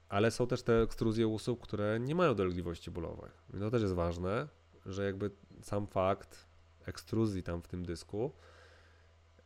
Ale 0.10 0.32
są 0.32 0.48
też 0.48 0.64
te 0.64 0.82
ekstruzje 0.82 1.28
usług, 1.28 1.64
które 1.64 2.00
nie 2.00 2.16
mają 2.16 2.36
dolegliwości 2.36 2.92
bólowych. 2.92 3.44
I 3.54 3.60
to 3.60 3.72
też 3.72 3.82
jest 3.82 3.94
ważne, 3.94 4.48
że 4.86 5.06
jakby 5.06 5.32
sam 5.62 5.88
fakt 5.88 6.46
ekstruzji 6.86 7.44
tam 7.44 7.62
w 7.62 7.68
tym 7.68 7.86
dysku 7.86 8.32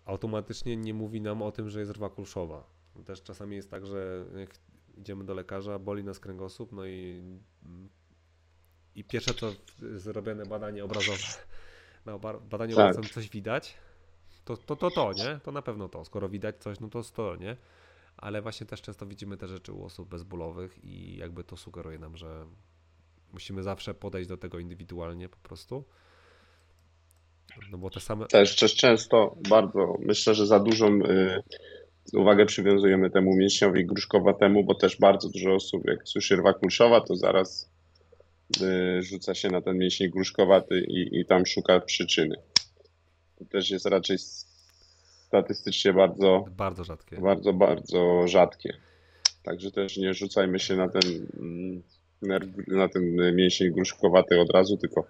automatycznie 0.06 0.78
nie 0.78 0.94
mówi 0.94 1.22
nam 1.22 1.42
o 1.42 1.52
tym, 1.52 1.70
że 1.70 1.80
jest 1.80 1.92
rwa 1.92 2.10
kulszowa. 2.10 2.64
Też 3.06 3.24
czasami 3.24 3.56
jest 3.56 3.72
tak, 3.72 3.86
że 3.86 4.26
idziemy 4.98 5.24
do 5.24 5.34
lekarza, 5.34 5.80
boli 5.80 6.04
nas 6.04 6.20
kręgosłup, 6.20 6.72
no 6.72 6.86
i, 6.86 7.24
i 8.96 9.04
pierwsze 9.04 9.34
co 9.34 9.54
zrobione 9.96 10.46
badanie 10.46 10.84
obrazowe, 10.84 11.18
na 12.06 12.18
badaniu 12.20 12.76
tak. 12.76 12.84
obrazowym 12.84 13.10
coś 13.10 13.30
widać, 13.30 13.76
to, 14.46 14.58
to 14.58 14.76
to 14.76 14.92
to, 14.92 15.12
nie? 15.14 15.40
To 15.44 15.52
na 15.52 15.62
pewno 15.62 15.90
to. 15.90 16.06
Skoro 16.06 16.30
widać 16.30 16.58
coś, 16.58 16.80
no 16.80 16.90
to 16.90 17.04
to, 17.04 17.36
nie? 17.36 17.58
ale 18.18 18.42
właśnie 18.42 18.66
też 18.66 18.82
często 18.82 19.06
widzimy 19.06 19.38
te 19.38 19.48
rzeczy 19.48 19.74
u 19.74 19.84
osób 19.84 20.10
bezbólowych 20.10 20.84
i 20.84 21.18
jakby 21.18 21.44
to 21.44 21.58
sugeruje 21.58 22.00
nam, 22.00 22.18
że 22.18 22.46
musimy 23.34 23.64
zawsze 23.64 23.94
podejść 23.94 24.30
do 24.30 24.38
tego 24.38 24.60
indywidualnie 24.60 25.30
po 25.30 25.38
prostu. 25.38 25.84
No 27.72 27.78
bo 27.78 27.90
te 27.90 28.00
same. 28.00 28.28
Też, 28.28 28.56
też 28.56 28.76
często 28.76 29.36
bardzo, 29.50 29.98
myślę, 30.00 30.36
że 30.36 30.48
za 30.48 30.60
dużą 30.60 30.88
y, 30.88 31.44
uwagę 32.14 32.46
przywiązujemy 32.46 33.10
temu 33.10 33.36
mięśniowi 33.36 33.86
gruszkowatemu, 33.86 34.64
bo 34.64 34.76
też 34.76 34.98
bardzo 35.00 35.30
dużo 35.30 35.56
osób, 35.56 35.88
jak 35.88 36.08
słyszy 36.08 36.36
rwa 36.36 36.54
kulszowa, 36.54 37.02
to 37.02 37.16
zaraz 37.16 37.70
y, 38.62 39.04
rzuca 39.04 39.36
się 39.36 39.50
na 39.50 39.62
ten 39.62 39.78
mięsień 39.78 40.10
gruszkowaty 40.10 40.80
i, 40.80 41.20
i 41.20 41.26
tam 41.26 41.46
szuka 41.46 41.80
przyczyny. 41.80 42.36
To 43.40 43.46
też 43.46 43.70
jest 43.70 43.86
raczej 43.86 44.18
statystycznie 45.28 45.94
bardzo, 45.94 46.46
bardzo 46.58 46.84
rzadkie. 46.84 47.18
Bardzo, 47.18 47.54
bardzo 47.54 48.28
rzadkie. 48.28 48.74
Także 49.44 49.72
też 49.72 49.98
nie 49.98 50.14
rzucajmy 50.14 50.60
się 50.60 50.76
na 50.76 50.90
ten, 50.90 51.28
mm, 51.40 51.84
na 52.68 52.90
ten 52.90 53.36
mięsień 53.36 53.72
gruszkowaty 53.72 54.40
od 54.40 54.52
razu, 54.52 54.78
tylko 54.78 55.08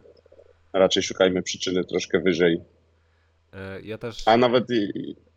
raczej 0.74 1.04
szukajmy 1.04 1.44
przyczyny 1.44 1.84
troszkę 1.84 2.20
wyżej. 2.20 2.62
E, 3.54 3.82
ja 3.82 3.98
też... 3.98 4.28
A 4.28 4.38
nawet 4.38 4.66
jaka 4.70 5.35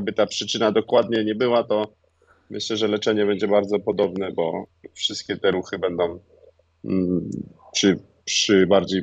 by 0.00 0.12
ta 0.12 0.26
przyczyna 0.26 0.72
dokładnie 0.72 1.24
nie 1.24 1.34
była, 1.34 1.64
to 1.64 1.94
myślę, 2.50 2.76
że 2.76 2.88
leczenie 2.88 3.26
będzie 3.26 3.48
bardzo 3.48 3.78
podobne, 3.78 4.32
bo 4.32 4.66
wszystkie 4.94 5.36
te 5.36 5.50
ruchy 5.50 5.78
będą 5.78 6.18
mm, 6.84 7.30
przy 7.72 7.98
przy 8.24 8.66
bardziej 8.66 9.02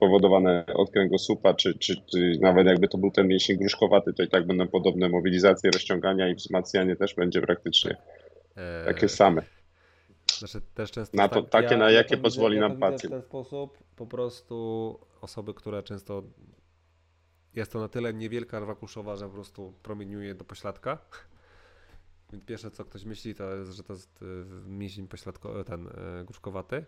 powodowane 0.00 0.66
od 0.74 0.90
kręgosłupa, 0.90 1.54
czy, 1.54 1.78
czy, 1.78 1.96
czy 2.12 2.38
nawet 2.40 2.66
jakby 2.66 2.88
to 2.88 2.98
był 2.98 3.10
ten 3.10 3.28
mięsień 3.28 3.56
gruszkowaty, 3.56 4.12
to 4.12 4.22
i 4.22 4.28
tak 4.28 4.46
będą 4.46 4.68
podobne 4.68 5.08
mobilizacje, 5.08 5.70
rozciągania 5.70 6.28
i 6.28 6.34
wzmacnianie 6.34 6.96
też 6.96 7.14
będzie 7.14 7.40
praktycznie 7.40 7.96
eee, 8.56 8.84
takie 8.86 9.08
same. 9.08 9.42
Znaczy 10.38 10.60
też 10.74 10.90
często 10.90 11.16
na 11.16 11.28
to, 11.28 11.42
tak, 11.42 11.50
takie, 11.50 11.74
ja, 11.74 11.78
na 11.78 11.90
jakie 11.90 12.16
ja 12.16 12.22
pozwoli 12.22 12.54
widzę, 12.54 12.68
nam 12.68 12.72
ja 12.72 12.78
pacjent. 12.78 13.14
W 13.14 13.16
ten 13.16 13.22
sposób 13.22 13.78
po 13.96 14.06
prostu 14.06 14.98
osoby, 15.20 15.54
które 15.54 15.82
często 15.82 16.22
jest 17.54 17.72
to 17.72 17.80
na 17.80 17.88
tyle 17.88 18.14
niewielka 18.14 18.60
rwa 18.60 18.74
kuszowa, 18.74 19.16
że 19.16 19.26
po 19.28 19.34
prostu 19.34 19.74
promieniuje 19.82 20.34
do 20.34 20.44
pośladka. 20.44 20.98
Więc 22.32 22.44
pierwsze 22.44 22.70
co 22.70 22.84
ktoś 22.84 23.04
myśli 23.04 23.34
to 23.34 23.54
jest, 23.54 23.72
że 23.72 23.82
to 23.82 23.92
jest 23.92 24.22
y, 24.22 24.26
mięsień 24.66 25.08
pośladkowy, 25.08 25.64
ten 25.64 25.86
y, 25.86 26.24
gruszkowaty 26.24 26.86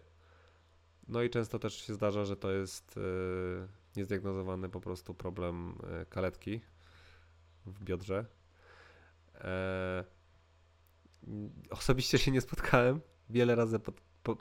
no 1.08 1.22
i 1.22 1.30
często 1.30 1.58
też 1.58 1.74
się 1.74 1.94
zdarza, 1.94 2.24
że 2.24 2.36
to 2.36 2.52
jest 2.52 2.96
yy, 2.96 3.68
niezdiagnozowany 3.96 4.68
po 4.68 4.80
prostu 4.80 5.14
problem 5.14 5.78
kaletki 6.08 6.60
w 7.66 7.84
biodrze. 7.84 8.26
E, 9.34 10.04
osobiście 11.70 12.18
się 12.18 12.30
nie 12.30 12.40
spotkałem. 12.40 13.00
Wiele 13.30 13.54
razy 13.54 13.80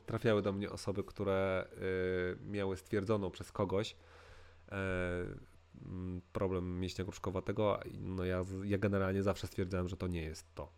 trafiały 0.06 0.42
do 0.42 0.52
mnie 0.52 0.70
osoby, 0.70 1.04
które 1.04 1.68
miały 2.40 2.76
stwierdzoną 2.76 3.30
przez 3.30 3.52
kogoś 3.52 3.96
problem 6.32 6.80
mięśnia 6.80 7.04
gruszkowatego. 7.04 7.80
No 8.00 8.24
ja, 8.24 8.44
ja 8.64 8.78
generalnie 8.78 9.22
zawsze 9.22 9.46
stwierdzałem, 9.46 9.88
że 9.88 9.96
to 9.96 10.06
nie 10.06 10.22
jest 10.22 10.54
to. 10.54 10.72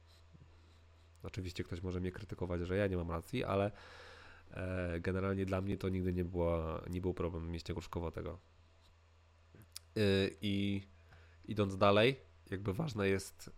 Oczywiście 1.22 1.64
ktoś 1.64 1.82
może 1.82 2.00
mnie 2.00 2.12
krytykować, 2.12 2.60
że 2.60 2.76
ja 2.76 2.86
nie 2.86 2.96
mam 2.96 3.10
racji, 3.10 3.44
ale 3.44 3.72
E, 4.50 5.00
generalnie 5.00 5.46
dla 5.46 5.60
mnie 5.60 5.78
to 5.78 5.88
nigdy 5.88 6.12
nie, 6.12 6.24
była, 6.24 6.82
nie 6.90 7.00
był 7.00 7.14
problem 7.14 7.50
mięśnia 7.50 7.74
gruszkowatego. 7.74 8.38
E, 9.96 10.00
I 10.40 10.82
idąc 11.44 11.76
dalej, 11.76 12.20
jakby 12.50 12.72
ważne 12.72 13.08
jest 13.08 13.50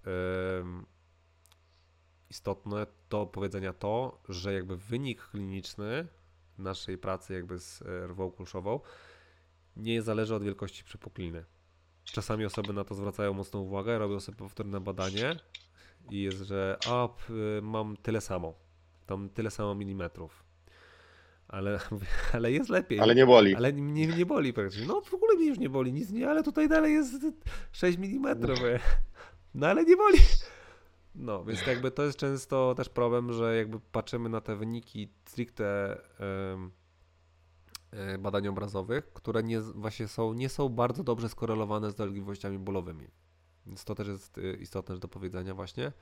istotne 2.30 2.86
do 3.10 3.26
powiedzenia 3.26 3.72
to, 3.72 4.22
że 4.28 4.54
jakby 4.54 4.76
wynik 4.76 5.22
kliniczny 5.22 6.08
naszej 6.58 6.98
pracy 6.98 7.34
jakby 7.34 7.58
z 7.58 7.82
e, 7.82 8.06
rwą 8.06 8.30
kulszową 8.30 8.80
nie 9.76 10.02
zależy 10.02 10.34
od 10.34 10.42
wielkości 10.42 10.84
przepukliny. 10.84 11.44
Czasami 12.04 12.44
osoby 12.44 12.72
na 12.72 12.84
to 12.84 12.94
zwracają 12.94 13.32
mocną 13.32 13.60
uwagę, 13.60 13.98
robią 13.98 14.20
sobie 14.20 14.38
powtórne 14.38 14.80
badanie 14.80 15.36
i 16.10 16.22
jest, 16.22 16.38
że 16.38 16.78
a, 16.88 17.08
mam 17.62 17.96
tyle 17.96 18.20
samo, 18.20 18.54
tam 19.06 19.28
tyle 19.28 19.50
samo 19.50 19.74
milimetrów 19.74 20.50
ale, 21.50 21.78
ale 22.34 22.52
jest 22.52 22.70
lepiej. 22.70 23.00
Ale 23.00 23.14
nie 23.14 23.26
boli. 23.26 23.54
Ale 23.54 23.72
nie, 23.72 24.06
nie 24.06 24.26
boli 24.26 24.52
praktycznie. 24.52 24.86
No 24.86 25.00
w 25.00 25.14
ogóle 25.14 25.34
mnie 25.34 25.46
już 25.46 25.58
nie 25.58 25.68
boli, 25.68 25.92
nic 25.92 26.10
nie, 26.10 26.30
ale 26.30 26.42
tutaj 26.42 26.68
dalej 26.68 26.94
jest 26.94 27.26
6 27.72 27.98
mm. 27.98 28.40
No 29.54 29.66
ale 29.66 29.84
nie 29.84 29.96
boli. 29.96 30.18
No, 31.14 31.44
więc 31.44 31.66
jakby 31.66 31.90
to 31.90 32.04
jest 32.04 32.18
często 32.18 32.74
też 32.74 32.88
problem, 32.88 33.32
że 33.32 33.56
jakby 33.56 33.80
patrzymy 33.92 34.28
na 34.28 34.40
te 34.40 34.56
wyniki 34.56 35.08
stricte 35.24 35.98
um, 36.50 36.70
badań 38.18 38.48
obrazowych, 38.48 39.12
które 39.12 39.42
nie, 39.42 39.60
właśnie 39.60 40.08
są, 40.08 40.32
nie 40.32 40.48
są 40.48 40.68
bardzo 40.68 41.04
dobrze 41.04 41.28
skorelowane 41.28 41.90
z 41.90 41.94
dolegliwościami 41.94 42.58
bólowymi. 42.58 43.06
Więc 43.66 43.84
to 43.84 43.94
też 43.94 44.08
jest 44.08 44.38
y, 44.38 44.56
istotne 44.60 44.98
do 44.98 45.08
powiedzenia 45.08 45.54
właśnie 45.54 45.92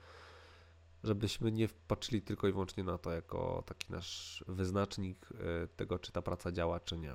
żebyśmy 1.03 1.51
nie 1.51 1.67
patrzyli 1.87 2.21
tylko 2.21 2.47
i 2.47 2.51
wyłącznie 2.51 2.83
na 2.83 2.97
to 2.97 3.11
jako 3.11 3.63
taki 3.65 3.91
nasz 3.91 4.43
wyznacznik 4.47 5.29
e, 5.33 5.67
tego, 5.67 5.99
czy 5.99 6.11
ta 6.11 6.21
praca 6.21 6.51
działa, 6.51 6.79
czy 6.79 6.97
nie. 6.97 7.13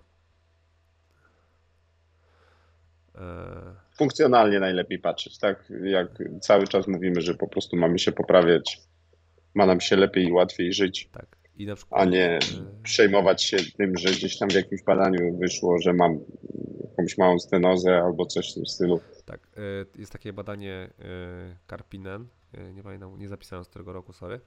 E, 3.14 3.75
Funkcjonalnie 3.97 4.61
najlepiej 4.61 4.99
patrzeć, 4.99 5.39
tak? 5.39 5.72
Jak 5.85 6.09
cały 6.41 6.66
czas 6.66 6.89
mówimy, 6.89 7.20
że 7.20 7.35
po 7.35 7.49
prostu 7.49 7.77
mamy 7.77 7.99
się 7.99 8.12
poprawiać, 8.12 8.81
ma 9.55 9.66
nam 9.66 9.81
się 9.81 9.97
lepiej 9.97 10.27
i 10.27 10.33
łatwiej 10.33 10.72
żyć. 10.72 11.09
Tak. 11.12 11.43
Przykład, 11.76 12.02
a 12.02 12.05
nie 12.05 12.36
e, 12.36 12.40
przejmować 12.82 13.42
się 13.42 13.57
tym, 13.76 13.98
że 13.98 14.09
gdzieś 14.09 14.38
tam 14.38 14.50
w 14.50 14.55
jakimś 14.55 14.82
badaniu 14.82 15.38
wyszło, 15.38 15.78
że 15.78 15.92
mam 15.92 16.18
jakąś 16.90 17.18
małą 17.18 17.38
stenozę 17.38 18.02
albo 18.02 18.26
coś 18.26 18.50
w 18.50 18.55
tym 18.55 18.66
stylu. 18.66 19.00
Tak, 19.24 19.48
jest 19.98 20.12
takie 20.12 20.32
badanie 20.32 20.90
Karpinen, 21.66 22.28
E, 22.55 22.72
nie 22.72 22.82
pamiętam, 22.82 23.18
nie 23.18 23.28
zapisałem 23.28 23.64
z 23.64 23.68
którego 23.68 23.92
roku, 23.92 24.12
sorry, 24.12 24.40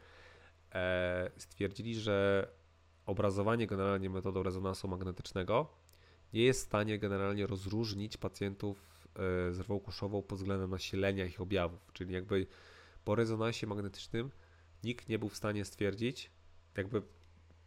e, 0.75 1.31
stwierdzili, 1.37 1.95
że 1.95 2.47
obrazowanie 3.05 3.67
generalnie 3.67 4.09
metodą 4.09 4.43
rezonansu 4.43 4.87
magnetycznego 4.87 5.67
nie 6.33 6.41
jest 6.41 6.61
w 6.61 6.65
stanie 6.65 6.99
generalnie 6.99 7.47
rozróżnić 7.47 8.17
pacjentów 8.17 9.07
e, 9.15 9.53
z 9.53 9.59
rwą 9.59 9.79
kuszową 9.79 10.21
pod 10.21 10.37
względem 10.37 10.69
nasilenia 10.69 11.25
ich 11.25 11.41
objawów, 11.41 11.91
czyli 11.93 12.13
jakby 12.13 12.47
po 13.03 13.15
rezonansie 13.15 13.67
magnetycznym 13.67 14.31
nikt 14.83 15.09
nie 15.09 15.19
był 15.19 15.29
w 15.29 15.37
stanie 15.37 15.65
stwierdzić, 15.65 16.31
jakby 16.77 17.01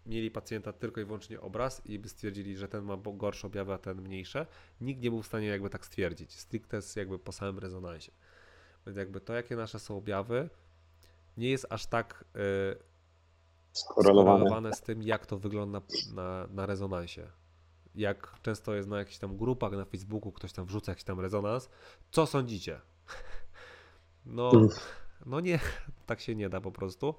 mieli 0.07 0.31
pacjenta 0.31 0.73
tylko 0.73 1.01
i 1.01 1.05
wyłącznie 1.05 1.41
obraz 1.41 1.87
i 1.87 1.99
by 1.99 2.09
stwierdzili, 2.09 2.57
że 2.57 2.69
ten 2.69 2.85
ma 2.85 2.97
gorsze 2.97 3.47
objawy, 3.47 3.73
a 3.73 3.79
ten 3.79 4.03
mniejsze, 4.03 4.47
nikt 4.81 5.03
nie 5.03 5.11
był 5.11 5.23
w 5.23 5.27
stanie 5.27 5.47
jakby 5.47 5.71
tak 5.71 5.87
stwierdzić, 5.87 6.39
stricte 6.39 6.81
jakby 6.97 7.19
po 7.19 7.33
samym 7.33 7.59
rezonansie. 7.59 8.13
Więc 8.87 8.99
jakby 8.99 9.21
to, 9.21 9.35
jakie 9.35 9.57
nasze 9.57 9.79
są 9.79 9.97
objawy, 9.97 10.49
nie 11.37 11.51
jest 11.51 11.67
aż 11.71 11.87
tak 11.87 12.25
y, 12.37 12.79
skorelowane. 13.73 14.39
skorelowane 14.39 14.73
z 14.73 14.81
tym, 14.81 15.03
jak 15.03 15.27
to 15.27 15.39
wygląda 15.39 15.81
na, 16.15 16.47
na 16.51 16.67
rezonansie. 16.67 17.31
Jak 17.95 18.41
często 18.43 18.75
jest 18.75 18.89
na 18.89 18.99
jakichś 18.99 19.19
tam 19.19 19.37
grupach 19.37 19.73
na 19.73 19.85
Facebooku, 19.85 20.33
ktoś 20.33 20.53
tam 20.53 20.67
wrzuca 20.67 20.93
jakiś 20.93 21.05
tam 21.05 21.21
rezonans. 21.21 21.69
Co 22.11 22.27
sądzicie? 22.27 22.81
No, 24.27 24.53
no 25.27 25.41
nie, 25.41 25.61
tak 26.07 26.21
się 26.21 26.35
nie 26.35 26.49
da 26.49 26.61
po 26.61 26.73
prostu. 26.73 27.15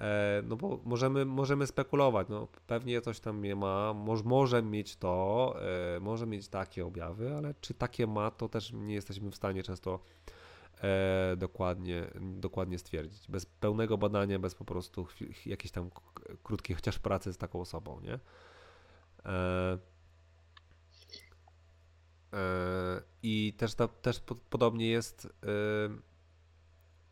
E, 0.00 0.42
no 0.44 0.56
bo 0.56 0.80
możemy, 0.84 1.24
możemy 1.24 1.66
spekulować, 1.66 2.28
no 2.28 2.48
pewnie 2.66 3.00
coś 3.00 3.20
tam 3.20 3.42
nie 3.42 3.56
ma, 3.56 3.94
może, 3.94 4.24
może 4.24 4.62
mieć 4.62 4.96
to, 4.96 5.54
e, 5.96 6.00
może 6.00 6.26
mieć 6.26 6.48
takie 6.48 6.86
objawy, 6.86 7.36
ale 7.36 7.54
czy 7.60 7.74
takie 7.74 8.06
ma, 8.06 8.30
to 8.30 8.48
też 8.48 8.72
nie 8.72 8.94
jesteśmy 8.94 9.30
w 9.30 9.36
stanie 9.36 9.62
często 9.62 10.00
e, 10.82 11.34
dokładnie, 11.36 12.10
dokładnie 12.20 12.78
stwierdzić. 12.78 13.28
Bez 13.28 13.46
pełnego 13.46 13.98
badania, 13.98 14.38
bez 14.38 14.54
po 14.54 14.64
prostu 14.64 15.06
jakiejś 15.46 15.72
tam 15.72 15.90
krótkiej 16.42 16.76
chociaż 16.76 16.98
pracy 16.98 17.32
z 17.32 17.38
taką 17.38 17.60
osobą, 17.60 18.00
nie? 18.00 18.18
I 23.22 23.54
też, 23.58 23.74
też 24.02 24.22
podobnie 24.50 24.88
jest, 24.88 25.28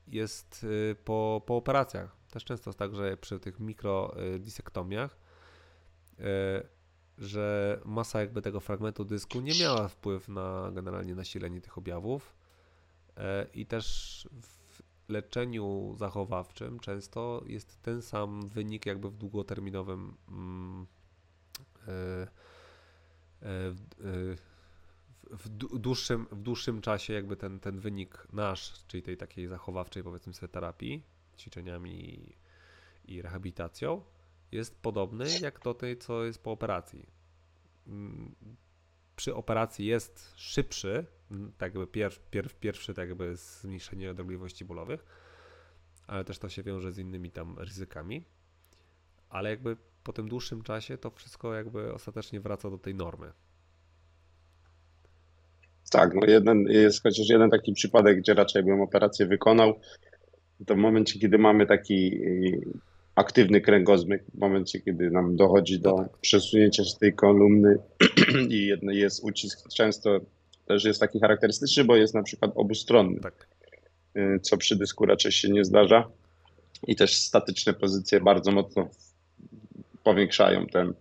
jest 0.06 0.66
po, 1.04 1.42
po 1.46 1.56
operacjach. 1.56 2.17
Też 2.30 2.44
często 2.44 2.70
jest 2.70 2.78
tak, 2.78 2.94
że 2.94 3.16
przy 3.16 3.40
tych 3.40 3.60
mikrodisektomiach, 3.60 5.18
że 7.18 7.80
masa 7.84 8.20
jakby 8.20 8.42
tego 8.42 8.60
fragmentu 8.60 9.04
dysku 9.04 9.40
nie 9.40 9.52
miała 9.60 9.88
wpływu 9.88 10.32
na 10.32 10.70
generalnie 10.72 11.14
nasilenie 11.14 11.60
tych 11.60 11.78
objawów 11.78 12.38
E, 13.18 13.46
I 13.54 13.66
też 13.66 14.28
w 14.42 14.82
leczeniu 15.08 15.94
zachowawczym 15.98 16.80
często 16.80 17.42
jest 17.46 17.82
ten 17.82 18.02
sam 18.02 18.48
wynik 18.48 18.86
jakby 18.86 19.10
w 19.10 19.16
długoterminowym 19.16 20.16
mm, 20.28 20.86
w 25.30 25.48
dłuższym, 25.78 26.26
w 26.32 26.42
dłuższym 26.42 26.80
czasie 26.80 27.12
jakby 27.12 27.36
ten, 27.36 27.60
ten 27.60 27.80
wynik 27.80 28.26
nasz, 28.32 28.84
czyli 28.86 29.02
tej 29.02 29.16
takiej 29.16 29.46
zachowawczej 29.46 30.02
powiedzmy 30.02 30.34
sobie 30.34 30.48
terapii, 30.48 31.02
ćwiczeniami 31.38 32.36
i 33.04 33.22
rehabilitacją 33.22 34.02
jest 34.52 34.82
podobny 34.82 35.24
jak 35.40 35.60
do 35.60 35.74
tej, 35.74 35.98
co 35.98 36.24
jest 36.24 36.42
po 36.42 36.52
operacji. 36.52 37.06
Mm, 37.86 38.34
przy 39.16 39.34
operacji 39.34 39.86
jest 39.86 40.32
szybszy, 40.36 41.06
tak 41.58 41.74
jakby 41.74 41.86
pierw, 41.86 42.20
pierw, 42.30 42.54
pierwszy 42.54 42.94
tak 42.94 43.08
jakby 43.08 43.36
zmniejszenie 43.36 44.10
odległości 44.10 44.64
bólowych, 44.64 45.04
ale 46.06 46.24
też 46.24 46.38
to 46.38 46.48
się 46.48 46.62
wiąże 46.62 46.92
z 46.92 46.98
innymi 46.98 47.30
tam 47.30 47.58
ryzykami, 47.58 48.24
ale 49.28 49.50
jakby 49.50 49.76
po 50.04 50.12
tym 50.12 50.28
dłuższym 50.28 50.62
czasie 50.62 50.98
to 50.98 51.10
wszystko 51.10 51.54
jakby 51.54 51.94
ostatecznie 51.94 52.40
wraca 52.40 52.70
do 52.70 52.78
tej 52.78 52.94
normy. 52.94 53.32
Tak, 55.90 56.14
no 56.14 56.26
jeden, 56.26 56.64
jest 56.68 57.02
chociaż 57.02 57.28
jeden 57.28 57.50
taki 57.50 57.72
przypadek, 57.72 58.18
gdzie 58.18 58.34
raczej 58.34 58.62
bym 58.62 58.80
operację 58.80 59.26
wykonał. 59.26 59.80
To 60.66 60.74
w 60.74 60.78
momencie, 60.78 61.18
kiedy 61.18 61.38
mamy 61.38 61.66
taki 61.66 62.20
aktywny 63.14 63.60
kręgozmyk 63.60 64.24
w 64.34 64.38
momencie, 64.38 64.80
kiedy 64.80 65.10
nam 65.10 65.36
dochodzi 65.36 65.80
do 65.80 65.90
no 65.90 66.02
tak. 66.02 66.18
przesunięcia 66.18 66.84
się 66.84 66.98
tej 67.00 67.14
kolumny 67.14 67.78
i 68.48 68.76
jest 68.88 69.24
ucisk, 69.24 69.68
często 69.68 70.20
też 70.66 70.84
jest 70.84 71.00
taki 71.00 71.20
charakterystyczny, 71.20 71.84
bo 71.84 71.96
jest 71.96 72.14
na 72.14 72.22
przykład 72.22 72.52
obustronny, 72.54 73.20
tak. 73.20 73.48
Y, 74.16 74.40
co 74.42 74.56
przy 74.56 74.76
dysku 74.76 75.06
raczej 75.06 75.32
się 75.32 75.48
nie 75.48 75.64
zdarza. 75.64 76.08
I 76.86 76.96
też 76.96 77.16
statyczne 77.16 77.74
pozycje 77.74 78.20
bardzo 78.20 78.52
mocno 78.52 78.88
powiększają 80.04 80.66
ten 80.66 80.94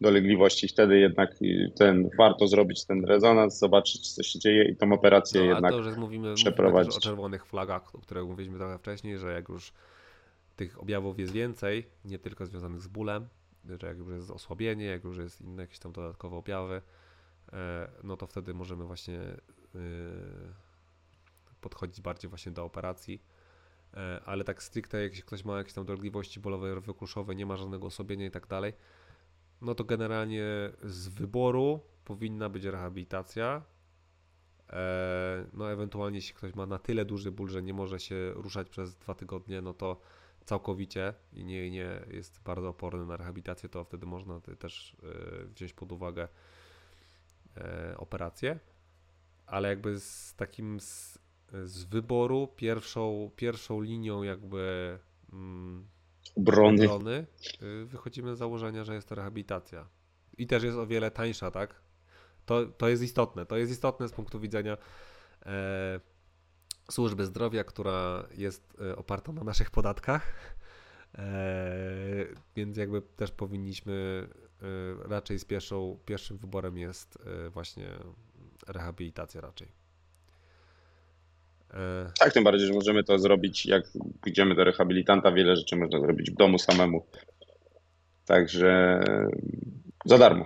dolegliwość 0.00 0.64
i 0.64 0.68
wtedy 0.68 0.98
jednak 0.98 1.34
ten, 1.78 2.10
warto 2.18 2.48
zrobić 2.48 2.84
ten 2.84 3.04
rezonans, 3.04 3.58
zobaczyć 3.58 4.14
co 4.14 4.22
się 4.22 4.38
dzieje 4.38 4.68
i 4.68 4.76
tą 4.76 4.92
operację 4.92 5.40
no, 5.40 5.46
jednak 5.46 5.72
to, 5.72 5.82
że 5.82 5.96
mówimy, 5.96 6.34
przeprowadzić. 6.34 6.94
Mówimy 6.94 6.98
o 6.98 7.00
czerwonych 7.00 7.46
flagach, 7.46 7.94
o 7.94 7.98
których 7.98 8.24
mówiliśmy 8.24 8.58
trochę 8.58 8.78
wcześniej, 8.78 9.18
że 9.18 9.32
jak 9.32 9.48
już 9.48 9.72
tych 10.56 10.82
objawów 10.82 11.18
jest 11.18 11.32
więcej, 11.32 11.86
nie 12.04 12.18
tylko 12.18 12.46
związanych 12.46 12.80
z 12.80 12.88
bólem, 12.88 13.28
że 13.80 13.86
jak 13.86 13.98
już 13.98 14.08
jest 14.08 14.30
osłabienie, 14.30 14.84
jak 14.84 15.04
już 15.04 15.18
jest 15.18 15.40
inne 15.40 15.62
jakieś 15.62 15.78
tam 15.78 15.92
dodatkowe 15.92 16.36
objawy, 16.36 16.82
e, 17.52 17.88
no 18.02 18.16
to 18.16 18.26
wtedy 18.26 18.54
możemy 18.54 18.84
właśnie 18.84 19.18
e, 19.18 19.78
podchodzić 21.60 22.00
bardziej 22.00 22.28
właśnie 22.28 22.52
do 22.52 22.64
operacji. 22.64 23.22
E, 23.94 24.20
ale 24.24 24.44
tak 24.44 24.62
stricte, 24.62 25.02
jak 25.02 25.12
ktoś 25.12 25.44
ma 25.44 25.58
jakieś 25.58 25.72
tam 25.72 25.84
dolegliwości 25.84 26.40
bólowe, 26.40 26.80
wykruszowe, 26.80 27.34
nie 27.34 27.46
ma 27.46 27.56
żadnego 27.56 27.86
osłabienia 27.86 28.26
i 28.26 28.30
tak 28.30 28.46
dalej, 28.46 28.72
no 29.62 29.74
to 29.74 29.84
generalnie 29.84 30.44
z 30.82 31.08
wyboru 31.08 31.80
powinna 32.04 32.48
być 32.48 32.64
rehabilitacja. 32.64 33.62
No 35.52 35.72
ewentualnie 35.72 36.18
jeśli 36.18 36.34
ktoś 36.34 36.54
ma 36.54 36.66
na 36.66 36.78
tyle 36.78 37.04
duży 37.04 37.32
ból, 37.32 37.48
że 37.48 37.62
nie 37.62 37.74
może 37.74 38.00
się 38.00 38.32
ruszać 38.34 38.68
przez 38.68 38.96
dwa 38.96 39.14
tygodnie, 39.14 39.62
no 39.62 39.74
to 39.74 40.00
całkowicie 40.44 41.14
i 41.32 41.44
nie, 41.44 41.70
nie 41.70 42.00
jest 42.10 42.42
bardzo 42.42 42.68
oporny 42.68 43.06
na 43.06 43.16
rehabilitację, 43.16 43.68
to 43.68 43.84
wtedy 43.84 44.06
można 44.06 44.40
też 44.40 44.96
e, 45.02 45.46
wziąć 45.46 45.72
pod 45.72 45.92
uwagę 45.92 46.28
e, 47.56 47.94
operację. 47.96 48.58
Ale 49.46 49.68
jakby 49.68 50.00
z 50.00 50.34
takim 50.34 50.80
z, 50.80 51.18
z 51.64 51.84
wyboru 51.84 52.48
pierwszą, 52.56 53.30
pierwszą 53.36 53.80
linią 53.80 54.22
jakby 54.22 54.98
mm, 55.32 55.88
obrony. 56.34 56.84
obrony 56.84 57.26
y, 57.62 57.86
wychodzimy 57.86 58.34
z 58.34 58.38
założenia, 58.38 58.84
że 58.84 58.94
jest 58.94 59.08
to 59.08 59.14
rehabilitacja. 59.14 59.88
I 60.38 60.46
też 60.46 60.62
jest 60.62 60.78
o 60.78 60.86
wiele 60.86 61.10
tańsza, 61.10 61.50
tak? 61.50 61.74
To, 62.46 62.66
to 62.66 62.88
jest 62.88 63.02
istotne. 63.02 63.46
To 63.46 63.56
jest 63.56 63.72
istotne 63.72 64.08
z 64.08 64.12
punktu 64.12 64.40
widzenia 64.40 64.76
e, 65.46 66.00
służby 66.90 67.26
zdrowia, 67.26 67.64
która 67.64 68.28
jest 68.34 68.76
e, 68.80 68.96
oparta 68.96 69.32
na 69.32 69.44
naszych 69.44 69.70
podatkach. 69.70 70.56
E, 71.18 71.26
więc 72.56 72.76
jakby 72.76 73.02
też 73.02 73.30
powinniśmy 73.30 74.28
e, 74.62 75.08
raczej 75.08 75.38
z 75.38 75.44
pierwszym 76.04 76.38
wyborem 76.38 76.78
jest 76.78 77.18
właśnie 77.50 77.88
rehabilitacja 78.66 79.40
raczej. 79.40 79.85
Tak, 82.18 82.32
tym 82.32 82.44
bardziej, 82.44 82.66
że 82.66 82.74
możemy 82.74 83.04
to 83.04 83.18
zrobić, 83.18 83.66
jak 83.66 83.84
idziemy 84.26 84.54
do 84.54 84.64
rehabilitanta, 84.64 85.32
wiele 85.32 85.56
rzeczy 85.56 85.76
można 85.76 86.00
zrobić 86.00 86.30
w 86.30 86.34
domu 86.34 86.58
samemu. 86.58 87.06
Także 88.24 89.00
za 90.04 90.18
darmo. 90.18 90.44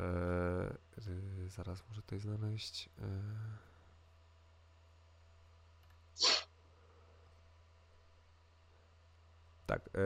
Eee, 0.00 1.48
zaraz 1.48 1.84
muszę 1.88 2.02
tutaj 2.02 2.20
znaleźć. 2.20 2.88
Eee. 2.98 3.06
Tak. 9.66 9.90
E, 9.94 10.00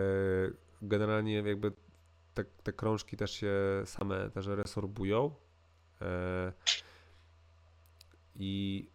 generalnie 0.83 1.35
jakby 1.35 1.73
te, 2.35 2.45
te 2.45 2.73
krążki 2.73 3.17
też 3.17 3.31
się 3.31 3.53
same 3.85 4.31
też 4.31 4.47
resorbują. 4.47 5.35
E, 6.03 6.53
I 8.37 8.87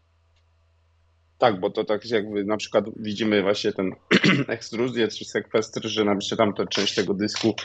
tak, 1.37 1.59
bo 1.59 1.69
to 1.69 1.83
tak 1.83 2.05
jakby 2.09 2.45
na 2.45 2.57
przykład 2.57 2.85
widzimy 2.95 3.43
właśnie 3.43 3.73
ten 3.73 3.91
ekstruzję 4.47 5.07
czy 5.07 5.25
sekwestr, 5.25 5.87
że 5.87 6.05
nam 6.05 6.21
się 6.21 6.35
tam 6.35 6.53
ta 6.53 6.65
część 6.65 6.95
tego 6.95 7.13
dysku 7.13 7.55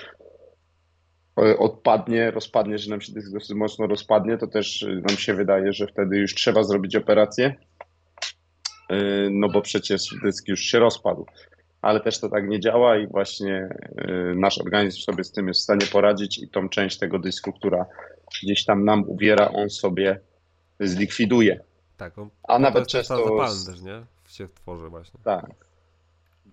e, 1.38 1.58
odpadnie, 1.58 2.30
rozpadnie, 2.30 2.78
że 2.78 2.90
nam 2.90 3.00
się 3.00 3.12
dysk 3.12 3.32
dosyć 3.32 3.56
mocno 3.56 3.86
rozpadnie, 3.86 4.38
to 4.38 4.46
też 4.46 4.86
nam 5.08 5.16
się 5.16 5.34
wydaje, 5.34 5.72
że 5.72 5.86
wtedy 5.86 6.18
już 6.18 6.34
trzeba 6.34 6.62
zrobić 6.62 6.96
operację, 6.96 7.54
no 9.30 9.48
bo 9.48 9.62
przecież 9.62 10.14
dysk 10.22 10.48
już 10.48 10.60
się 10.60 10.78
rozpadł 10.78 11.26
ale 11.82 12.00
też 12.00 12.20
to 12.20 12.28
tak 12.28 12.48
nie 12.48 12.60
działa 12.60 12.98
i 12.98 13.06
właśnie 13.06 13.68
nasz 14.34 14.58
organizm 14.58 15.00
sobie 15.00 15.24
z 15.24 15.32
tym 15.32 15.48
jest 15.48 15.60
w 15.60 15.62
stanie 15.62 15.86
poradzić 15.92 16.38
i 16.38 16.48
tą 16.48 16.68
część 16.68 16.98
tego 16.98 17.18
dysku, 17.18 17.52
która 17.52 17.86
gdzieś 18.42 18.64
tam 18.64 18.84
nam 18.84 19.04
uwiera, 19.06 19.48
on 19.48 19.70
sobie 19.70 20.20
zlikwiduje. 20.80 21.60
Tak, 22.00 22.18
on, 22.18 22.30
a 22.48 22.58
nawet 22.58 22.86
często 22.86 23.28
zapalny 23.28 23.64
też, 23.66 23.80
nie? 23.82 24.02
Się 24.28 24.48
tworzy 24.48 24.88
właśnie. 24.88 25.20
Tak. 25.24 25.50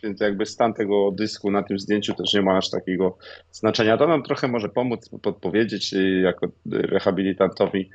Więc 0.03 0.19
jakby 0.19 0.45
stan 0.45 0.73
tego 0.73 1.11
dysku 1.11 1.51
na 1.51 1.63
tym 1.63 1.79
zdjęciu 1.79 2.13
też 2.13 2.33
nie 2.33 2.41
ma 2.41 2.57
aż 2.57 2.69
takiego 2.69 3.17
znaczenia. 3.51 3.97
To 3.97 4.07
nam 4.07 4.23
trochę 4.23 4.47
może 4.47 4.69
pomóc, 4.69 5.09
podpowiedzieć 5.21 5.93
y, 5.93 6.21
jako 6.21 6.47
rehabilitantowi, 6.65 7.89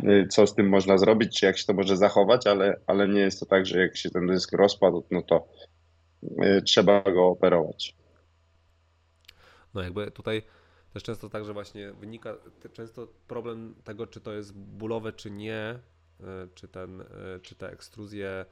y, 0.00 0.26
co 0.30 0.46
z 0.46 0.54
tym 0.54 0.68
można 0.68 0.98
zrobić, 0.98 1.40
czy 1.40 1.46
jak 1.46 1.58
się 1.58 1.64
to 1.66 1.72
może 1.72 1.96
zachować, 1.96 2.46
ale, 2.46 2.80
ale 2.86 3.08
nie 3.08 3.20
jest 3.20 3.40
to 3.40 3.46
tak, 3.46 3.66
że 3.66 3.80
jak 3.80 3.96
się 3.96 4.10
ten 4.10 4.26
dysk 4.26 4.52
rozpadł, 4.52 5.04
no 5.10 5.22
to 5.22 5.48
Y, 6.42 6.62
trzeba 6.62 7.02
go 7.02 7.26
operować. 7.26 7.96
No 9.74 9.82
jakby 9.82 10.10
tutaj 10.10 10.42
też 10.92 11.02
często 11.02 11.28
tak, 11.28 11.44
że 11.44 11.52
właśnie 11.52 11.92
wynika 11.92 12.34
często 12.72 13.08
problem 13.28 13.74
tego, 13.84 14.06
czy 14.06 14.20
to 14.20 14.32
jest 14.32 14.54
bólowe, 14.54 15.12
czy 15.12 15.30
nie, 15.30 15.78
czy, 16.54 16.68
ten, 16.68 17.00
y, 17.00 17.04
czy 17.42 17.54
te 17.54 17.72
ekstruzje 17.72 18.46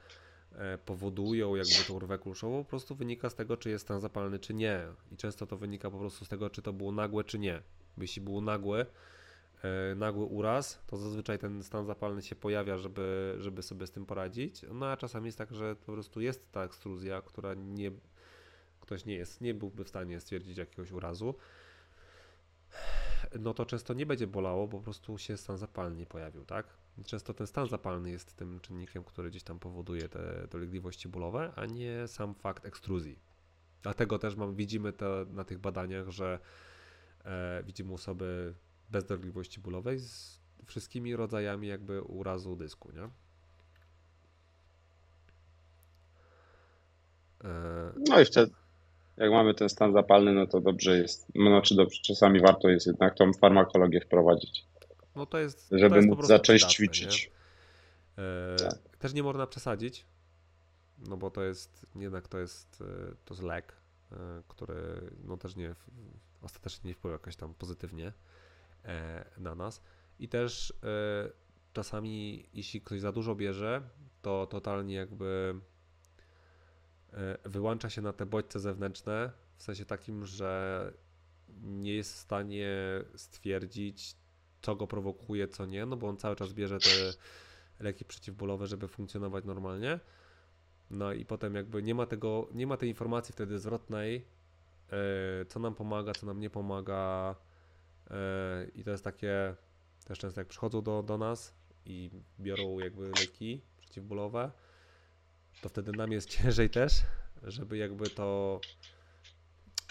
e, 0.51 0.77
powodują 0.77 1.55
jakby 1.55 1.87
tą 1.87 1.99
rwę 1.99 2.17
kulszową, 2.17 2.63
po 2.63 2.69
prostu 2.69 2.95
wynika 2.95 3.29
z 3.29 3.35
tego, 3.35 3.57
czy 3.57 3.69
jest 3.69 3.85
stan 3.85 4.01
zapalny, 4.01 4.39
czy 4.39 4.53
nie. 4.53 4.81
I 5.11 5.17
często 5.17 5.47
to 5.47 5.57
wynika 5.57 5.91
po 5.91 5.99
prostu 5.99 6.25
z 6.25 6.29
tego, 6.29 6.49
czy 6.49 6.61
to 6.61 6.73
było 6.73 6.91
nagłe, 6.91 7.23
czy 7.23 7.39
nie. 7.39 7.61
Jeśli 7.97 8.21
było 8.21 8.41
nagłe, 8.41 8.85
e, 9.63 9.95
nagły 9.95 10.25
uraz, 10.25 10.83
to 10.87 10.97
zazwyczaj 10.97 11.39
ten 11.39 11.63
stan 11.63 11.85
zapalny 11.85 12.21
się 12.21 12.35
pojawia, 12.35 12.77
żeby, 12.77 13.35
żeby 13.39 13.63
sobie 13.63 13.87
z 13.87 13.91
tym 13.91 14.05
poradzić. 14.05 14.61
No 14.73 14.85
a 14.85 14.97
czasami 14.97 15.25
jest 15.25 15.37
tak, 15.37 15.53
że 15.53 15.75
po 15.75 15.93
prostu 15.93 16.21
jest 16.21 16.51
ta 16.51 16.63
ekstruzja, 16.63 17.21
która 17.21 17.53
nie, 17.53 17.91
ktoś 18.81 19.05
nie 19.05 19.15
jest, 19.15 19.41
nie 19.41 19.53
byłby 19.53 19.83
w 19.83 19.89
stanie 19.89 20.19
stwierdzić 20.19 20.57
jakiegoś 20.57 20.91
urazu 20.91 21.35
no 23.39 23.53
to 23.53 23.65
często 23.65 23.93
nie 23.93 24.05
będzie 24.05 24.27
bolało, 24.27 24.67
bo 24.67 24.77
po 24.77 24.83
prostu 24.83 25.17
się 25.17 25.37
stan 25.37 25.57
zapalny 25.57 26.05
pojawił, 26.05 26.45
tak? 26.45 26.67
Często 27.05 27.33
ten 27.33 27.47
stan 27.47 27.67
zapalny 27.67 28.09
jest 28.09 28.35
tym 28.35 28.59
czynnikiem, 28.59 29.03
który 29.03 29.29
gdzieś 29.29 29.43
tam 29.43 29.59
powoduje 29.59 30.09
te 30.09 30.47
dolegliwości 30.51 31.09
bólowe, 31.09 31.51
a 31.55 31.65
nie 31.65 32.07
sam 32.07 32.35
fakt 32.35 32.65
ekstruzji. 32.65 33.19
Dlatego 33.81 34.19
też 34.19 34.35
mam, 34.35 34.55
widzimy 34.55 34.93
to 34.93 35.25
na 35.29 35.43
tych 35.43 35.59
badaniach, 35.59 36.09
że 36.09 36.39
e, 37.25 37.63
widzimy 37.63 37.93
osoby 37.93 38.53
bez 38.89 39.05
dolegliwości 39.05 39.59
bólowej 39.59 39.99
z 39.99 40.39
wszystkimi 40.65 41.15
rodzajami 41.15 41.67
jakby 41.67 42.01
urazu 42.01 42.55
dysku, 42.55 42.91
nie? 42.91 43.09
E, 47.49 47.93
no 48.09 48.19
i 48.19 48.25
wtedy, 48.25 48.51
jak 49.17 49.31
mamy 49.31 49.53
ten 49.53 49.69
stan 49.69 49.93
zapalny, 49.93 50.33
no 50.33 50.47
to 50.47 50.61
dobrze 50.61 50.97
jest, 50.97 51.27
no 51.35 51.49
znaczy 51.49 51.75
dobrze, 51.75 51.99
czasami 52.01 52.39
warto 52.39 52.69
jest 52.69 52.87
jednak 52.87 53.15
tą 53.15 53.33
farmakologię 53.33 54.01
wprowadzić. 54.01 54.65
No 55.15 55.25
to 55.25 55.39
jest, 55.39 55.67
żeby 55.71 55.89
to 55.89 55.95
jest 55.95 56.07
móc 56.07 56.25
zacząć 56.25 56.63
ćwiczyć. 56.63 57.31
Nie? 58.17 58.23
E, 58.23 58.55
tak. 58.55 58.97
Też 58.99 59.13
nie 59.13 59.23
można 59.23 59.47
przesadzić, 59.47 60.05
no 61.07 61.17
bo 61.17 61.31
to 61.31 61.43
jest, 61.43 61.85
jednak 61.95 62.27
to 62.27 62.39
jest, 62.39 62.81
e, 62.81 63.15
to 63.25 63.33
jest 63.33 63.43
lek, 63.43 63.73
e, 64.11 64.15
który 64.47 65.11
no 65.23 65.37
też 65.37 65.55
nie, 65.55 65.75
ostatecznie 66.41 66.87
nie 66.87 66.93
wpływa 66.93 67.13
jakoś 67.13 67.35
tam 67.35 67.53
pozytywnie 67.53 68.13
na 69.37 69.55
nas. 69.55 69.81
I 70.19 70.29
też 70.29 70.73
czasami, 71.73 72.45
jeśli 72.53 72.81
ktoś 72.81 72.99
za 72.99 73.11
dużo 73.11 73.35
bierze, 73.35 73.81
to 74.21 74.47
totalnie 74.47 74.95
jakby 74.95 75.55
wyłącza 77.45 77.89
się 77.89 78.01
na 78.01 78.13
te 78.13 78.25
bodźce 78.25 78.59
zewnętrzne, 78.59 79.31
w 79.57 79.63
sensie 79.63 79.85
takim, 79.85 80.25
że 80.25 80.93
nie 81.61 81.95
jest 81.95 82.13
w 82.13 82.17
stanie 82.17 82.69
stwierdzić, 83.15 84.15
co 84.61 84.75
go 84.75 84.87
prowokuje, 84.87 85.47
co 85.47 85.65
nie, 85.65 85.85
no 85.85 85.97
bo 85.97 86.07
on 86.07 86.17
cały 86.17 86.35
czas 86.35 86.53
bierze 86.53 86.79
te 86.79 87.13
leki 87.79 88.05
przeciwbólowe, 88.05 88.67
żeby 88.67 88.87
funkcjonować 88.87 89.45
normalnie. 89.45 89.99
No 90.91 91.13
i 91.13 91.25
potem 91.25 91.55
jakby 91.55 91.83
nie 91.83 91.95
ma 91.95 92.05
tego, 92.05 92.47
nie 92.53 92.67
ma 92.67 92.77
tej 92.77 92.89
informacji 92.89 93.33
wtedy 93.33 93.59
zwrotnej, 93.59 94.25
e, 94.91 95.45
co 95.45 95.59
nam 95.59 95.75
pomaga, 95.75 96.13
co 96.13 96.25
nam 96.25 96.39
nie 96.39 96.49
pomaga. 96.49 97.35
E, 98.09 98.67
I 98.75 98.83
to 98.83 98.91
jest 98.91 99.03
takie 99.03 99.55
też 100.05 100.19
często 100.19 100.41
jak 100.41 100.47
przychodzą 100.47 100.81
do, 100.81 101.03
do 101.03 101.17
nas 101.17 101.55
i 101.85 102.09
biorą 102.39 102.79
jakby 102.79 103.09
leki 103.09 103.61
przeciwbólowe, 103.77 104.51
to 105.61 105.69
wtedy 105.69 105.91
nam 105.91 106.11
jest 106.11 106.29
ciężej 106.37 106.69
też, 106.69 106.93
żeby 107.43 107.77
jakby 107.77 108.09
to 108.09 108.59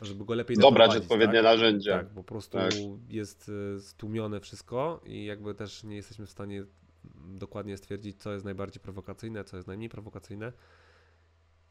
żeby 0.03 0.25
go 0.25 0.35
lepiej 0.35 0.57
Dobrać 0.57 0.97
odpowiednie 0.97 1.35
tak? 1.35 1.45
narzędzia. 1.45 1.99
Tak, 1.99 2.09
bo 2.09 2.23
po 2.23 2.29
prostu 2.29 2.59
tak. 2.59 2.73
jest 3.09 3.49
y, 3.49 3.81
stłumione 3.81 4.41
wszystko 4.41 5.01
i 5.05 5.25
jakby 5.25 5.55
też 5.55 5.85
nie 5.85 5.97
jesteśmy 5.97 6.27
w 6.27 6.31
stanie 6.31 6.65
dokładnie 7.25 7.77
stwierdzić, 7.77 8.23
co 8.23 8.33
jest 8.33 8.45
najbardziej 8.45 8.81
prowokacyjne, 8.81 9.45
co 9.45 9.57
jest 9.57 9.69
najmniej 9.69 9.89
prowokacyjne. 9.91 10.53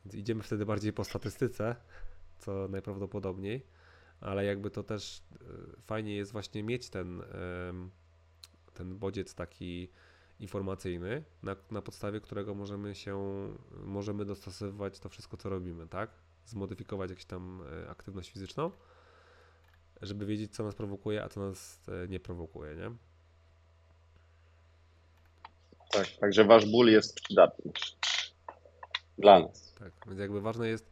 Więc 0.06 0.16
idziemy 0.16 0.44
wtedy 0.44 0.66
bardziej 0.66 0.94
po 0.94 1.04
statystyce, 1.04 1.76
co 2.38 2.68
najprawdopodobniej, 2.68 3.66
ale 4.20 4.46
jakby 4.46 4.72
to 4.72 4.84
też 4.84 5.18
y, 5.20 5.82
fajnie 5.82 6.16
jest 6.16 6.32
właśnie 6.32 6.64
mieć 6.64 6.90
ten, 6.90 7.22
ten 8.74 8.98
bodziec 9.00 9.36
taki 9.36 9.90
informacyjny, 10.42 11.24
na, 11.44 11.56
na 11.72 11.82
podstawie 11.82 12.22
którego 12.22 12.56
możemy 12.56 12.96
się, 12.96 13.20
możemy 13.72 14.26
dostosowywać 14.26 15.00
to 15.00 15.10
wszystko, 15.10 15.38
co 15.38 15.50
robimy, 15.50 15.88
tak? 15.88 16.10
Zmodyfikować 16.46 17.10
jakąś 17.10 17.26
tam 17.26 17.64
e, 17.86 17.90
aktywność 17.90 18.32
fizyczną, 18.32 18.72
żeby 20.02 20.26
wiedzieć, 20.26 20.56
co 20.56 20.64
nas 20.64 20.76
prowokuje, 20.76 21.24
a 21.24 21.30
co 21.30 21.40
nas 21.40 21.80
e, 22.04 22.08
nie 22.08 22.20
prowokuje, 22.20 22.76
nie? 22.76 22.92
Tak, 25.92 26.08
także 26.20 26.46
wasz 26.46 26.66
ból 26.72 26.88
jest 26.88 27.16
przydatny 27.16 27.72
dla 29.18 29.40
nas. 29.40 29.74
Tak, 29.80 29.92
więc 30.08 30.20
jakby 30.20 30.42
ważne 30.42 30.68
jest 30.68 30.91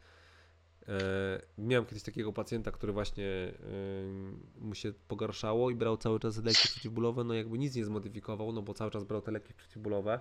miałem 1.58 1.86
kiedyś 1.86 2.02
takiego 2.02 2.32
pacjenta, 2.32 2.70
który 2.70 2.92
właśnie 2.92 3.26
e, 3.26 3.52
mu 4.60 4.74
się 4.74 4.92
pogarszało 5.08 5.70
i 5.70 5.74
brał 5.74 5.96
cały 5.96 6.20
czas 6.20 6.44
leki 6.44 6.68
przeciwbólowe, 6.68 7.24
no 7.24 7.34
jakby 7.34 7.58
nic 7.58 7.76
nie 7.76 7.84
zmodyfikował, 7.84 8.52
no 8.52 8.62
bo 8.62 8.74
cały 8.74 8.90
czas 8.90 9.04
brał 9.04 9.22
te 9.22 9.30
leki 9.30 9.54
przeciwbólowe, 9.54 10.20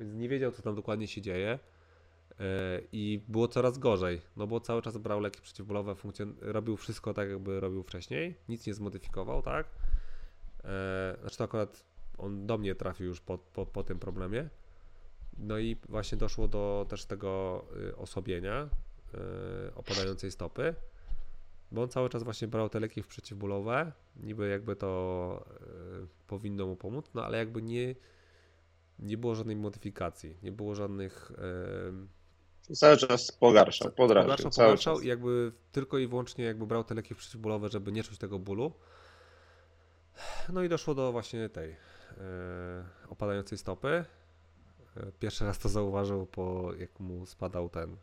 więc 0.00 0.14
nie 0.14 0.28
wiedział, 0.28 0.52
co 0.52 0.62
tam 0.62 0.74
dokładnie 0.74 1.08
się 1.08 1.22
dzieje 1.22 1.58
e, 2.40 2.80
i 2.92 3.20
było 3.28 3.48
coraz 3.48 3.78
gorzej, 3.78 4.20
no 4.36 4.46
bo 4.46 4.60
cały 4.60 4.82
czas 4.82 4.98
brał 4.98 5.20
leki 5.20 5.40
przeciwbólowe, 5.40 5.92
funkcjon- 5.92 6.34
robił 6.40 6.76
wszystko 6.76 7.14
tak, 7.14 7.28
jakby 7.28 7.60
robił 7.60 7.82
wcześniej, 7.82 8.34
nic 8.48 8.66
nie 8.66 8.74
zmodyfikował, 8.74 9.42
tak? 9.42 9.66
Znaczy 11.20 11.38
to 11.38 11.44
akurat 11.44 11.84
on 12.18 12.46
do 12.46 12.58
mnie 12.58 12.74
trafił 12.74 13.06
już 13.06 13.20
po, 13.20 13.38
po, 13.38 13.66
po 13.66 13.84
tym 13.84 13.98
problemie. 13.98 14.48
No 15.38 15.58
i 15.58 15.76
właśnie 15.88 16.18
doszło 16.18 16.48
do 16.48 16.86
też 16.88 17.04
tego 17.04 17.64
y, 17.88 17.96
osobienia, 17.96 18.68
E, 18.89 18.89
opadającej 19.74 20.30
stopy, 20.30 20.74
bo 21.72 21.82
on 21.82 21.88
cały 21.88 22.08
czas 22.08 22.22
właśnie 22.22 22.48
brał 22.48 22.68
te 22.68 22.80
leki 22.80 23.02
przeciwbólowe, 23.02 23.92
niby 24.16 24.48
jakby 24.48 24.76
to 24.76 25.44
e, 25.50 26.06
powinno 26.26 26.66
mu 26.66 26.76
pomóc, 26.76 27.10
no 27.14 27.24
ale 27.24 27.38
jakby 27.38 27.62
nie, 27.62 27.94
nie 28.98 29.18
było 29.18 29.34
żadnej 29.34 29.56
modyfikacji, 29.56 30.36
nie 30.42 30.52
było 30.52 30.74
żadnych... 30.74 31.32
Cały 32.74 32.96
czas 32.96 33.32
pogarszał, 33.32 33.92
podrażniał. 33.92 34.36
Pogarszał, 34.36 34.64
pogarszał 34.64 35.00
i 35.00 35.06
jakby 35.06 35.52
tylko 35.72 35.98
i 35.98 36.06
wyłącznie 36.06 36.44
jakby 36.44 36.66
brał 36.66 36.84
te 36.84 36.94
leki 36.94 37.14
przeciwbólowe, 37.14 37.68
żeby 37.68 37.92
nie 37.92 38.02
czuć 38.02 38.18
tego 38.18 38.38
bólu. 38.38 38.72
No 40.52 40.62
i 40.62 40.68
doszło 40.68 40.94
do 40.94 41.12
właśnie 41.12 41.48
tej 41.48 41.70
e, 41.70 41.76
opadającej 43.08 43.58
stopy. 43.58 44.04
Pierwszy 45.20 45.44
raz 45.44 45.58
to 45.58 45.68
zauważył 45.68 46.26
po 46.26 46.72
jak 46.78 47.00
mu 47.00 47.26
spadał 47.26 47.68
ten 47.68 47.96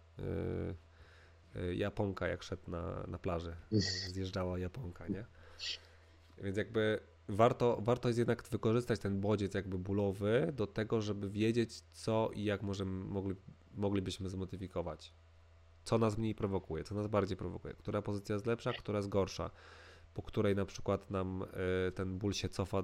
Japonka, 1.73 2.27
jak 2.27 2.43
szedł 2.43 2.71
na, 2.71 3.03
na 3.07 3.17
plaży. 3.17 3.55
Zjeżdżała 4.13 4.59
Japonka, 4.59 5.07
nie? 5.07 5.25
Więc 6.43 6.57
jakby 6.57 6.99
warto, 7.27 7.77
warto 7.81 8.09
jest 8.09 8.19
jednak 8.19 8.43
wykorzystać 8.43 8.99
ten 8.99 9.21
bodziec 9.21 9.53
jakby 9.53 9.77
bólowy 9.77 10.53
do 10.55 10.67
tego, 10.67 11.01
żeby 11.01 11.29
wiedzieć, 11.29 11.81
co 11.91 12.29
i 12.33 12.43
jak 12.43 12.63
możemy, 12.63 12.91
mogli, 13.05 13.35
moglibyśmy 13.75 14.29
zmodyfikować. 14.29 15.13
Co 15.83 15.97
nas 15.97 16.17
mniej 16.17 16.35
prowokuje, 16.35 16.83
co 16.83 16.95
nas 16.95 17.07
bardziej 17.07 17.37
prowokuje, 17.37 17.73
która 17.73 18.01
pozycja 18.01 18.35
jest 18.35 18.45
lepsza, 18.45 18.73
która 18.73 18.97
jest 18.99 19.09
gorsza, 19.09 19.51
po 20.13 20.21
której 20.21 20.55
na 20.55 20.65
przykład 20.65 21.11
nam 21.11 21.43
y, 21.87 21.91
ten 21.91 22.17
ból 22.17 22.33
się 22.33 22.49
cofa. 22.49 22.83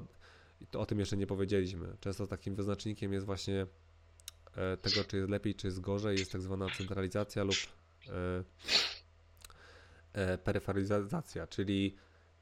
To 0.72 0.80
o 0.80 0.86
tym 0.86 1.00
jeszcze 1.00 1.18
nie 1.18 1.28
powiedzieliśmy. 1.28 1.98
Często 2.00 2.28
takim 2.28 2.56
wyznacznikiem 2.56 3.14
jest 3.14 3.26
właśnie 3.26 3.62
y, 3.64 4.78
tego, 4.78 5.04
czy 5.08 5.18
jest 5.18 5.30
lepiej, 5.30 5.56
czy 5.56 5.68
jest 5.68 5.80
gorzej, 5.80 6.18
jest 6.18 6.32
tak 6.32 6.42
zwana 6.42 6.68
centralizacja 6.78 7.44
lub 7.44 7.56
E, 8.10 8.44
e, 10.14 10.38
peryferyzacja, 10.38 11.48
czyli 11.48 11.96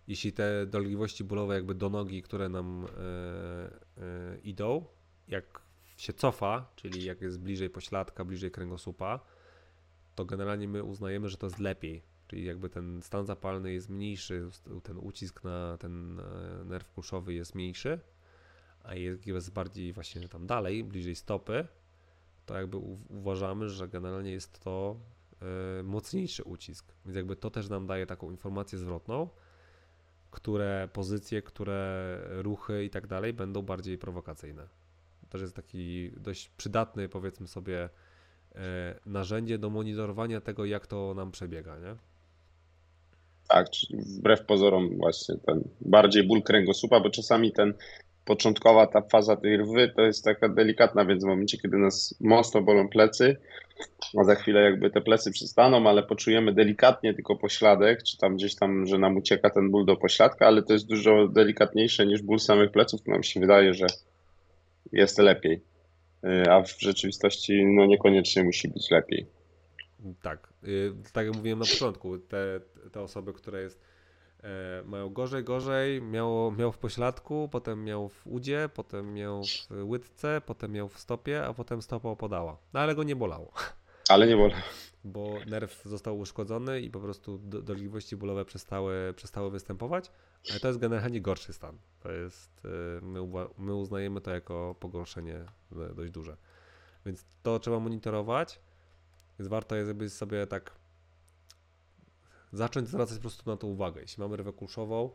jeśli 0.08 0.34
te 0.34 0.66
dolegliwości 0.66 1.24
bólowe 1.24 1.56
jakby 1.56 1.76
do 1.76 1.90
nogi, 1.90 2.22
które 2.22 2.50
nam 2.50 2.86
e, 2.86 4.38
idą, 4.44 4.86
jak 5.28 5.62
się 5.98 6.14
cofa, 6.14 6.72
czyli 6.76 7.04
jak 7.04 7.22
jest 7.22 7.40
bliżej 7.40 7.70
pośladka, 7.70 8.26
bliżej 8.26 8.52
kręgosłupa, 8.52 9.20
to 10.16 10.26
generalnie 10.26 10.68
my 10.68 10.84
uznajemy, 10.84 11.30
że 11.30 11.38
to 11.38 11.46
jest 11.46 11.60
lepiej. 11.60 12.02
Czyli 12.28 12.46
jakby 12.46 12.70
ten 12.70 13.02
stan 13.02 13.26
zapalny 13.26 13.74
jest 13.74 13.90
mniejszy, 13.90 14.50
ten 14.84 14.98
ucisk 14.98 15.44
na 15.44 15.78
ten 15.78 16.22
nerw 16.66 16.90
kulszowy 16.90 17.34
jest 17.34 17.56
mniejszy, 17.56 18.00
a 18.84 18.96
jak 18.96 19.28
jest 19.28 19.54
bardziej 19.54 19.94
właśnie 19.94 20.30
tam 20.30 20.48
dalej, 20.48 20.84
bliżej 20.84 21.16
stopy, 21.16 21.68
to 22.46 22.58
jakby 22.58 22.78
uważamy, 23.10 23.70
że 23.70 23.88
generalnie 23.88 24.32
jest 24.32 24.60
to 24.60 25.00
mocniejszy 25.84 26.44
ucisk. 26.44 26.94
Więc 27.06 27.16
jakby 27.16 27.36
to 27.36 27.50
też 27.50 27.70
nam 27.70 27.88
daje 27.88 28.06
taką 28.06 28.32
informację 28.32 28.78
zwrotną, 28.78 29.30
które 30.32 30.90
pozycje, 30.94 31.42
które 31.42 32.20
ruchy 32.30 32.86
i 32.86 32.90
tak 32.90 33.08
dalej 33.08 33.34
będą 33.34 33.62
bardziej 33.62 33.98
prowokacyjne. 33.98 34.68
To 35.22 35.28
też 35.28 35.42
jest 35.42 35.56
taki 35.56 36.12
dość 36.18 36.50
przydatny, 36.50 37.10
powiedzmy 37.10 37.48
sobie, 37.48 37.90
y, 38.52 38.58
narzędzie 39.06 39.58
do 39.58 39.70
monitorowania 39.70 40.42
tego, 40.42 40.66
jak 40.66 40.88
to 40.88 41.14
nam 41.14 41.32
przebiega, 41.32 41.80
nie? 41.80 41.96
Tak, 43.48 43.68
wbrew 44.18 44.46
pozorom 44.46 44.98
właśnie 44.98 45.36
ten 45.38 45.64
bardziej 45.82 46.28
ból 46.28 46.42
kręgosłupa, 46.42 47.00
bo 47.00 47.10
czasami 47.10 47.52
ten 47.52 47.74
początkowa 48.32 48.88
ta 48.88 49.02
faza 49.02 49.36
tej 49.36 49.58
rwy 49.58 49.92
to 49.96 50.02
jest 50.02 50.26
taka 50.26 50.50
delikatna, 50.50 51.06
więc 51.06 51.24
w 51.24 51.28
momencie, 51.28 51.58
kiedy 51.58 51.78
nas 51.78 52.16
mocno 52.20 52.62
bolą 52.62 52.90
plecy, 52.90 53.38
a 54.20 54.24
za 54.24 54.36
chwilę 54.36 54.62
jakby 54.62 54.90
te 54.90 55.02
plecy 55.02 55.32
przystaną, 55.32 55.90
ale 55.90 56.04
poczujemy 56.04 56.54
delikatnie 56.54 57.14
tylko 57.14 57.36
pośladek, 57.36 58.04
czy 58.04 58.18
tam 58.18 58.36
gdzieś 58.36 58.56
tam, 58.56 58.86
że 58.86 58.98
nam 58.98 59.18
ucieka 59.18 59.50
ten 59.50 59.72
ból 59.72 59.86
do 59.86 59.96
pośladka, 59.98 60.48
ale 60.48 60.64
to 60.64 60.74
jest 60.74 60.88
dużo 60.88 61.28
delikatniejsze 61.28 62.06
niż 62.06 62.22
ból 62.22 62.40
samych 62.40 62.72
pleców, 62.72 63.08
nam 63.08 63.24
się 63.24 63.40
wydaje, 63.40 63.74
że 63.74 63.86
jest 64.92 65.18
lepiej. 65.20 65.62
Y, 66.26 66.52
a 66.52 66.64
w 66.64 66.80
rzeczywistości 66.80 67.66
no 67.66 67.86
niekoniecznie 67.86 68.44
musi 68.44 68.68
być 68.68 68.92
lepiej. 68.92 69.26
Tak, 70.22 70.54
y, 70.64 70.94
tak 71.14 71.26
jak 71.26 71.36
mówiłem 71.36 71.60
na 71.60 71.66
początku, 71.66 72.18
te, 72.18 72.62
te 72.92 73.02
osoby, 73.02 73.34
które 73.34 73.62
jest, 73.62 73.80
mają 74.86 75.10
gorzej, 75.10 75.44
gorzej, 75.44 76.02
miało, 76.02 76.52
miał 76.52 76.72
w 76.72 76.78
pośladku, 76.78 77.50
potem 77.52 77.84
miał 77.84 78.10
w 78.10 78.28
udzie, 78.28 78.70
potem 78.74 79.14
miał 79.14 79.44
w 79.70 79.84
łydce, 79.84 80.42
potem 80.46 80.72
miał 80.72 80.90
w 80.90 81.00
stopie, 81.00 81.46
a 81.46 81.54
potem 81.54 81.82
stopa 81.82 82.10
opadała. 82.10 82.58
No 82.74 82.80
ale 82.80 82.96
go 82.96 83.04
nie 83.04 83.16
bolało. 83.16 83.54
Ale 84.10 84.28
nie 84.28 84.36
bolało. 84.36 84.62
Bo 85.04 85.34
nerw 85.48 85.84
został 85.86 86.20
uszkodzony 86.20 86.82
i 86.82 86.90
po 86.90 87.00
prostu 87.00 87.38
dolegliwości 87.38 88.16
bólowe 88.16 88.46
przestały, 88.46 89.14
przestały 89.16 89.52
występować, 89.52 90.12
ale 90.50 90.60
to 90.60 90.68
jest 90.68 90.80
generalnie 90.80 91.22
gorszy 91.22 91.54
stan. 91.54 91.78
To 92.00 92.12
jest, 92.12 92.66
y, 92.66 93.02
my, 93.02 93.20
my 93.58 93.76
uznajemy 93.76 94.22
to 94.22 94.32
jako 94.32 94.76
pogorszenie 94.80 95.46
dość 95.96 96.12
duże. 96.12 96.38
Więc 97.06 97.26
to 97.44 97.60
trzeba 97.60 97.80
monitorować 97.80 98.60
więc 99.42 99.50
warto 99.50 99.76
jest 99.76 100.18
sobie 100.18 100.48
tak 100.48 100.72
zacząć 102.52 102.88
zwracać 102.88 103.18
po 103.18 103.22
prostu 103.22 103.50
na 103.50 103.58
to 103.58 103.68
uwagę. 103.68 104.02
Jeśli 104.02 104.22
mamy 104.22 104.38
rywę 104.38 104.54
kulszową, 104.54 105.12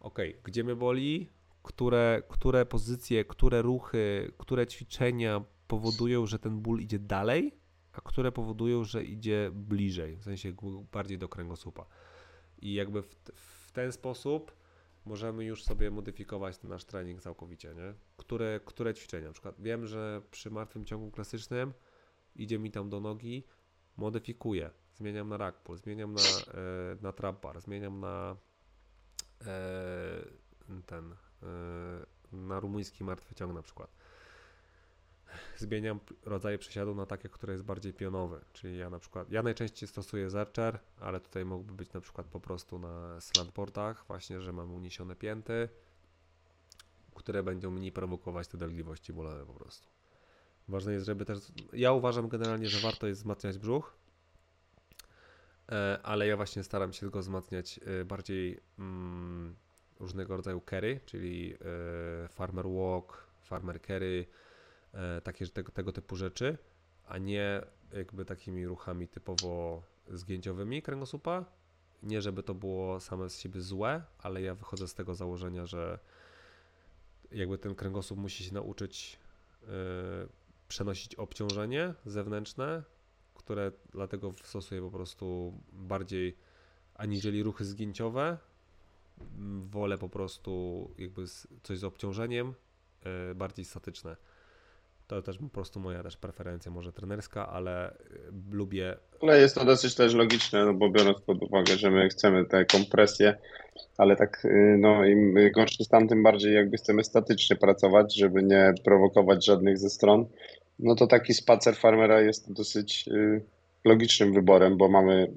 ok, 0.00 0.18
gdzie 0.44 0.64
mnie 0.64 0.76
boli, 0.76 1.30
które, 1.62 2.22
które 2.28 2.66
pozycje, 2.66 3.24
które 3.24 3.62
ruchy, 3.62 4.32
które 4.38 4.66
ćwiczenia 4.66 5.44
powodują, 5.68 6.26
że 6.26 6.38
ten 6.38 6.60
ból 6.60 6.80
idzie 6.80 6.98
dalej, 6.98 7.54
a 7.92 8.00
które 8.00 8.32
powodują, 8.32 8.84
że 8.84 9.04
idzie 9.04 9.50
bliżej, 9.54 10.16
w 10.16 10.24
sensie 10.24 10.52
bardziej 10.92 11.18
do 11.18 11.28
kręgosłupa. 11.28 11.86
I 12.58 12.74
jakby 12.74 13.02
w, 13.02 13.14
w 13.34 13.72
ten 13.72 13.92
sposób 13.92 14.52
możemy 15.04 15.44
już 15.44 15.64
sobie 15.64 15.90
modyfikować 15.90 16.58
ten 16.58 16.70
nasz 16.70 16.84
trening 16.84 17.22
całkowicie, 17.22 17.74
nie? 17.74 17.94
Które, 18.16 18.60
które 18.64 18.94
ćwiczenia, 18.94 19.26
na 19.26 19.32
przykład 19.32 19.54
wiem, 19.60 19.86
że 19.86 20.22
przy 20.30 20.50
martwym 20.50 20.84
ciągu 20.84 21.10
klasycznym 21.10 21.72
idzie 22.36 22.58
mi 22.58 22.70
tam 22.70 22.88
do 22.88 23.00
nogi, 23.00 23.44
modyfikuję, 23.96 24.70
zmieniam 24.94 25.28
na 25.28 25.36
rack 25.36 25.58
pull, 25.58 25.78
zmieniam 25.78 26.14
na, 26.14 26.20
e, 26.20 26.96
na 27.02 27.12
trap 27.12 27.42
bar, 27.42 27.60
zmieniam 27.60 28.00
na 28.00 28.36
e, 29.46 30.84
ten, 30.86 31.12
e, 31.12 31.16
na 32.32 32.60
rumuński 32.60 33.04
martwy 33.04 33.34
ciąg 33.34 33.54
na 33.54 33.62
przykład. 33.62 33.90
Zmieniam 35.56 36.00
rodzaje 36.24 36.58
przesiadu 36.58 36.94
na 36.94 37.06
takie, 37.06 37.28
które 37.28 37.52
jest 37.52 37.64
bardziej 37.64 37.92
pionowe, 37.92 38.40
czyli 38.52 38.78
ja 38.78 38.90
na 38.90 38.98
przykład, 38.98 39.30
ja 39.30 39.42
najczęściej 39.42 39.88
stosuję 39.88 40.30
zercher, 40.30 40.78
ale 41.00 41.20
tutaj 41.20 41.44
mógłby 41.44 41.72
być 41.72 41.92
na 41.92 42.00
przykład 42.00 42.26
po 42.26 42.40
prostu 42.40 42.78
na 42.78 43.20
slantboardach, 43.20 44.04
właśnie, 44.06 44.40
że 44.40 44.52
mam 44.52 44.74
uniesione 44.74 45.16
pięty, 45.16 45.68
które 47.14 47.42
będą 47.42 47.70
mniej 47.70 47.92
prowokować 47.92 48.48
te 48.48 48.58
dolegliwości 48.58 49.12
bólowe 49.12 49.46
po 49.46 49.54
prostu. 49.54 49.88
Ważne 50.68 50.92
jest, 50.92 51.06
żeby 51.06 51.24
też. 51.24 51.38
Ja 51.72 51.92
uważam 51.92 52.28
generalnie, 52.28 52.68
że 52.68 52.80
warto 52.80 53.06
jest 53.06 53.20
wzmacniać 53.20 53.58
brzuch, 53.58 53.96
ale 56.02 56.26
ja 56.26 56.36
właśnie 56.36 56.62
staram 56.62 56.92
się 56.92 57.10
go 57.10 57.20
wzmacniać 57.20 57.80
e, 58.00 58.04
bardziej 58.04 58.60
mm, 58.78 59.56
różnego 60.00 60.36
rodzaju 60.36 60.62
carry, 60.70 61.00
czyli 61.06 61.54
e, 61.54 62.28
farmer 62.28 62.66
walk, 62.68 63.26
farmer 63.42 63.80
carry, 63.82 64.26
takie 65.24 65.46
tego, 65.46 65.72
tego 65.72 65.92
typu 65.92 66.16
rzeczy, 66.16 66.58
a 67.06 67.18
nie 67.18 67.62
jakby 67.92 68.24
takimi 68.24 68.66
ruchami 68.66 69.08
typowo 69.08 69.82
zgięciowymi 70.08 70.82
kręgosłupa. 70.82 71.44
Nie, 72.02 72.22
żeby 72.22 72.42
to 72.42 72.54
było 72.54 73.00
same 73.00 73.30
z 73.30 73.38
siebie 73.38 73.60
złe, 73.60 74.02
ale 74.18 74.42
ja 74.42 74.54
wychodzę 74.54 74.88
z 74.88 74.94
tego 74.94 75.14
założenia, 75.14 75.66
że 75.66 75.98
jakby 77.30 77.58
ten 77.58 77.74
kręgosłup 77.74 78.18
musi 78.18 78.44
się 78.44 78.54
nauczyć 78.54 79.18
przenosić 80.68 81.14
obciążenie 81.14 81.94
zewnętrzne, 82.06 82.82
które 83.44 83.72
dlatego 83.92 84.34
stosuję 84.44 84.82
po 84.82 84.90
prostu 84.90 85.52
bardziej 85.72 86.36
aniżeli 86.94 87.42
ruchy 87.42 87.64
zgięciowe. 87.64 88.38
Wolę 89.70 89.98
po 89.98 90.08
prostu 90.08 90.90
jakby 90.98 91.24
coś 91.62 91.78
z 91.78 91.84
obciążeniem, 91.84 92.54
e, 93.04 93.34
bardziej 93.34 93.64
statyczne. 93.64 94.16
To 95.06 95.22
też 95.22 95.38
po 95.38 95.48
prostu 95.48 95.80
moja 95.80 96.02
też 96.02 96.16
preferencja, 96.16 96.72
może 96.72 96.92
trenerska, 96.92 97.48
ale 97.48 97.90
e, 97.90 97.96
lubię. 98.50 98.96
Ale 99.22 99.40
jest 99.40 99.54
to 99.54 99.64
dosyć 99.64 99.94
też 99.94 100.14
logiczne, 100.14 100.64
no 100.64 100.74
bo 100.74 100.90
biorąc 100.90 101.20
pod 101.20 101.42
uwagę, 101.42 101.76
że 101.76 101.90
my 101.90 102.08
chcemy 102.08 102.44
tę 102.44 102.64
kompresję, 102.64 103.36
ale 103.98 104.16
tak 104.16 104.44
y, 104.44 104.76
no 104.78 105.04
im 105.04 105.34
gorszy 105.54 105.84
stan, 105.84 106.08
tym 106.08 106.22
bardziej 106.22 106.54
jakby 106.54 106.76
chcemy 106.76 107.04
statycznie 107.04 107.56
pracować, 107.56 108.16
żeby 108.16 108.42
nie 108.42 108.74
prowokować 108.84 109.44
żadnych 109.44 109.78
ze 109.78 109.90
stron 109.90 110.26
no 110.78 110.94
to 110.94 111.06
taki 111.06 111.34
spacer 111.34 111.76
farmera 111.76 112.20
jest 112.20 112.52
dosyć 112.52 113.08
y, 113.08 113.44
logicznym 113.84 114.32
wyborem, 114.32 114.76
bo 114.76 114.88
mamy 114.88 115.32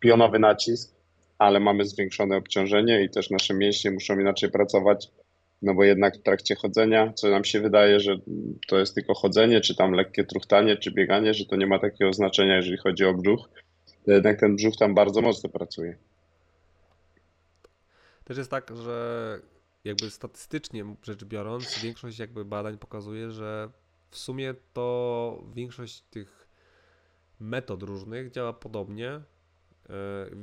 pionowy 0.00 0.38
nacisk, 0.38 0.94
ale 1.38 1.60
mamy 1.60 1.84
zwiększone 1.84 2.36
obciążenie 2.36 3.04
i 3.04 3.10
też 3.10 3.30
nasze 3.30 3.54
mięśnie 3.54 3.90
muszą 3.90 4.18
inaczej 4.18 4.50
pracować, 4.50 5.08
no 5.62 5.74
bo 5.74 5.84
jednak 5.84 6.16
w 6.16 6.22
trakcie 6.22 6.54
chodzenia, 6.54 7.12
co 7.12 7.30
nam 7.30 7.44
się 7.44 7.60
wydaje, 7.60 8.00
że 8.00 8.16
to 8.68 8.78
jest 8.78 8.94
tylko 8.94 9.14
chodzenie, 9.14 9.60
czy 9.60 9.74
tam 9.74 9.92
lekkie 9.92 10.24
truchtanie, 10.24 10.76
czy 10.76 10.90
bieganie, 10.90 11.34
że 11.34 11.46
to 11.46 11.56
nie 11.56 11.66
ma 11.66 11.78
takiego 11.78 12.12
znaczenia, 12.12 12.56
jeżeli 12.56 12.76
chodzi 12.76 13.04
o 13.04 13.14
brzuch, 13.14 13.48
jednak 14.06 14.40
ten 14.40 14.56
brzuch 14.56 14.76
tam 14.76 14.94
bardzo 14.94 15.20
mocno 15.20 15.48
pracuje. 15.48 15.96
Też 18.24 18.38
jest 18.38 18.50
tak, 18.50 18.70
że 18.76 19.38
jakby 19.84 20.10
statystycznie 20.10 20.84
rzecz 21.02 21.24
biorąc, 21.24 21.78
większość 21.82 22.18
jakby 22.18 22.44
badań 22.44 22.78
pokazuje, 22.78 23.30
że 23.30 23.68
w 24.10 24.18
sumie 24.18 24.54
to 24.72 25.44
większość 25.54 26.00
tych 26.00 26.48
metod 27.40 27.82
różnych 27.82 28.30
działa 28.30 28.52
podobnie, 28.52 29.08
e, 29.10 29.22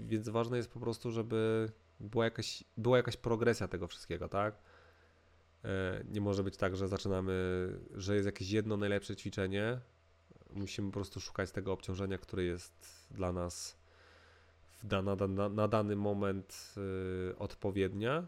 więc 0.07 0.29
ważne 0.29 0.57
jest 0.57 0.71
po 0.71 0.79
prostu, 0.79 1.11
żeby 1.11 1.71
była 1.99 2.25
jakaś, 2.25 2.63
była 2.77 2.97
jakaś 2.97 3.17
progresja 3.17 3.67
tego 3.67 3.87
wszystkiego, 3.87 4.29
tak? 4.29 4.55
E, 5.63 6.03
nie 6.09 6.21
może 6.21 6.43
być 6.43 6.57
tak, 6.57 6.75
że 6.75 6.87
zaczynamy, 6.87 7.33
że 7.95 8.15
jest 8.15 8.25
jakieś 8.25 8.51
jedno 8.51 8.77
najlepsze 8.77 9.15
ćwiczenie. 9.15 9.79
Musimy 10.53 10.87
po 10.87 10.93
prostu 10.93 11.19
szukać 11.19 11.51
tego 11.51 11.73
obciążenia, 11.73 12.17
które 12.17 12.43
jest 12.43 13.07
dla 13.11 13.31
nas 13.31 13.77
na, 14.83 15.01
na, 15.27 15.49
na 15.49 15.67
dany 15.67 15.95
moment 15.95 16.73
y, 17.31 17.37
odpowiednia 17.37 18.27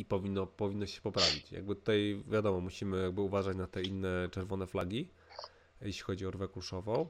i 0.00 0.04
powinno, 0.04 0.46
powinno 0.46 0.86
się 0.86 1.00
poprawić. 1.00 1.52
Jakby 1.52 1.74
tutaj 1.74 2.22
wiadomo, 2.28 2.60
musimy 2.60 3.02
jakby 3.02 3.20
uważać 3.20 3.56
na 3.56 3.66
te 3.66 3.82
inne 3.82 4.28
czerwone 4.30 4.66
flagi, 4.66 5.10
jeśli 5.80 6.02
chodzi 6.02 6.26
o 6.26 6.30
rwę 6.30 6.48
kuszową 6.48 7.08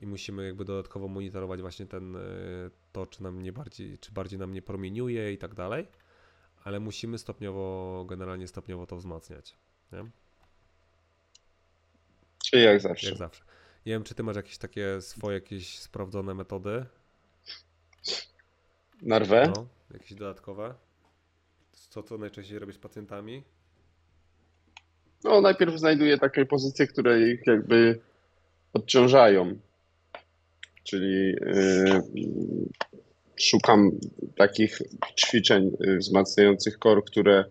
i 0.00 0.06
musimy 0.06 0.46
jakby 0.46 0.64
dodatkowo 0.64 1.08
monitorować 1.08 1.60
właśnie 1.60 1.86
ten, 1.86 2.16
e, 2.16 2.20
to, 2.92 3.06
czy 3.06 3.22
nam 3.22 3.42
nie 3.42 3.52
bardziej, 3.52 3.98
czy 3.98 4.12
bardziej 4.12 4.38
nam 4.38 4.52
nie 4.52 4.62
promieniuje 4.62 5.32
i 5.32 5.38
tak 5.38 5.54
dalej, 5.54 5.86
ale 6.64 6.80
musimy 6.80 7.18
stopniowo, 7.18 8.04
generalnie 8.08 8.48
stopniowo 8.48 8.86
to 8.86 8.96
wzmacniać. 8.96 9.56
Nie? 9.92 10.10
Czyli 12.44 12.62
jak 12.62 12.80
zawsze. 12.80 13.08
Jak 13.08 13.18
zawsze. 13.18 13.44
Nie 13.86 13.92
wiem, 13.92 14.04
czy 14.04 14.14
ty 14.14 14.22
masz 14.22 14.36
jakieś 14.36 14.58
takie 14.58 15.00
swoje, 15.00 15.34
jakieś 15.34 15.78
sprawdzone 15.78 16.34
metody? 16.34 16.86
Na 19.02 19.18
rwę? 19.18 19.52
No, 19.56 19.66
jakieś 19.90 20.14
dodatkowe? 20.14 20.74
Co, 21.96 22.02
co 22.02 22.18
najczęściej 22.18 22.58
robisz 22.58 22.76
z 22.76 22.78
pacjentami? 22.78 23.42
No, 25.24 25.40
najpierw 25.40 25.78
znajduję 25.78 26.18
takie 26.18 26.46
pozycje, 26.46 26.86
które 26.86 27.30
ich 27.30 27.46
jakby 27.46 28.00
odciążają. 28.72 29.58
Czyli 30.84 31.28
yy, 31.28 32.02
szukam 33.36 33.90
takich 34.36 34.78
ćwiczeń 35.20 35.70
wzmacniających 35.98 36.78
kor, 36.78 37.04
które 37.04 37.44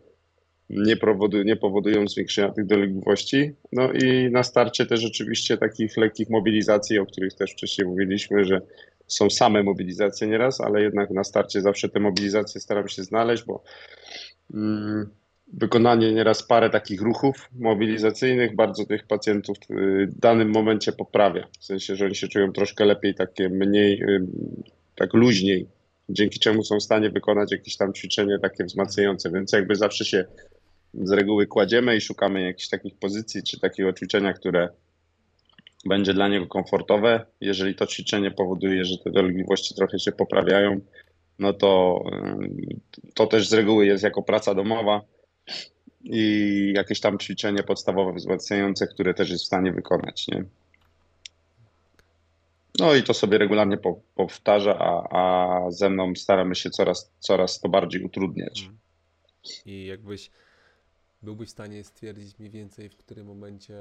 nie, 0.69 0.97
powodują, 0.97 1.43
nie 1.43 1.55
powodują 1.55 2.07
zwiększenia 2.07 2.51
tych 2.51 2.65
dolegliwości. 2.65 3.51
No 3.71 3.91
i 3.93 4.31
na 4.31 4.43
starcie 4.43 4.85
też 4.85 5.05
oczywiście 5.05 5.57
takich 5.57 5.97
lekkich 5.97 6.29
mobilizacji, 6.29 6.99
o 6.99 7.05
których 7.05 7.33
też 7.33 7.51
wcześniej 7.51 7.87
mówiliśmy, 7.87 8.45
że 8.45 8.61
są 9.07 9.29
same 9.29 9.63
mobilizacje 9.63 10.27
nieraz, 10.27 10.61
ale 10.61 10.81
jednak 10.81 11.09
na 11.09 11.23
starcie 11.23 11.61
zawsze 11.61 11.89
te 11.89 11.99
mobilizacje 11.99 12.61
staram 12.61 12.87
się 12.87 13.03
znaleźć, 13.03 13.43
bo 13.43 13.63
wykonanie 15.53 16.13
nieraz 16.13 16.43
parę 16.43 16.69
takich 16.69 17.01
ruchów 17.01 17.49
mobilizacyjnych 17.59 18.55
bardzo 18.55 18.85
tych 18.85 19.07
pacjentów 19.07 19.57
w 20.07 20.19
danym 20.19 20.49
momencie 20.49 20.91
poprawia. 20.91 21.47
W 21.59 21.65
sensie, 21.65 21.95
że 21.95 22.05
oni 22.05 22.15
się 22.15 22.27
czują 22.27 22.51
troszkę 22.51 22.85
lepiej, 22.85 23.15
takie 23.15 23.49
mniej, 23.49 24.03
tak 24.95 25.13
luźniej 25.13 25.67
dzięki 26.09 26.39
czemu 26.39 26.63
są 26.63 26.77
w 26.77 26.83
stanie 26.83 27.09
wykonać 27.09 27.51
jakieś 27.51 27.77
tam 27.77 27.93
ćwiczenie 27.93 28.39
takie 28.39 28.63
wzmacniające, 28.63 29.31
więc 29.31 29.51
jakby 29.51 29.75
zawsze 29.75 30.05
się 30.05 30.25
z 30.93 31.11
reguły 31.11 31.47
kładziemy 31.47 31.95
i 31.95 32.01
szukamy 32.01 32.41
jakichś 32.41 32.69
takich 32.69 32.95
pozycji 32.95 33.43
czy 33.43 33.59
takiego 33.59 33.93
ćwiczenia, 33.93 34.33
które 34.33 34.69
będzie 35.85 36.13
dla 36.13 36.27
niego 36.27 36.47
komfortowe. 36.47 37.25
Jeżeli 37.41 37.75
to 37.75 37.87
ćwiczenie 37.87 38.31
powoduje, 38.31 38.85
że 38.85 38.97
te 38.97 39.11
dolegliwości 39.11 39.75
trochę 39.75 39.99
się 39.99 40.11
poprawiają, 40.11 40.81
no 41.39 41.53
to 41.53 42.03
to 43.13 43.27
też 43.27 43.49
z 43.49 43.53
reguły 43.53 43.85
jest 43.85 44.03
jako 44.03 44.23
praca 44.23 44.55
domowa 44.55 45.01
i 46.03 46.73
jakieś 46.75 46.99
tam 46.99 47.19
ćwiczenie 47.19 47.63
podstawowe 47.63 48.13
wzmacniające, 48.13 48.87
które 48.87 49.13
też 49.13 49.29
jest 49.29 49.43
w 49.43 49.47
stanie 49.47 49.71
wykonać. 49.71 50.27
Nie? 50.27 50.45
No 52.79 52.95
i 52.95 53.03
to 53.03 53.13
sobie 53.13 53.37
regularnie 53.37 53.77
po, 53.77 53.99
powtarza, 54.15 54.77
a, 54.79 55.17
a 55.17 55.71
ze 55.71 55.89
mną 55.89 56.15
staramy 56.15 56.55
się 56.55 56.69
coraz, 56.69 57.11
coraz 57.19 57.59
to 57.59 57.69
bardziej 57.69 58.03
utrudniać. 58.03 58.59
Mhm. 58.59 58.77
I 59.65 59.85
jakbyś 59.85 60.31
byłbyś 61.21 61.49
w 61.49 61.51
stanie 61.51 61.83
stwierdzić 61.83 62.39
mniej 62.39 62.51
więcej, 62.51 62.89
w 62.89 62.97
którym 62.97 63.27
momencie 63.27 63.75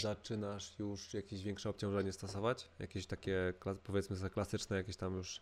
zaczynasz 0.00 0.78
już 0.78 1.14
jakieś 1.14 1.42
większe 1.42 1.70
obciążenie 1.70 2.12
stosować? 2.12 2.68
Jakieś 2.78 3.06
takie, 3.06 3.54
powiedzmy 3.84 4.30
klasyczne, 4.30 4.76
jakieś 4.76 4.96
tam 4.96 5.16
już 5.16 5.40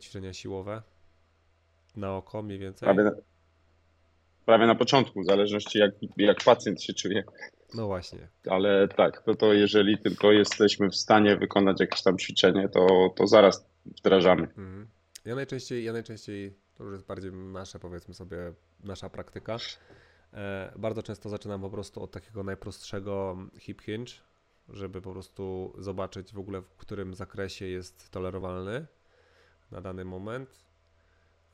ćwiczenia 0.00 0.32
siłowe? 0.32 0.82
Na 1.96 2.16
oko 2.16 2.42
mniej 2.42 2.58
więcej? 2.58 2.86
Prawie 2.86 3.02
na, 3.02 3.12
prawie 4.46 4.66
na 4.66 4.74
początku, 4.74 5.22
w 5.22 5.26
zależności 5.26 5.78
jak, 5.78 5.90
jak 6.16 6.44
pacjent 6.44 6.82
się 6.82 6.94
czuje. 6.94 7.24
No 7.74 7.86
właśnie. 7.86 8.28
Ale 8.50 8.88
tak, 8.88 9.22
to, 9.22 9.34
to 9.34 9.52
jeżeli 9.52 9.98
tylko 9.98 10.32
jesteśmy 10.32 10.90
w 10.90 10.96
stanie 10.96 11.36
wykonać 11.36 11.80
jakieś 11.80 12.02
tam 12.02 12.18
ćwiczenie, 12.18 12.68
to, 12.68 12.86
to 13.16 13.26
zaraz 13.26 13.66
wdrażamy. 13.86 14.42
Mhm. 14.42 14.86
Ja 15.24 15.34
najczęściej, 15.34 15.84
ja 15.84 15.92
najczęściej, 15.92 16.54
to 16.74 16.84
już 16.84 16.92
jest 16.92 17.06
bardziej 17.06 17.32
nasza, 17.32 17.78
powiedzmy 17.78 18.14
sobie, 18.14 18.36
nasza 18.84 19.10
praktyka. 19.10 19.56
E, 20.32 20.72
bardzo 20.76 21.02
często 21.02 21.28
zaczynam 21.28 21.60
po 21.60 21.70
prostu 21.70 22.02
od 22.02 22.10
takiego 22.10 22.42
najprostszego 22.42 23.36
hip 23.58 23.82
hinge, 23.82 24.12
żeby 24.68 25.02
po 25.02 25.12
prostu 25.12 25.74
zobaczyć 25.78 26.32
w 26.32 26.38
ogóle 26.38 26.60
w 26.60 26.76
którym 26.76 27.14
zakresie 27.14 27.66
jest 27.66 28.10
tolerowalny 28.10 28.86
na 29.74 29.80
dany 29.80 30.04
moment. 30.04 30.64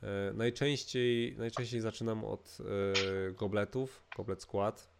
E, 0.02 0.32
najczęściej, 0.34 1.36
najczęściej 1.38 1.80
zaczynam 1.80 2.24
od 2.24 2.58
e, 2.60 3.32
gobletów, 3.32 4.04
goblet 4.16 4.42
skład, 4.42 4.90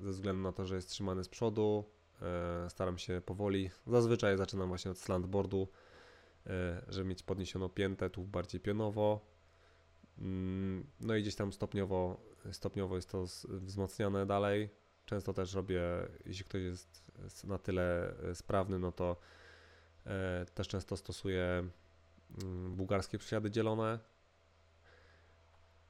ze 0.00 0.10
względu 0.10 0.42
na 0.42 0.52
to, 0.52 0.66
że 0.66 0.76
jest 0.76 0.90
trzymany 0.90 1.24
z 1.24 1.28
przodu. 1.28 1.84
Staram 2.68 2.98
się 2.98 3.22
powoli. 3.26 3.70
Zazwyczaj 3.86 4.36
zaczynam 4.36 4.68
właśnie 4.68 4.90
od 4.90 4.98
slantboardu, 4.98 5.68
żeby 6.88 7.08
mieć 7.08 7.22
podniesioną 7.22 7.68
piętę, 7.68 8.10
tu 8.10 8.22
bardziej 8.24 8.60
pionowo. 8.60 9.20
Mm, 10.18 10.86
no 11.00 11.16
i 11.16 11.22
gdzieś 11.22 11.34
tam 11.34 11.52
stopniowo 11.52 12.20
stopniowo 12.52 12.96
jest 12.96 13.10
to 13.10 13.24
wzmacniane 13.44 14.26
dalej. 14.26 14.70
Często 15.06 15.32
też 15.32 15.54
robię, 15.54 15.82
jeśli 16.26 16.44
ktoś 16.44 16.62
jest 16.62 17.02
na 17.44 17.58
tyle 17.58 18.14
e, 18.22 18.34
sprawny, 18.34 18.78
no 18.78 18.92
to 18.92 19.16
e, 20.06 20.46
też 20.54 20.68
często 20.68 20.96
stosuję 20.96 21.68
bułgarskie 22.68 23.18
przysiady 23.18 23.50
dzielone. 23.50 23.98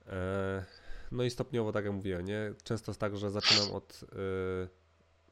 E, 0.06 0.64
no 1.12 1.24
i 1.24 1.30
stopniowo, 1.30 1.72
tak 1.72 1.84
jak 1.84 1.94
mówiłem, 1.94 2.24
nie? 2.24 2.54
często 2.64 2.90
jest 2.90 3.00
tak, 3.00 3.16
że 3.16 3.30
zaczynam 3.30 3.72
od 3.72 4.04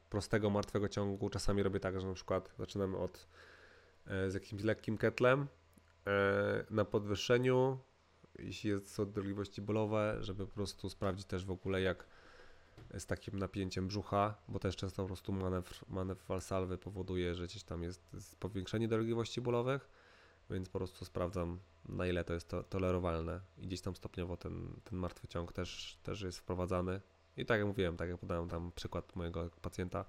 prostego, 0.09 0.49
martwego 0.49 0.87
ciągu. 0.87 1.29
Czasami 1.29 1.63
robię 1.63 1.79
tak, 1.79 2.01
że 2.01 2.07
na 2.07 2.13
przykład 2.13 2.53
zaczynam 2.59 2.95
od 2.95 3.27
z 4.27 4.33
jakimś 4.33 4.63
lekkim 4.63 4.97
ketlem 4.97 5.47
na 6.69 6.85
podwyższeniu, 6.85 7.79
jeśli 8.39 8.69
jest, 8.69 8.93
są 8.93 9.11
dolegliwości 9.11 9.61
bólowe, 9.61 10.17
żeby 10.19 10.47
po 10.47 10.53
prostu 10.53 10.89
sprawdzić 10.89 11.25
też 11.25 11.45
w 11.45 11.51
ogóle 11.51 11.81
jak 11.81 12.07
z 12.97 13.05
takim 13.05 13.39
napięciem 13.39 13.87
brzucha, 13.87 14.35
bo 14.47 14.59
też 14.59 14.75
często 14.75 15.01
po 15.01 15.07
prostu 15.07 15.31
manewr, 15.31 15.75
manewr 15.89 16.23
walsalwy 16.27 16.77
powoduje, 16.77 17.35
że 17.35 17.45
gdzieś 17.45 17.63
tam 17.63 17.83
jest 17.83 18.01
powiększenie 18.39 18.87
dolegliwości 18.87 19.41
bólowych, 19.41 19.89
więc 20.49 20.69
po 20.69 20.79
prostu 20.79 21.05
sprawdzam 21.05 21.59
na 21.89 22.07
ile 22.07 22.23
to 22.23 22.33
jest 22.33 22.47
to, 22.47 22.63
tolerowalne 22.63 23.39
i 23.57 23.67
gdzieś 23.67 23.81
tam 23.81 23.95
stopniowo 23.95 24.37
ten, 24.37 24.79
ten 24.83 24.99
martwy 24.99 25.27
ciąg 25.27 25.53
też, 25.53 25.97
też 26.03 26.21
jest 26.21 26.39
wprowadzany. 26.39 27.01
I 27.37 27.45
tak 27.45 27.59
jak 27.59 27.67
mówiłem, 27.67 27.97
tak 27.97 28.09
jak 28.09 28.17
podałem 28.17 28.49
tam 28.49 28.71
przykład 28.75 29.15
mojego 29.15 29.49
pacjenta, 29.61 30.05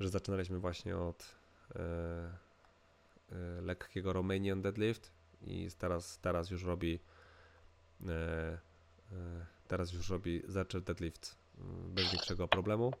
że 0.00 0.08
zaczynaliśmy 0.08 0.58
właśnie 0.58 0.96
od 0.96 1.34
e, 1.74 1.80
e, 3.32 3.60
lekkiego 3.60 4.12
Romanian 4.12 4.62
deadlift, 4.62 5.12
i 5.42 5.68
teraz, 5.78 6.18
teraz 6.18 6.50
już 6.50 6.64
robi 6.64 6.98
e, 8.06 8.58
teraz 9.68 9.92
już 9.92 10.10
robi 10.10 10.42
zaczep 10.48 10.84
deadlift 10.84 11.36
mm, 11.58 11.94
bez 11.94 12.12
większego 12.12 12.48
problemu. 12.48 12.92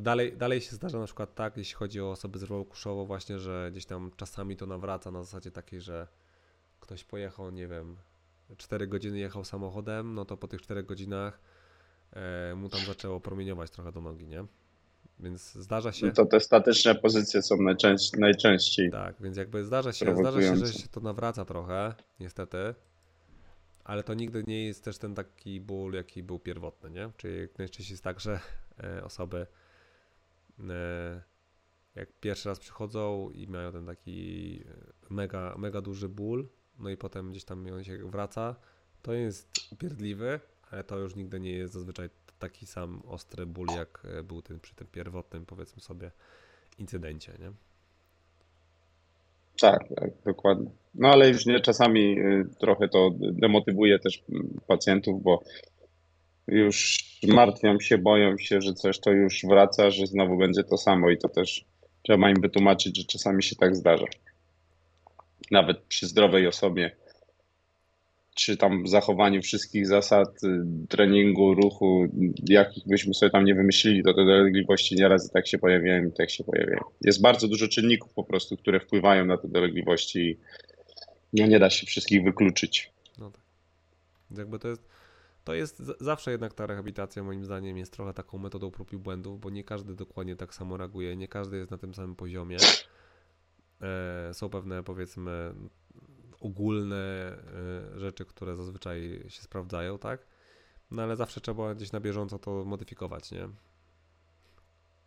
Dalej, 0.00 0.36
dalej 0.36 0.60
się 0.60 0.76
zdarza 0.76 0.98
na 0.98 1.06
przykład 1.06 1.34
tak, 1.34 1.56
jeśli 1.56 1.74
chodzi 1.74 2.00
o 2.00 2.10
osoby 2.10 2.38
z 2.38 2.42
rwą 2.42 2.64
kuszową 2.64 3.06
właśnie, 3.06 3.38
że 3.38 3.68
gdzieś 3.72 3.86
tam 3.86 4.10
czasami 4.16 4.56
to 4.56 4.66
nawraca 4.66 5.10
na 5.10 5.22
zasadzie 5.22 5.50
takiej, 5.50 5.80
że 5.80 6.06
ktoś 6.80 7.04
pojechał, 7.04 7.50
nie 7.50 7.68
wiem, 7.68 7.96
4 8.56 8.86
godziny 8.86 9.18
jechał 9.18 9.44
samochodem, 9.44 10.14
no 10.14 10.24
to 10.24 10.36
po 10.36 10.48
tych 10.48 10.62
4 10.62 10.82
godzinach 10.82 11.40
e, 12.12 12.54
mu 12.54 12.68
tam 12.68 12.80
zaczęło 12.80 13.20
promieniować 13.20 13.70
trochę 13.70 13.92
do 13.92 14.00
nogi, 14.00 14.26
nie? 14.26 14.44
Więc 15.20 15.52
zdarza 15.52 15.92
się. 15.92 16.06
No 16.06 16.12
to 16.12 16.26
te 16.26 16.40
statyczne 16.40 16.94
pozycje 16.94 17.42
są 17.42 17.56
najczęściej. 17.56 18.20
najczęściej 18.20 18.90
tak, 18.90 19.14
więc 19.20 19.36
jakby 19.36 19.64
zdarza 19.64 19.92
się, 19.92 20.16
zdarza 20.16 20.42
się, 20.42 20.56
że 20.56 20.72
się 20.72 20.88
to 20.88 21.00
nawraca 21.00 21.44
trochę, 21.44 21.94
niestety. 22.20 22.74
Ale 23.84 24.02
to 24.02 24.14
nigdy 24.14 24.44
nie 24.46 24.66
jest 24.66 24.84
też 24.84 24.98
ten 24.98 25.14
taki 25.14 25.60
ból, 25.60 25.94
jaki 25.94 26.22
był 26.22 26.38
pierwotny, 26.38 26.90
nie? 26.90 27.10
Czyli 27.16 27.48
najczęściej 27.58 27.94
jest 27.94 28.04
tak, 28.04 28.20
że 28.20 28.40
e, 28.84 29.04
osoby 29.04 29.46
jak 31.94 32.12
pierwszy 32.20 32.48
raz 32.48 32.58
przychodzą 32.58 33.30
i 33.30 33.46
mają 33.46 33.72
ten 33.72 33.86
taki 33.86 34.60
e, 34.68 35.14
mega, 35.14 35.54
mega 35.58 35.80
duży 35.80 36.08
ból, 36.08 36.48
no 36.78 36.90
i 36.90 36.96
potem 36.96 37.30
gdzieś 37.30 37.44
tam 37.44 37.66
on 37.66 37.84
się 37.84 37.98
wraca, 37.98 38.56
to 39.02 39.12
jest 39.12 39.48
upierdliwy, 39.72 40.40
ale 40.70 40.84
to 40.84 40.98
już 40.98 41.16
nigdy 41.16 41.40
nie 41.40 41.52
jest 41.52 41.74
zazwyczaj 41.74 42.08
taki 42.38 42.66
sam 42.66 43.02
ostry 43.06 43.46
ból, 43.46 43.66
jak 43.76 44.02
e, 44.04 44.22
był 44.22 44.42
ten 44.42 44.60
przy 44.60 44.74
tym 44.74 44.86
pierwotnym, 44.86 45.46
powiedzmy 45.46 45.82
sobie, 45.82 46.10
incydencie, 46.78 47.32
nie? 47.40 47.52
Tak, 49.60 49.88
tak, 49.96 50.10
dokładnie. 50.24 50.70
No 50.94 51.08
ale 51.08 51.28
już 51.28 51.46
nie 51.46 51.60
czasami 51.60 52.20
y, 52.20 52.46
trochę 52.58 52.88
to 52.88 53.10
demotywuje 53.20 53.98
też 53.98 54.22
mm, 54.28 54.60
pacjentów, 54.66 55.22
bo 55.22 55.42
już 56.50 57.04
martwią 57.28 57.80
się, 57.80 57.98
boją 57.98 58.38
się, 58.38 58.60
że 58.60 58.74
coś 58.74 59.00
to 59.00 59.10
już 59.10 59.42
wraca, 59.48 59.90
że 59.90 60.06
znowu 60.06 60.36
będzie 60.36 60.64
to 60.64 60.76
samo 60.76 61.10
i 61.10 61.18
to 61.18 61.28
też 61.28 61.64
trzeba 62.02 62.30
im 62.30 62.40
wytłumaczyć, 62.40 62.98
że 62.98 63.04
czasami 63.04 63.42
się 63.42 63.56
tak 63.56 63.76
zdarza. 63.76 64.06
Nawet 65.50 65.80
przy 65.80 66.06
zdrowej 66.06 66.46
osobie 66.46 66.90
czy 68.34 68.56
tam 68.56 68.86
zachowaniu 68.86 69.42
wszystkich 69.42 69.86
zasad 69.86 70.44
y, 70.44 70.48
treningu, 70.88 71.54
ruchu, 71.54 72.06
jakich 72.48 72.86
byśmy 72.86 73.14
sobie 73.14 73.30
tam 73.30 73.44
nie 73.44 73.54
wymyślili, 73.54 74.02
to 74.02 74.14
te 74.14 74.24
dolegliwości 74.24 74.96
nieraz 74.96 75.28
i 75.28 75.32
tak 75.32 75.46
się 75.46 75.58
pojawiają 75.58 76.06
i 76.06 76.12
tak 76.12 76.30
się 76.30 76.44
pojawiają. 76.44 76.80
Jest 77.00 77.20
bardzo 77.20 77.48
dużo 77.48 77.68
czynników 77.68 78.14
po 78.14 78.24
prostu, 78.24 78.56
które 78.56 78.80
wpływają 78.80 79.24
na 79.24 79.36
te 79.36 79.48
dolegliwości 79.48 80.38
i 81.32 81.40
no 81.40 81.46
nie 81.46 81.58
da 81.58 81.70
się 81.70 81.86
wszystkich 81.86 82.24
wykluczyć. 82.24 82.92
No 83.18 83.30
tak. 83.30 83.40
Jakby 84.38 84.58
to 84.58 84.68
jest, 84.68 84.82
to 85.44 85.54
jest 85.54 85.82
zawsze 86.00 86.30
jednak 86.30 86.54
ta 86.54 86.66
rehabilitacja 86.66 87.22
moim 87.22 87.44
zdaniem 87.44 87.78
jest 87.78 87.92
trochę 87.92 88.14
taką 88.14 88.38
metodą 88.38 88.70
prób 88.70 88.92
i 88.92 88.96
błędów, 88.96 89.40
bo 89.40 89.50
nie 89.50 89.64
każdy 89.64 89.94
dokładnie 89.94 90.36
tak 90.36 90.54
samo 90.54 90.76
reaguje, 90.76 91.16
nie 91.16 91.28
każdy 91.28 91.56
jest 91.56 91.70
na 91.70 91.78
tym 91.78 91.94
samym 91.94 92.16
poziomie. 92.16 92.56
E, 93.80 94.34
są 94.34 94.50
pewne 94.50 94.82
powiedzmy 94.82 95.54
ogólne 96.40 96.96
e, 97.96 98.00
rzeczy, 98.00 98.24
które 98.24 98.56
zazwyczaj 98.56 99.24
się 99.28 99.42
sprawdzają, 99.42 99.98
tak? 99.98 100.26
No 100.90 101.02
ale 101.02 101.16
zawsze 101.16 101.40
trzeba 101.40 101.74
gdzieś 101.74 101.92
na 101.92 102.00
bieżąco 102.00 102.38
to 102.38 102.64
modyfikować, 102.64 103.30
nie? 103.30 103.48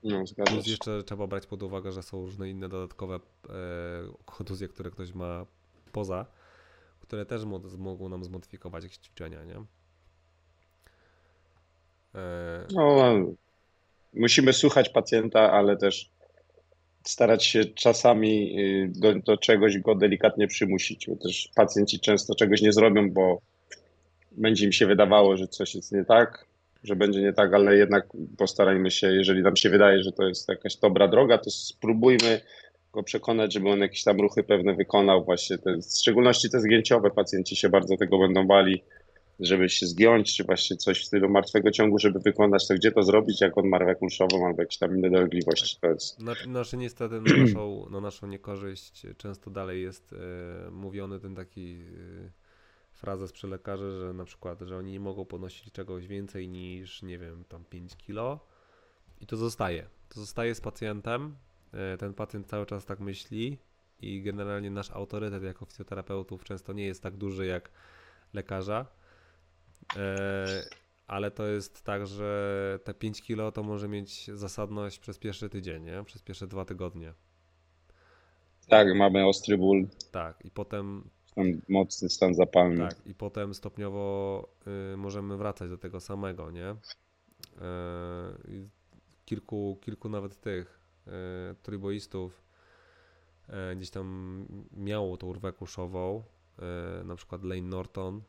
No, 0.04 0.24
Plus 0.46 0.68
jeszcze 0.68 1.04
trzeba 1.04 1.28
brać 1.28 1.46
pod 1.46 1.64
uwagę, 1.64 1.92
że 1.92 2.04
są 2.04 2.26
różne 2.26 2.50
inne 2.50 2.70
dodatkowe 2.70 3.16
e, 3.16 3.20
kontuzje, 4.26 4.68
które 4.68 4.92
ktoś 4.92 5.14
ma 5.14 5.46
poza, 5.92 6.26
które 7.00 7.26
też 7.26 7.46
mogą 7.78 8.10
nam 8.10 8.24
zmodyfikować 8.24 8.84
jakieś 8.84 8.98
ćwiczenia, 8.98 9.44
nie? 9.44 9.66
E... 12.16 12.66
No, 12.74 13.14
musimy 14.14 14.54
słuchać 14.54 14.90
pacjenta, 14.90 15.52
ale 15.52 15.78
też 15.78 16.10
starać 17.04 17.46
się 17.46 17.66
czasami 17.66 18.60
y, 18.60 18.92
do, 18.96 19.16
do, 19.20 19.38
czegoś 19.38 19.78
go 19.78 19.96
delikatnie 19.96 20.48
przymusić, 20.48 21.08
bo 21.08 21.16
też 21.16 21.50
pacjenci 21.56 22.00
często 22.00 22.36
czegoś 22.36 22.62
nie 22.62 22.74
zrobią, 22.74 23.12
bo 23.12 23.42
będzie 24.32 24.66
im 24.66 24.72
się 24.72 24.86
wydawało, 24.86 25.38
że 25.38 25.48
coś 25.48 25.76
jest 25.76 25.92
nie 25.92 26.06
tak, 26.06 26.46
że 26.84 26.96
będzie 26.96 27.22
nie 27.22 27.34
tak, 27.34 27.54
ale 27.54 27.78
jednak 27.78 28.08
postarajmy 28.38 28.92
się, 28.92 29.08
jeżeli 29.08 29.42
nam 29.42 29.56
się 29.56 29.70
wydaje, 29.70 30.04
że 30.04 30.12
to 30.12 30.28
jest 30.28 30.50
jakaś 30.50 30.76
dobra 30.76 31.08
droga, 31.08 31.38
to 31.38 31.52
spróbujmy 31.52 32.42
go 32.94 33.04
przekonać, 33.04 33.54
żeby 33.54 33.70
on 33.70 33.80
jakieś 33.80 34.04
tam 34.04 34.22
ruchy 34.22 34.44
pewne 34.44 34.74
wykonał. 34.74 35.24
Właśnie, 35.24 35.58
te, 35.58 35.78
w 35.78 36.00
szczególności 36.00 36.50
te 36.50 36.60
zgięciowe, 36.60 37.12
pacjenci 37.12 37.56
się 37.56 37.70
bardzo 37.70 37.98
tego 37.98 38.20
będą 38.20 38.48
bali, 38.48 38.84
żeby 39.40 39.70
się 39.70 39.86
zgiąć, 39.86 40.36
czy 40.38 40.44
właśnie 40.44 40.78
coś 40.78 41.02
w 41.02 41.06
stylu 41.06 41.30
martwego 41.30 41.72
ciągu, 41.72 42.00
żeby 42.00 42.20
wykonać 42.20 42.68
to, 42.68 42.74
gdzie 42.74 42.92
to 42.92 43.04
zrobić, 43.04 43.42
jak 43.42 43.58
on 43.58 43.68
ma 43.68 43.78
rwę 43.78 43.96
kulszową 43.96 44.48
albo 44.48 44.62
jakieś 44.62 44.78
tam 44.78 44.98
inne 44.98 45.10
dolegliwości, 45.10 45.78
to 45.82 45.88
jest 45.88 46.20
Znaczy, 46.20 46.44
znaczy 46.44 46.78
niestety 46.78 47.22
na 47.22 47.38
naszą, 47.38 47.86
na 47.92 48.02
naszą 48.02 48.28
niekorzyść 48.28 49.06
często 49.18 49.52
dalej 49.52 49.82
jest 49.82 50.14
e, 50.14 50.72
mówiony 50.72 51.20
ten 51.20 51.36
taki 51.36 51.72
e, 51.72 52.32
frazes 52.94 53.32
przy 53.32 53.48
lekarze, 53.48 54.00
że 54.00 54.14
na 54.14 54.26
przykład, 54.26 54.62
że 54.62 54.78
oni 54.78 54.92
nie 54.92 55.00
mogą 55.00 55.26
podnosić 55.26 55.72
czegoś 55.72 56.08
więcej 56.08 56.48
niż, 56.48 57.04
nie 57.04 57.18
wiem, 57.18 57.44
tam 57.50 57.66
5 57.66 57.96
kilo. 57.98 58.40
I 59.22 59.28
to 59.28 59.38
zostaje. 59.38 59.88
To 60.10 60.20
zostaje 60.20 60.56
z 60.56 60.62
pacjentem, 60.62 61.36
e, 61.74 61.98
ten 61.98 62.14
pacjent 62.14 62.48
cały 62.48 62.66
czas 62.66 62.86
tak 62.86 63.00
myśli. 63.00 63.58
I 64.02 64.22
generalnie 64.22 64.72
nasz 64.72 64.92
autorytet 64.92 65.44
jako 65.44 65.66
fizjoterapeutów 65.66 66.44
często 66.44 66.74
nie 66.74 66.86
jest 66.86 67.04
tak 67.04 67.18
duży 67.18 67.46
jak 67.46 67.72
lekarza. 68.34 68.86
E, 69.98 70.46
ale 71.08 71.32
to 71.32 71.46
jest 71.48 71.84
tak, 71.84 72.08
że 72.08 72.80
te 72.84 72.94
5 72.94 73.22
kilo 73.22 73.52
to 73.52 73.64
może 73.64 73.88
mieć 73.88 74.28
zasadność 74.34 75.00
przez 75.00 75.20
pierwszy 75.20 75.50
tydzień, 75.50 75.84
nie? 75.84 76.04
przez 76.04 76.22
pierwsze 76.22 76.48
dwa 76.48 76.66
tygodnie. 76.66 77.14
tak, 78.68 78.96
mamy 78.96 79.28
ostry 79.28 79.58
ból, 79.58 79.88
Tak, 80.12 80.46
i 80.46 80.52
potem, 80.52 81.10
tam 81.36 81.46
mocny 81.70 82.10
stan 82.10 82.34
zapalny. 82.34 82.90
tak, 82.90 83.08
i 83.08 83.14
potem 83.16 83.54
stopniowo 83.54 84.48
y, 84.94 84.98
możemy 84.98 85.38
wracać 85.38 85.70
do 85.70 85.78
tego 85.78 86.00
samego, 86.00 86.52
nie? 86.52 86.76
I 88.48 88.68
kilku, 89.26 89.78
kilku 89.82 90.10
nawet 90.10 90.42
tych 90.42 90.80
y, 91.08 91.56
e, 93.50 93.76
gdzieś 93.76 93.90
tam 93.90 94.46
miało 94.78 95.18
tą 95.18 95.28
urwę 95.28 95.54
kuszową, 95.54 96.24
na 97.06 97.16
przykład 97.16 97.44
Lane 97.44 97.62
Norton 97.62 98.22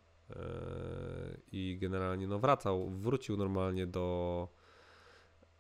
i 1.53 1.79
generalnie 1.81 2.27
no 2.27 2.39
wracał, 2.39 2.91
wrócił 2.91 3.37
normalnie 3.37 3.87
do, 3.87 4.49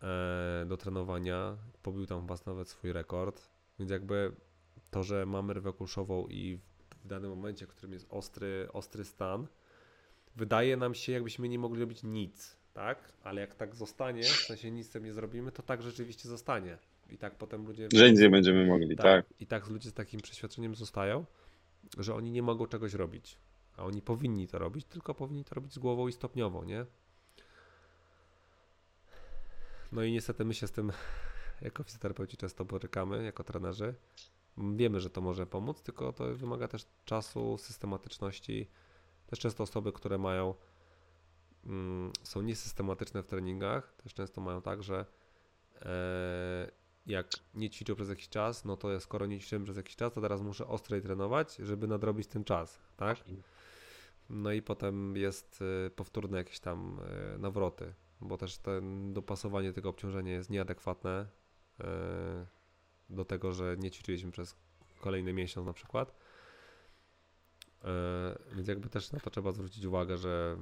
e, 0.02 0.64
do 0.66 0.76
trenowania, 0.76 1.56
pobił 1.82 2.06
tam 2.06 2.20
chyba 2.20 2.34
nawet 2.46 2.68
swój 2.68 2.92
rekord, 2.92 3.48
więc 3.78 3.90
jakby 3.90 4.32
to, 4.90 5.02
że 5.02 5.26
mamy 5.26 5.54
rwę 5.54 5.72
kuszową 5.72 6.26
i 6.26 6.58
w 7.04 7.06
danym 7.06 7.30
momencie, 7.30 7.66
w 7.66 7.68
którym 7.68 7.92
jest 7.92 8.06
ostry, 8.10 8.68
ostry 8.72 9.04
stan, 9.04 9.46
wydaje 10.36 10.76
nam 10.76 10.94
się, 10.94 11.12
jakbyśmy 11.12 11.48
nie 11.48 11.58
mogli 11.58 11.80
robić 11.80 12.02
nic, 12.02 12.56
tak? 12.74 13.12
Ale 13.22 13.40
jak 13.40 13.54
tak 13.54 13.74
zostanie, 13.74 14.22
w 14.22 14.26
sensie 14.26 14.70
nic 14.70 14.86
z 14.86 14.90
tym 14.90 15.04
nie 15.04 15.12
zrobimy, 15.12 15.52
to 15.52 15.62
tak 15.62 15.82
rzeczywiście 15.82 16.28
zostanie. 16.28 16.78
I 17.10 17.18
tak 17.18 17.34
potem 17.34 17.66
ludzie. 17.66 17.88
Że 17.94 18.10
nic 18.10 18.20
nie 18.20 18.30
będziemy 18.30 18.66
mogli, 18.66 18.96
tak. 18.96 19.26
I 19.40 19.46
tak 19.46 19.68
ludzie 19.68 19.90
z 19.90 19.94
takim 19.94 20.20
przeświadczeniem 20.20 20.74
zostają, 20.74 21.24
że 21.98 22.14
oni 22.14 22.30
nie 22.30 22.42
mogą 22.42 22.66
czegoś 22.66 22.94
robić. 22.94 23.38
A 23.76 23.84
oni 23.84 24.02
powinni 24.02 24.48
to 24.48 24.58
robić, 24.58 24.86
tylko 24.86 25.14
powinni 25.14 25.44
to 25.44 25.54
robić 25.54 25.72
z 25.72 25.78
głową 25.78 26.08
i 26.08 26.12
stopniowo, 26.12 26.64
nie? 26.64 26.86
No 29.92 30.02
i 30.02 30.12
niestety 30.12 30.44
my 30.44 30.54
się 30.54 30.66
z 30.66 30.72
tym 30.72 30.92
jako 31.62 31.82
fizjoterapeuci 31.82 32.36
często 32.36 32.64
borykamy, 32.64 33.24
jako 33.24 33.44
trenerzy. 33.44 33.94
Wiemy, 34.76 35.00
że 35.00 35.10
to 35.10 35.20
może 35.20 35.46
pomóc, 35.46 35.82
tylko 35.82 36.12
to 36.12 36.34
wymaga 36.34 36.68
też 36.68 36.86
czasu, 37.04 37.58
systematyczności. 37.58 38.70
Też 39.26 39.38
często 39.38 39.62
osoby, 39.62 39.92
które 39.92 40.18
mają, 40.18 40.54
mm, 41.66 42.12
są 42.22 42.42
niesystematyczne 42.42 43.22
w 43.22 43.26
treningach, 43.26 43.94
też 44.02 44.14
często 44.14 44.40
mają 44.40 44.62
tak, 44.62 44.82
że 44.82 45.06
e, 45.82 46.70
jak 47.06 47.30
nie 47.54 47.70
ćwiczą 47.70 47.94
przez 47.94 48.08
jakiś 48.08 48.28
czas, 48.28 48.64
no 48.64 48.76
to 48.76 49.00
skoro 49.00 49.26
nie 49.26 49.38
ćwiczyłem 49.38 49.64
przez 49.64 49.76
jakiś 49.76 49.96
czas, 49.96 50.12
to 50.12 50.20
teraz 50.20 50.42
muszę 50.42 50.66
ostrej 50.66 51.02
trenować, 51.02 51.56
żeby 51.56 51.86
nadrobić 51.86 52.26
ten 52.26 52.44
czas, 52.44 52.80
tak? 52.96 53.18
No 54.30 54.52
i 54.52 54.62
potem 54.62 55.16
jest 55.16 55.62
y, 55.86 55.90
powtórne 55.90 56.38
jakieś 56.38 56.60
tam 56.60 57.00
y, 57.34 57.38
nawroty, 57.38 57.94
bo 58.20 58.36
też 58.36 58.58
ten 58.58 59.12
dopasowanie 59.12 59.72
tego 59.72 59.88
obciążenia 59.88 60.32
jest 60.32 60.50
nieadekwatne 60.50 61.26
y, 61.80 61.84
do 63.10 63.24
tego, 63.24 63.52
że 63.52 63.76
nie 63.78 63.90
ćwiczyliśmy 63.90 64.30
przez 64.30 64.56
kolejny 65.00 65.32
miesiąc 65.32 65.66
na 65.66 65.72
przykład. 65.72 66.14
Więc 68.56 68.68
jakby 68.68 68.88
też 68.88 69.12
na 69.12 69.20
to 69.20 69.30
trzeba 69.30 69.52
zwrócić 69.52 69.84
uwagę, 69.84 70.16
że 70.16 70.56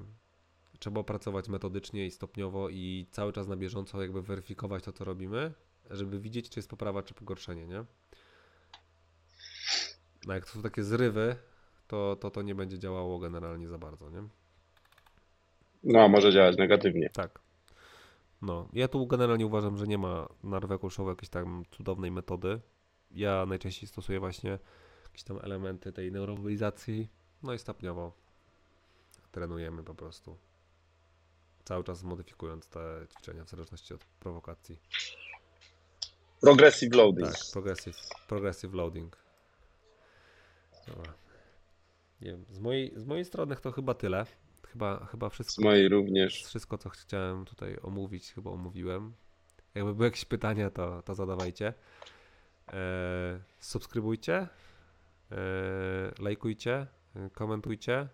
trzeba 0.79 1.05
pracować 1.05 1.49
metodycznie 1.49 2.07
i 2.07 2.11
stopniowo 2.11 2.69
i 2.69 3.07
cały 3.11 3.33
czas 3.33 3.49
na 3.49 3.57
bieżąco 3.57 4.03
jakby 4.03 4.23
weryfikować 4.23 4.85
to, 4.85 4.93
co 4.93 5.05
robimy, 5.05 5.55
żeby 5.91 6.21
widzieć, 6.21 6.51
czy 6.51 6.59
jest 6.59 6.69
poprawa, 6.69 7.03
czy 7.03 7.15
pogorszenie, 7.15 7.67
nie? 7.67 7.85
No 10.27 10.35
jak 10.35 10.47
to 10.47 10.53
są 10.53 10.63
takie 10.63 10.85
zrywy, 10.85 11.37
to, 11.87 12.17
to 12.21 12.31
to 12.31 12.43
nie 12.43 12.55
będzie 12.55 12.79
działało 12.79 13.19
generalnie 13.19 13.69
za 13.69 13.79
bardzo, 13.79 14.11
nie? 14.11 14.23
No, 15.85 16.09
może 16.09 16.33
działać 16.33 16.57
negatywnie. 16.57 17.11
Tak. 17.11 17.41
No, 18.43 18.69
ja 18.73 18.89
tu 18.89 19.07
generalnie 19.07 19.47
uważam, 19.47 19.77
że 19.77 19.87
nie 19.87 19.99
ma 19.99 20.29
na 20.45 20.61
rwę 20.61 20.79
kulszową 20.79 21.09
jakiejś 21.09 21.29
tam 21.29 21.65
cudownej 21.71 22.11
metody. 22.11 22.61
Ja 23.11 23.47
najczęściej 23.47 23.89
stosuję 23.89 24.21
właśnie 24.21 24.59
jakieś 25.05 25.23
tam 25.23 25.39
elementy 25.43 25.93
tej 25.93 26.13
neuromobilizacji, 26.13 27.09
no 27.43 27.55
i 27.55 27.59
stopniowo 27.59 28.13
trenujemy 29.33 29.85
po 29.85 29.95
prostu. 29.95 30.37
Cały 31.65 31.85
czas 31.85 32.03
modyfikując 32.03 32.69
te 32.69 33.07
ćwiczenia 33.15 33.45
w 33.45 33.49
zależności 33.49 33.95
od 33.95 34.05
prowokacji. 34.05 34.79
Progressive 36.41 36.97
loading. 36.97 37.33
Tak, 37.33 37.41
progressive, 37.53 37.99
progressive 38.29 38.75
loading. 38.75 39.17
Dobra. 40.87 41.13
Nie 42.23 42.31
wiem, 42.31 42.45
z 42.51 42.59
mojej, 42.59 42.93
z 42.97 43.05
mojej 43.05 43.25
strony 43.25 43.57
to 43.57 43.73
chyba 43.73 43.95
tyle. 43.95 44.27
Chyba, 44.67 45.07
chyba 45.07 45.31
Z 45.31 45.33
wszystko, 45.33 45.63
mojej 45.63 45.89
również. 45.89 46.45
wszystko, 46.45 46.79
co 46.79 46.89
chciałem 46.89 47.45
tutaj 47.45 47.77
omówić, 47.83 48.33
chyba 48.33 48.51
omówiłem. 48.51 49.13
Jakby 49.75 49.95
były 49.95 50.07
jakieś 50.07 50.25
pytania, 50.25 50.71
to, 50.71 51.03
to 51.03 51.15
zadawajcie. 51.15 51.75
E, 52.73 53.41
subskrybujcie, 53.61 54.49
e, 55.33 55.39
lajkujcie, 56.19 56.87
komentujcie. 57.33 58.09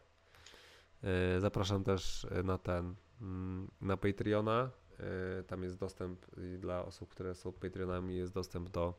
E, 1.04 1.40
zapraszam 1.40 1.84
też 1.84 2.26
na 2.44 2.58
ten, 2.58 2.94
mm, 3.20 3.70
na 3.80 3.96
Patreona. 3.96 4.70
Tam 5.46 5.62
jest 5.62 5.78
dostęp 5.78 6.26
dla 6.58 6.84
osób, 6.84 7.08
które 7.08 7.34
są 7.34 7.52
Patreonami, 7.52 8.16
jest 8.16 8.34
dostęp 8.34 8.68
do 8.70 8.94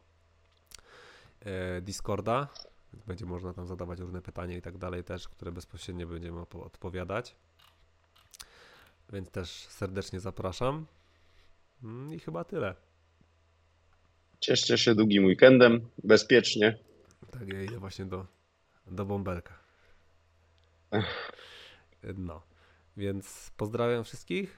e, 1.42 1.82
Będzie 3.08 3.26
można 3.26 3.54
tam 3.54 3.68
zadawać 3.68 4.00
różne 4.00 4.22
pytania 4.22 4.58
i 4.58 4.62
tak 4.62 4.78
dalej 4.78 5.04
też, 5.04 5.28
które 5.28 5.52
bezpośrednio 5.52 6.08
będziemy 6.08 6.40
odpowiadać. 6.40 7.36
Więc 9.14 9.32
też 9.32 9.50
serdecznie 9.50 10.20
zapraszam. 10.20 10.86
Mm, 11.84 12.14
I 12.14 12.20
chyba 12.20 12.44
tyle. 12.44 12.76
Cieszcie 14.40 14.78
się 14.78 14.96
długim 14.96 15.26
weekendem, 15.26 15.90
bezpiecznie. 16.04 16.78
Tak, 17.32 17.54
ja 17.54 17.64
idę 17.64 17.80
właśnie 17.80 18.06
do, 18.06 18.26
do 18.88 19.06
bąbelka. 19.06 19.60
No, 22.18 22.42
więc 22.98 23.52
pozdrawiam 23.58 24.04
wszystkich 24.04 24.58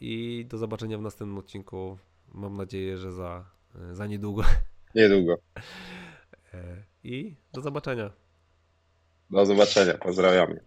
i 0.00 0.44
do 0.48 0.58
zobaczenia 0.58 0.98
w 0.98 1.02
następnym 1.02 1.38
odcinku. 1.38 1.98
Mam 2.34 2.56
nadzieję, 2.56 2.98
że 2.98 3.12
za, 3.12 3.44
za 3.92 4.06
niedługo. 4.06 4.42
Niedługo. 4.94 5.36
E, 6.54 6.82
I 7.04 7.36
do 7.52 7.60
zobaczenia. 7.60 8.10
Do 9.30 9.46
zobaczenia. 9.46 9.94
Pozdrawiamy. 9.94 10.60